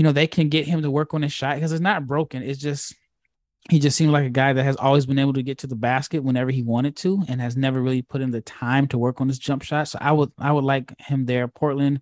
you 0.00 0.04
know, 0.04 0.12
they 0.12 0.26
can 0.26 0.48
get 0.48 0.66
him 0.66 0.80
to 0.80 0.90
work 0.90 1.12
on 1.12 1.20
his 1.20 1.30
shot 1.34 1.56
because 1.56 1.72
it's 1.72 1.82
not 1.82 2.06
broken. 2.06 2.42
It's 2.42 2.58
just 2.58 2.94
he 3.68 3.78
just 3.78 3.98
seemed 3.98 4.12
like 4.12 4.24
a 4.24 4.30
guy 4.30 4.54
that 4.54 4.62
has 4.62 4.76
always 4.76 5.04
been 5.04 5.18
able 5.18 5.34
to 5.34 5.42
get 5.42 5.58
to 5.58 5.66
the 5.66 5.76
basket 5.76 6.24
whenever 6.24 6.50
he 6.50 6.62
wanted 6.62 6.96
to 6.96 7.22
and 7.28 7.38
has 7.38 7.54
never 7.54 7.82
really 7.82 8.00
put 8.00 8.22
in 8.22 8.30
the 8.30 8.40
time 8.40 8.88
to 8.88 8.96
work 8.96 9.20
on 9.20 9.28
his 9.28 9.38
jump 9.38 9.60
shot. 9.60 9.88
So 9.88 9.98
I 10.00 10.12
would 10.12 10.32
I 10.38 10.52
would 10.52 10.64
like 10.64 10.98
him 10.98 11.26
there. 11.26 11.48
Portland 11.48 12.00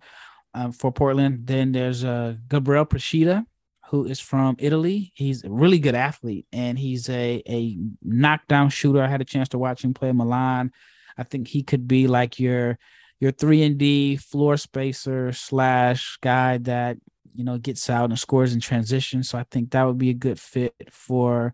um, 0.53 0.71
for 0.71 0.93
Portland. 0.93 1.45
Then 1.45 1.73
there's 1.73 2.05
uh 2.05 2.35
Gabriel 2.47 2.85
Procida, 2.85 3.45
who 3.89 4.05
is 4.05 4.21
from 4.21 4.55
Italy. 4.59 5.11
He's 5.13 5.43
a 5.43 5.49
really 5.49 5.79
good 5.79 5.95
athlete 5.95 6.47
and 6.53 6.79
he's 6.79 7.09
a 7.09 7.43
a 7.49 7.77
knockdown 8.01 8.69
shooter. 8.69 9.03
I 9.03 9.09
had 9.09 9.19
a 9.19 9.25
chance 9.25 9.49
to 9.49 9.57
watch 9.57 9.83
him 9.83 9.93
play 9.93 10.13
Milan. 10.13 10.71
I 11.17 11.23
think 11.23 11.49
he 11.49 11.63
could 11.63 11.85
be 11.85 12.07
like 12.07 12.39
your 12.39 12.79
your 13.19 13.31
three 13.31 13.61
and 13.63 13.77
D 13.77 14.15
floor 14.15 14.55
spacer 14.55 15.33
slash 15.33 16.17
guy 16.21 16.59
that 16.59 16.95
you 17.35 17.43
know, 17.43 17.57
gets 17.57 17.89
out 17.89 18.09
and 18.09 18.19
scores 18.19 18.53
in 18.53 18.59
transition. 18.59 19.23
So 19.23 19.37
I 19.37 19.45
think 19.49 19.71
that 19.71 19.83
would 19.83 19.97
be 19.97 20.09
a 20.09 20.13
good 20.15 20.39
fit 20.39 20.73
for 20.91 21.53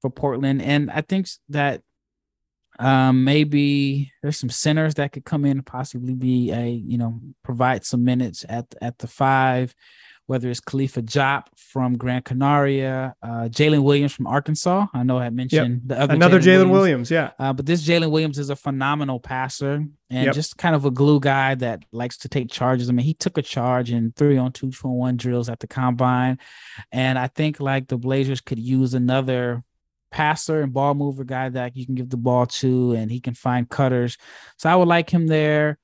for 0.00 0.10
Portland. 0.10 0.62
And 0.62 0.90
I 0.90 1.00
think 1.00 1.28
that 1.48 1.82
um 2.78 3.24
maybe 3.24 4.10
there's 4.22 4.38
some 4.38 4.48
centers 4.48 4.94
that 4.94 5.12
could 5.12 5.24
come 5.24 5.44
in 5.44 5.58
and 5.58 5.66
possibly 5.66 6.14
be 6.14 6.50
a 6.52 6.68
you 6.68 6.96
know 6.96 7.20
provide 7.44 7.84
some 7.84 8.02
minutes 8.04 8.46
at 8.48 8.74
at 8.80 8.98
the 8.98 9.06
five 9.06 9.74
whether 10.26 10.48
it's 10.48 10.60
Khalifa 10.60 11.02
Diop 11.02 11.44
from 11.56 11.96
Gran 11.96 12.22
Canaria, 12.22 13.14
uh, 13.22 13.48
Jalen 13.48 13.82
Williams 13.82 14.12
from 14.12 14.26
Arkansas. 14.26 14.86
I 14.94 15.02
know 15.02 15.18
I 15.18 15.30
mentioned 15.30 15.82
yep. 15.82 15.88
the 15.88 16.00
other 16.02 16.14
another 16.14 16.38
Jalen 16.38 16.70
Williams. 16.70 17.10
Williams. 17.10 17.10
yeah. 17.10 17.30
Uh, 17.38 17.52
but 17.52 17.66
this 17.66 17.86
Jalen 17.86 18.10
Williams 18.10 18.38
is 18.38 18.50
a 18.50 18.56
phenomenal 18.56 19.18
passer 19.18 19.84
and 20.10 20.26
yep. 20.26 20.34
just 20.34 20.56
kind 20.56 20.74
of 20.74 20.84
a 20.84 20.90
glue 20.90 21.20
guy 21.20 21.54
that 21.56 21.84
likes 21.92 22.18
to 22.18 22.28
take 22.28 22.50
charges. 22.50 22.88
I 22.88 22.92
mean, 22.92 23.04
he 23.04 23.14
took 23.14 23.36
a 23.36 23.42
charge 23.42 23.90
in 23.90 24.12
three 24.16 24.38
on 24.38 24.52
two, 24.52 24.70
two 24.70 24.88
on 24.88 24.94
one 24.94 25.16
drills 25.16 25.48
at 25.48 25.60
the 25.60 25.66
combine, 25.66 26.38
and 26.92 27.18
I 27.18 27.26
think 27.26 27.60
like 27.60 27.88
the 27.88 27.98
Blazers 27.98 28.40
could 28.40 28.58
use 28.58 28.94
another 28.94 29.62
passer 30.10 30.60
and 30.60 30.72
ball 30.72 30.94
mover 30.94 31.24
guy 31.24 31.48
that 31.48 31.76
you 31.76 31.84
can 31.84 31.94
give 31.94 32.10
the 32.10 32.16
ball 32.16 32.46
to, 32.46 32.92
and 32.92 33.10
he 33.10 33.18
can 33.20 33.34
find 33.34 33.68
cutters. 33.68 34.16
So 34.58 34.70
I 34.70 34.76
would 34.76 34.88
like 34.88 35.10
him 35.10 35.26
there. 35.26 35.78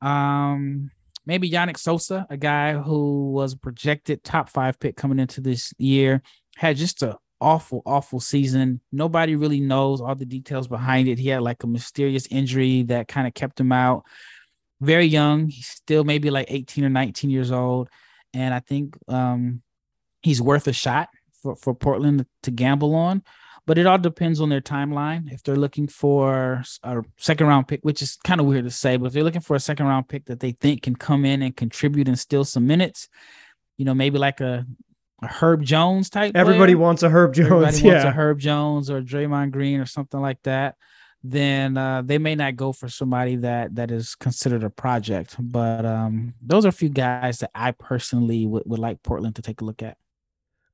Um, 0.00 0.90
maybe 1.26 1.50
Yannick 1.50 1.76
Nzosa, 1.76 2.26
a 2.30 2.36
guy 2.36 2.74
who 2.74 3.30
was 3.32 3.54
projected 3.54 4.22
top 4.22 4.48
five 4.48 4.78
pick 4.78 4.96
coming 4.96 5.18
into 5.18 5.40
this 5.40 5.72
year, 5.78 6.22
had 6.56 6.76
just 6.76 7.02
a 7.02 7.18
awful, 7.40 7.82
awful 7.84 8.20
season. 8.20 8.80
Nobody 8.92 9.34
really 9.36 9.60
knows 9.60 10.00
all 10.00 10.14
the 10.14 10.24
details 10.24 10.68
behind 10.68 11.08
it. 11.08 11.18
He 11.18 11.28
had 11.28 11.42
like 11.42 11.62
a 11.64 11.66
mysterious 11.66 12.26
injury 12.30 12.84
that 12.84 13.08
kind 13.08 13.26
of 13.26 13.34
kept 13.34 13.58
him 13.58 13.72
out. 13.72 14.04
Very 14.80 15.06
young, 15.06 15.48
he's 15.48 15.68
still 15.68 16.04
maybe 16.04 16.30
like 16.30 16.46
18 16.50 16.84
or 16.84 16.88
19 16.88 17.30
years 17.30 17.50
old. 17.50 17.88
And 18.34 18.54
I 18.54 18.60
think 18.60 18.96
um, 19.08 19.62
he's 20.22 20.40
worth 20.40 20.66
a 20.66 20.72
shot 20.72 21.08
for, 21.42 21.56
for 21.56 21.74
Portland 21.74 22.26
to 22.44 22.50
gamble 22.50 22.94
on 22.94 23.22
but 23.66 23.78
it 23.78 23.86
all 23.86 23.98
depends 23.98 24.40
on 24.40 24.48
their 24.48 24.60
timeline. 24.60 25.32
If 25.32 25.42
they're 25.42 25.56
looking 25.56 25.86
for 25.86 26.64
a 26.82 27.02
second 27.16 27.46
round 27.46 27.68
pick, 27.68 27.80
which 27.82 28.02
is 28.02 28.16
kind 28.24 28.40
of 28.40 28.46
weird 28.46 28.64
to 28.64 28.70
say, 28.70 28.96
but 28.96 29.06
if 29.06 29.12
they're 29.12 29.22
looking 29.22 29.40
for 29.40 29.54
a 29.54 29.60
second 29.60 29.86
round 29.86 30.08
pick 30.08 30.24
that 30.26 30.40
they 30.40 30.52
think 30.52 30.82
can 30.82 30.96
come 30.96 31.24
in 31.24 31.42
and 31.42 31.56
contribute 31.56 32.08
and 32.08 32.18
steal 32.18 32.44
some 32.44 32.66
minutes, 32.66 33.08
you 33.76 33.84
know, 33.84 33.94
maybe 33.94 34.18
like 34.18 34.40
a, 34.40 34.66
a 35.22 35.26
Herb 35.26 35.62
Jones 35.62 36.10
type. 36.10 36.32
Everybody 36.34 36.74
player. 36.74 36.82
wants 36.82 37.02
a 37.04 37.08
Herb 37.08 37.34
Jones. 37.34 37.50
Everybody 37.50 37.78
yeah. 37.78 37.92
wants 37.92 38.04
a 38.04 38.10
Herb 38.10 38.38
Jones 38.40 38.90
or 38.90 39.00
Draymond 39.00 39.52
Green 39.52 39.80
or 39.80 39.86
something 39.86 40.20
like 40.20 40.42
that. 40.42 40.76
Then 41.24 41.76
uh, 41.76 42.02
they 42.02 42.18
may 42.18 42.34
not 42.34 42.56
go 42.56 42.72
for 42.72 42.88
somebody 42.88 43.36
that 43.36 43.76
that 43.76 43.92
is 43.92 44.16
considered 44.16 44.64
a 44.64 44.70
project. 44.70 45.36
But 45.38 45.86
um, 45.86 46.34
those 46.42 46.64
are 46.64 46.70
a 46.70 46.72
few 46.72 46.88
guys 46.88 47.38
that 47.38 47.52
I 47.54 47.70
personally 47.70 48.44
would, 48.44 48.64
would 48.66 48.80
like 48.80 49.04
Portland 49.04 49.36
to 49.36 49.42
take 49.42 49.60
a 49.60 49.64
look 49.64 49.84
at 49.84 49.96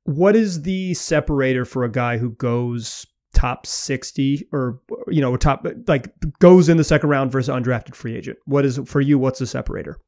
what 0.09 0.35
is 0.35 0.63
the 0.63 0.93
separator 0.95 1.65
for 1.65 1.83
a 1.83 1.91
guy 1.91 2.17
who 2.17 2.31
goes 2.31 3.05
top 3.33 3.67
60 3.67 4.47
or 4.51 4.81
you 5.07 5.21
know 5.21 5.35
a 5.35 5.37
top 5.37 5.65
like 5.87 6.11
goes 6.39 6.67
in 6.67 6.77
the 6.77 6.83
second 6.83 7.09
round 7.09 7.31
versus 7.31 7.53
undrafted 7.53 7.93
free 7.93 8.15
agent 8.15 8.37
what 8.45 8.65
is 8.65 8.79
for 8.85 9.01
you 9.01 9.19
what's 9.19 9.37
the 9.37 9.45
separator 9.45 9.99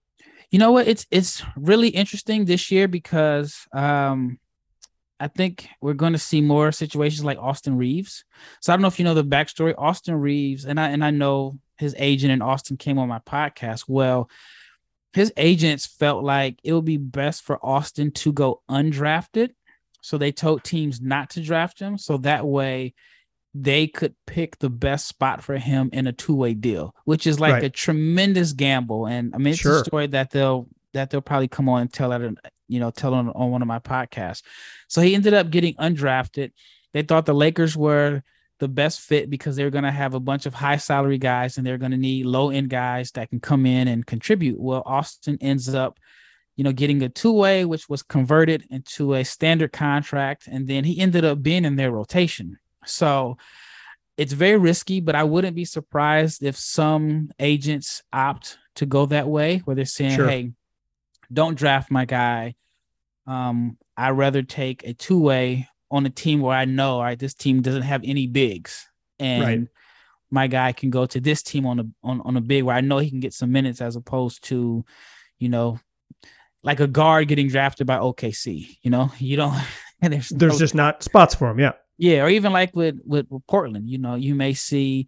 you 0.50 0.58
know 0.58 0.72
what 0.72 0.88
it's 0.88 1.06
it's 1.12 1.44
really 1.56 1.90
interesting 1.90 2.46
this 2.46 2.72
year 2.72 2.88
because 2.88 3.68
um 3.74 4.40
I 5.20 5.28
think 5.28 5.68
we're 5.82 5.94
going 5.94 6.14
to 6.14 6.20
see 6.20 6.42
more 6.42 6.72
situations 6.72 7.24
like 7.24 7.38
Austin 7.38 7.78
Reaves. 7.78 8.26
So 8.60 8.74
I 8.74 8.76
don't 8.76 8.82
know 8.82 8.88
if 8.88 8.98
you 8.98 9.06
know 9.06 9.14
the 9.14 9.24
backstory. 9.24 9.76
Austin 9.78 10.16
Reaves 10.16 10.66
and 10.66 10.80
I 10.80 10.90
and 10.90 11.06
I 11.06 11.12
know 11.12 11.60
his 11.78 11.94
agent 12.00 12.32
in 12.32 12.42
Austin 12.42 12.76
came 12.76 12.98
on 12.98 13.08
my 13.08 13.20
podcast. 13.20 13.84
Well, 13.88 14.32
his 15.14 15.32
agents 15.38 15.86
felt 15.86 16.24
like 16.24 16.60
it 16.64 16.74
would 16.74 16.86
be 16.86 16.98
best 16.98 17.44
for 17.44 17.64
Austin 17.64 18.10
to 18.14 18.34
go 18.34 18.64
undrafted 18.68 19.52
so 20.02 20.18
they 20.18 20.32
told 20.32 20.64
teams 20.64 21.00
not 21.00 21.32
to 21.32 21.42
draft 21.42 21.80
him. 21.80 21.98
So 21.98 22.18
that 22.18 22.46
way 22.46 22.94
they 23.54 23.88
could 23.88 24.16
pick 24.26 24.60
the 24.60 24.70
best 24.70 25.08
spot 25.08 25.44
for 25.44 25.58
him 25.58 25.90
in 25.94 26.08
a 26.08 26.14
two-way 26.14 26.54
deal, 26.54 26.96
which 27.06 27.28
is 27.28 27.40
like 27.40 27.54
right. 27.54 27.64
a 27.64 27.70
tremendous 27.70 28.54
gamble. 28.54 29.06
And 29.06 29.34
I 29.36 29.38
mean, 29.38 29.54
it's 29.54 29.62
sure. 29.62 29.82
a 29.82 29.86
story 29.86 30.08
that 30.08 30.32
they'll 30.32 30.68
that 30.94 31.10
they'll 31.10 31.22
probably 31.22 31.48
come 31.48 31.70
on 31.70 31.82
and 31.82 31.94
tell 31.94 32.12
at 32.12 32.22
you 32.68 32.80
know, 32.80 32.90
tell 32.90 33.14
on, 33.14 33.30
on 33.30 33.52
one 33.52 33.62
of 33.62 33.68
my 33.68 33.80
podcasts. 33.80 34.44
So 34.88 35.02
he 35.02 35.14
ended 35.14 35.34
up 35.34 35.50
getting 35.50 35.76
undrafted. 35.76 36.52
They 36.94 37.02
thought 37.02 37.26
the 37.26 37.34
Lakers 37.34 37.76
were 37.76 38.24
the 38.60 38.68
best 38.70 39.02
fit 39.02 39.30
because 39.30 39.56
they're 39.56 39.70
going 39.70 39.84
to 39.84 39.92
have 39.92 40.14
a 40.14 40.20
bunch 40.20 40.46
of 40.46 40.54
high 40.54 40.78
salary 40.78 41.18
guys 41.18 41.58
and 41.58 41.68
they're 41.68 41.78
going 41.78 41.92
to 41.92 41.98
need 41.98 42.26
low 42.26 42.50
end 42.50 42.70
guys 42.70 43.12
that 43.12 43.30
can 43.30 43.40
come 43.40 43.66
in 43.66 43.88
and 43.88 44.06
contribute. 44.06 44.60
Well, 44.60 44.84
Austin 44.86 45.38
ends 45.42 45.74
up 45.74 46.00
you 46.56 46.64
know, 46.64 46.72
getting 46.72 47.02
a 47.02 47.10
two 47.10 47.32
way, 47.32 47.66
which 47.66 47.90
was 47.90 48.04
converted 48.04 48.68
into 48.70 49.14
a 49.14 49.24
standard 49.24 49.72
contract. 49.72 50.48
And 50.48 50.68
then 50.68 50.84
he 50.84 51.00
ended 51.00 51.26
up 51.26 51.42
being 51.42 51.66
in 51.66 51.76
their 51.76 51.92
rotation. 51.92 52.58
So 52.86 53.38
it's 54.18 54.34
very 54.34 54.58
risky, 54.58 55.00
but 55.00 55.16
I 55.16 55.24
wouldn't 55.24 55.56
be 55.56 55.66
surprised 55.66 56.44
if 56.44 56.56
some 56.58 57.32
agents 57.40 58.04
opt 58.12 58.58
to 58.76 58.86
go 58.86 59.06
that 59.08 59.28
way, 59.28 59.60
where 59.60 59.76
they're 59.76 59.86
saying, 59.86 60.16
sure. 60.16 60.28
hey, 60.28 60.52
don't 61.32 61.58
draft 61.58 61.90
my 61.90 62.06
guy. 62.06 62.56
Um, 63.26 63.78
I'd 63.98 64.12
rather 64.12 64.42
take 64.42 64.84
a 64.84 64.94
two 64.94 65.20
way 65.20 65.68
on 65.90 66.06
a 66.06 66.10
team 66.10 66.42
where 66.42 66.58
I 66.58 66.66
know, 66.66 66.96
all 66.96 67.04
right, 67.04 67.20
this 67.20 67.34
team 67.34 67.62
doesn't 67.62 67.84
have 67.84 68.02
any 68.04 68.28
bigs. 68.28 68.88
And 69.20 69.44
right. 69.44 69.68
my 70.30 70.48
guy 70.48 70.72
can 70.72 70.90
go 70.90 71.06
to 71.06 71.20
this 71.20 71.44
team 71.44 71.66
on 71.66 71.80
a 71.80 71.84
on, 72.04 72.22
on 72.22 72.38
a 72.38 72.42
big 72.42 72.64
where 72.64 72.76
I 72.76 72.82
know 72.82 72.98
he 72.98 73.10
can 73.10 73.20
get 73.20 73.34
some 73.34 73.52
minutes 73.52 73.82
as 73.82 73.96
opposed 73.96 74.44
to, 74.46 74.86
you 75.38 75.50
know, 75.50 75.80
like 76.64 76.80
a 76.80 76.88
guard 76.88 77.28
getting 77.28 77.48
drafted 77.48 77.88
by 77.88 77.98
OKC. 77.98 78.78
You 78.82 78.92
know, 78.92 79.12
you 79.20 79.38
don't. 79.38 79.56
And 80.04 80.14
there's 80.14 80.30
there's 80.30 80.54
no, 80.54 80.58
just 80.58 80.74
not 80.74 81.04
spots 81.04 81.36
for 81.36 81.52
him. 81.52 81.60
Yeah. 81.60 81.74
Yeah, 81.96 82.24
or 82.24 82.30
even 82.30 82.52
like 82.52 82.76
with, 82.76 82.98
with 83.06 83.28
with 83.30 83.46
Portland, 83.46 83.88
you 83.88 84.00
know, 84.00 84.16
you 84.16 84.34
may 84.34 84.56
see, 84.56 85.08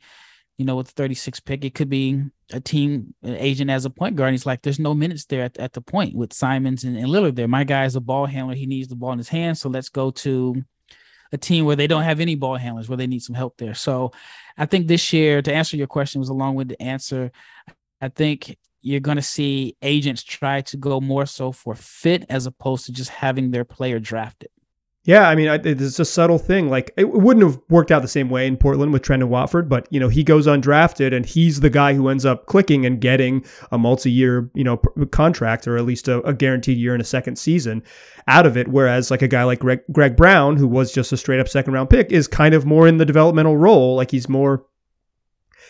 you 0.60 0.66
know, 0.66 0.76
with 0.76 0.86
the 0.86 0.94
36 0.94 1.40
pick, 1.40 1.66
it 1.66 1.74
could 1.74 1.90
be 1.90 2.22
a 2.52 2.60
team 2.60 3.16
an 3.24 3.36
agent 3.38 3.72
as 3.72 3.86
a 3.86 3.90
point 3.90 4.16
guard. 4.16 4.34
he's 4.34 4.46
like, 4.46 4.62
there's 4.62 4.78
no 4.78 4.94
minutes 4.94 5.26
there 5.26 5.42
at, 5.42 5.58
at 5.58 5.74
the 5.74 5.82
point 5.82 6.16
with 6.16 6.32
Simons 6.32 6.84
and, 6.84 6.96
and 6.96 7.08
Lillard 7.08 7.36
there. 7.36 7.48
My 7.48 7.64
guy 7.64 7.86
is 7.86 7.96
a 7.96 8.02
ball 8.02 8.28
handler. 8.28 8.54
He 8.54 8.68
needs 8.68 8.88
the 8.88 8.96
ball 8.96 9.14
in 9.14 9.18
his 9.18 9.30
hands. 9.30 9.60
So 9.60 9.70
let's 9.70 9.90
go 9.90 10.12
to 10.12 10.64
a 11.32 11.38
team 11.38 11.66
where 11.66 11.76
they 11.76 11.88
don't 11.88 12.04
have 12.04 12.20
any 12.20 12.36
ball 12.36 12.56
handlers, 12.56 12.88
where 12.88 12.98
they 12.98 13.08
need 13.08 13.24
some 13.24 13.36
help 13.36 13.58
there. 13.58 13.74
So 13.74 14.12
I 14.56 14.68
think 14.68 14.88
this 14.88 15.12
year, 15.12 15.42
to 15.42 15.52
answer 15.52 15.76
your 15.76 15.88
question, 15.88 16.20
was 16.20 16.30
a 16.30 16.34
long 16.34 16.54
way 16.54 16.66
to 16.66 16.80
answer. 16.80 17.32
I 18.00 18.10
think 18.10 18.56
you're 18.84 19.00
going 19.00 19.18
to 19.18 19.24
see 19.24 19.76
agents 19.82 20.22
try 20.22 20.62
to 20.62 20.78
go 20.78 21.02
more 21.02 21.26
so 21.26 21.52
for 21.52 21.74
fit 21.74 22.26
as 22.30 22.46
opposed 22.46 22.86
to 22.86 22.92
just 22.92 23.10
having 23.10 23.52
their 23.52 23.66
player 23.66 24.00
drafted. 24.00 24.50
Yeah, 25.06 25.28
I 25.28 25.36
mean, 25.36 25.50
it's 25.66 26.00
a 26.00 26.06
subtle 26.06 26.38
thing. 26.38 26.70
Like 26.70 26.94
it 26.96 27.10
wouldn't 27.10 27.46
have 27.46 27.60
worked 27.70 27.92
out 27.92 28.02
the 28.02 28.08
same 28.08 28.30
way 28.30 28.48
in 28.48 28.56
Portland 28.56 28.94
with 28.94 29.02
Trendon 29.02 29.28
Watford, 29.28 29.68
but 29.68 29.86
you 29.90 30.00
know 30.00 30.08
he 30.08 30.24
goes 30.24 30.48
undrafted 30.48 31.14
and 31.14 31.26
he's 31.26 31.60
the 31.60 31.70
guy 31.70 31.94
who 31.94 32.08
ends 32.08 32.26
up 32.26 32.46
clicking 32.46 32.86
and 32.86 33.02
getting 33.02 33.44
a 33.74 33.78
multi-year, 33.78 34.50
you 34.54 34.64
know, 34.64 34.78
contract 35.12 35.68
or 35.68 35.76
at 35.76 35.84
least 35.84 36.08
a, 36.08 36.22
a 36.22 36.34
guaranteed 36.34 36.78
year 36.78 36.96
in 36.96 37.02
a 37.02 37.06
second 37.06 37.36
season 37.36 37.84
out 38.30 38.46
of 38.46 38.56
it. 38.56 38.70
Whereas 38.70 39.12
like 39.12 39.22
a 39.22 39.28
guy 39.28 39.44
like 39.44 39.60
Greg, 39.60 39.82
Greg 39.92 40.16
Brown, 40.16 40.56
who 40.56 40.70
was 40.70 40.94
just 40.94 41.12
a 41.12 41.18
straight 41.18 41.42
up 41.42 41.50
second 41.50 41.74
round 41.74 41.90
pick, 41.90 42.10
is 42.10 42.30
kind 42.30 42.56
of 42.56 42.66
more 42.66 42.88
in 42.88 42.96
the 42.96 43.06
developmental 43.06 43.58
role. 43.58 43.98
Like 43.98 44.12
he's 44.12 44.30
more 44.30 44.66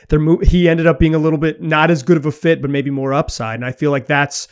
their 0.09 0.19
he 0.41 0.69
ended 0.69 0.87
up 0.87 0.99
being 0.99 1.15
a 1.15 1.19
little 1.19 1.39
bit 1.39 1.61
not 1.61 1.91
as 1.91 2.03
good 2.03 2.17
of 2.17 2.25
a 2.25 2.31
fit, 2.31 2.61
but 2.61 2.69
maybe 2.69 2.89
more 2.89 3.13
upside. 3.13 3.55
And 3.55 3.65
I 3.65 3.71
feel 3.71 3.91
like 3.91 4.07
that's 4.07 4.47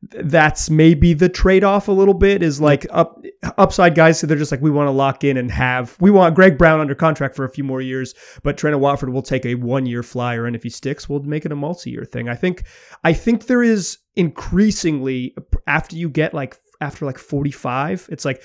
that's 0.00 0.70
maybe 0.70 1.12
the 1.12 1.28
trade 1.28 1.64
off 1.64 1.88
a 1.88 1.92
little 1.92 2.14
bit 2.14 2.42
is 2.42 2.60
like 2.60 2.86
up 2.90 3.20
upside 3.56 3.94
guys. 3.94 4.18
So 4.18 4.26
they're 4.26 4.38
just 4.38 4.52
like 4.52 4.60
we 4.60 4.70
want 4.70 4.86
to 4.86 4.92
lock 4.92 5.24
in 5.24 5.36
and 5.36 5.50
have 5.50 5.96
we 5.98 6.10
want 6.10 6.34
Greg 6.34 6.56
Brown 6.56 6.80
under 6.80 6.94
contract 6.94 7.34
for 7.34 7.44
a 7.44 7.50
few 7.50 7.64
more 7.64 7.80
years, 7.80 8.14
but 8.42 8.56
Trendon 8.56 8.80
Watford 8.80 9.10
will 9.10 9.22
take 9.22 9.44
a 9.44 9.56
one 9.56 9.86
year 9.86 10.02
flyer, 10.02 10.46
and 10.46 10.54
if 10.54 10.62
he 10.62 10.70
sticks, 10.70 11.08
we'll 11.08 11.22
make 11.22 11.44
it 11.44 11.52
a 11.52 11.56
multi 11.56 11.90
year 11.90 12.04
thing. 12.04 12.28
I 12.28 12.34
think 12.34 12.64
I 13.02 13.12
think 13.12 13.46
there 13.46 13.62
is 13.62 13.98
increasingly 14.14 15.34
after 15.66 15.96
you 15.96 16.08
get 16.08 16.32
like 16.32 16.60
after 16.80 17.04
like 17.04 17.18
45 17.18 18.08
it's 18.10 18.24
like 18.24 18.42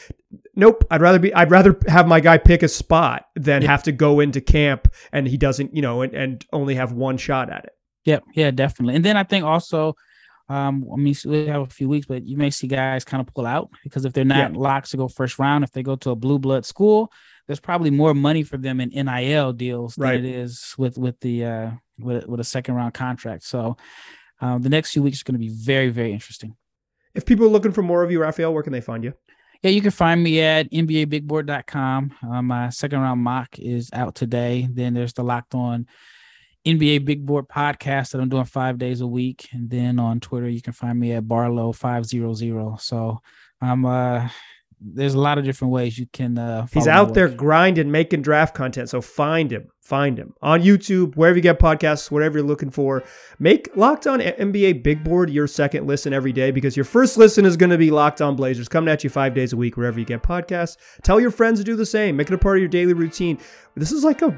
nope 0.55 0.83
i'd 0.89 1.01
rather 1.01 1.19
be 1.19 1.33
i'd 1.35 1.51
rather 1.51 1.77
have 1.87 2.07
my 2.07 2.19
guy 2.19 2.37
pick 2.37 2.63
a 2.63 2.67
spot 2.67 3.27
than 3.35 3.61
yep. 3.61 3.69
have 3.69 3.83
to 3.83 3.91
go 3.91 4.19
into 4.19 4.41
camp 4.41 4.91
and 5.11 5.27
he 5.27 5.37
doesn't 5.37 5.75
you 5.75 5.81
know 5.81 6.01
and, 6.01 6.13
and 6.13 6.45
only 6.51 6.75
have 6.75 6.93
one 6.93 7.17
shot 7.17 7.51
at 7.51 7.65
it 7.65 7.73
yep 8.05 8.23
yeah 8.33 8.51
definitely 8.51 8.95
and 8.95 9.05
then 9.05 9.17
i 9.17 9.23
think 9.23 9.45
also 9.45 9.95
um 10.49 10.85
i 10.91 10.95
mean 10.95 11.15
we 11.25 11.45
have 11.45 11.61
a 11.61 11.67
few 11.67 11.87
weeks 11.87 12.07
but 12.07 12.25
you 12.25 12.35
may 12.35 12.49
see 12.49 12.67
guys 12.67 13.05
kind 13.05 13.21
of 13.21 13.33
pull 13.33 13.45
out 13.45 13.69
because 13.83 14.03
if 14.03 14.13
they're 14.13 14.25
not 14.25 14.51
yeah. 14.51 14.57
locked 14.59 14.89
to 14.89 14.97
go 14.97 15.07
first 15.07 15.37
round 15.37 15.63
if 15.63 15.71
they 15.71 15.83
go 15.83 15.95
to 15.95 16.09
a 16.09 16.15
blue 16.15 16.39
blood 16.39 16.65
school 16.65 17.11
there's 17.47 17.59
probably 17.59 17.89
more 17.89 18.13
money 18.13 18.41
for 18.41 18.57
them 18.57 18.79
in 18.79 18.89
NIL 19.05 19.51
deals 19.53 19.97
right. 19.97 20.13
than 20.13 20.25
it 20.25 20.35
is 20.35 20.73
with 20.77 20.97
with 20.97 21.19
the 21.19 21.45
uh 21.45 21.71
with, 21.99 22.25
with 22.27 22.39
a 22.39 22.43
second 22.43 22.73
round 22.75 22.93
contract 22.93 23.43
so 23.43 23.77
um, 24.41 24.61
the 24.61 24.69
next 24.69 24.91
few 24.91 25.03
weeks 25.03 25.21
are 25.21 25.25
going 25.25 25.33
to 25.33 25.39
be 25.39 25.53
very 25.53 25.89
very 25.89 26.11
interesting 26.11 26.55
if 27.15 27.25
people 27.25 27.45
are 27.45 27.49
looking 27.49 27.71
for 27.71 27.81
more 27.81 28.03
of 28.03 28.11
you, 28.11 28.21
Rafael, 28.21 28.53
where 28.53 28.63
can 28.63 28.73
they 28.73 28.81
find 28.81 29.03
you? 29.03 29.13
Yeah, 29.61 29.71
you 29.71 29.81
can 29.81 29.91
find 29.91 30.21
me 30.21 30.41
at 30.41 30.69
NBABigBoard.com. 30.71 32.15
Uh, 32.21 32.41
my 32.41 32.69
second 32.69 32.99
round 32.99 33.21
mock 33.21 33.57
is 33.57 33.89
out 33.93 34.13
today. 34.13 34.67
Then 34.69 34.93
there's 34.93 35.13
the 35.13 35.23
Locked 35.23 35.55
On 35.55 35.87
NBA 36.65 37.05
Big 37.05 37.25
Board 37.25 37.47
podcast 37.47 38.11
that 38.11 38.19
I'm 38.21 38.29
doing 38.29 38.45
five 38.45 38.77
days 38.77 39.01
a 39.01 39.07
week. 39.07 39.47
And 39.53 39.69
then 39.69 39.99
on 39.99 40.19
Twitter, 40.19 40.49
you 40.49 40.61
can 40.61 40.73
find 40.73 40.99
me 40.99 41.13
at 41.13 41.23
Barlowe500. 41.23 42.81
So 42.81 43.21
I'm 43.61 43.85
uh 43.85 44.27
there's 44.83 45.13
a 45.13 45.19
lot 45.19 45.37
of 45.37 45.45
different 45.45 45.73
ways 45.73 45.97
you 45.97 46.07
can. 46.11 46.37
Uh, 46.37 46.67
He's 46.71 46.87
out 46.87 47.13
there 47.13 47.29
grinding, 47.29 47.89
making 47.89 48.21
draft 48.21 48.53
content. 48.53 48.89
So 48.89 49.01
find 49.01 49.51
him, 49.51 49.69
find 49.79 50.17
him 50.17 50.33
on 50.41 50.61
YouTube, 50.61 51.15
wherever 51.15 51.37
you 51.37 51.41
get 51.41 51.59
podcasts, 51.59 52.11
whatever 52.11 52.37
you're 52.39 52.47
looking 52.47 52.69
for. 52.69 53.03
Make 53.39 53.69
Locked 53.75 54.07
On 54.07 54.19
NBA 54.19 54.83
Big 54.83 55.03
Board 55.03 55.29
your 55.29 55.47
second 55.47 55.87
listen 55.87 56.13
every 56.13 56.33
day 56.33 56.51
because 56.51 56.75
your 56.75 56.83
first 56.83 57.17
listen 57.17 57.45
is 57.45 57.55
going 57.55 57.69
to 57.69 57.77
be 57.77 57.91
Locked 57.91 58.21
On 58.21 58.35
Blazers, 58.35 58.67
coming 58.67 58.91
at 58.91 59.03
you 59.03 59.09
five 59.09 59.33
days 59.33 59.53
a 59.53 59.57
week 59.57 59.77
wherever 59.77 59.99
you 59.99 60.05
get 60.05 60.21
podcasts. 60.21 60.77
Tell 61.01 61.19
your 61.19 61.31
friends 61.31 61.59
to 61.59 61.63
do 61.63 61.75
the 61.75 61.85
same. 61.85 62.17
Make 62.17 62.27
it 62.27 62.33
a 62.33 62.37
part 62.37 62.57
of 62.57 62.61
your 62.61 62.69
daily 62.69 62.93
routine. 62.93 63.39
This 63.75 63.91
is 63.91 64.03
like 64.03 64.21
a, 64.21 64.35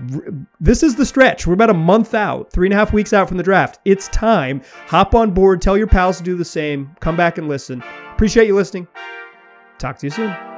this 0.60 0.84
is 0.84 0.96
the 0.96 1.06
stretch. 1.06 1.46
We're 1.46 1.54
about 1.54 1.70
a 1.70 1.74
month 1.74 2.14
out, 2.14 2.52
three 2.52 2.68
and 2.68 2.74
a 2.74 2.78
half 2.78 2.94
weeks 2.94 3.12
out 3.14 3.28
from 3.28 3.38
the 3.38 3.44
draft. 3.44 3.80
It's 3.84 4.08
time. 4.10 4.62
Hop 4.88 5.14
on 5.16 5.32
board. 5.32 5.62
Tell 5.62 5.78
your 5.78 5.88
pals 5.88 6.18
to 6.20 6.24
do 6.24 6.36
the 6.36 6.46
same. 6.46 6.96
Come 7.02 7.18
back 7.18 7.38
and 7.38 7.50
listen. 7.50 7.84
Appreciate 8.14 8.48
you 8.48 8.56
listening. 8.56 8.88
Talk 9.78 9.98
to 10.00 10.08
you 10.08 10.12
soon. 10.12 10.55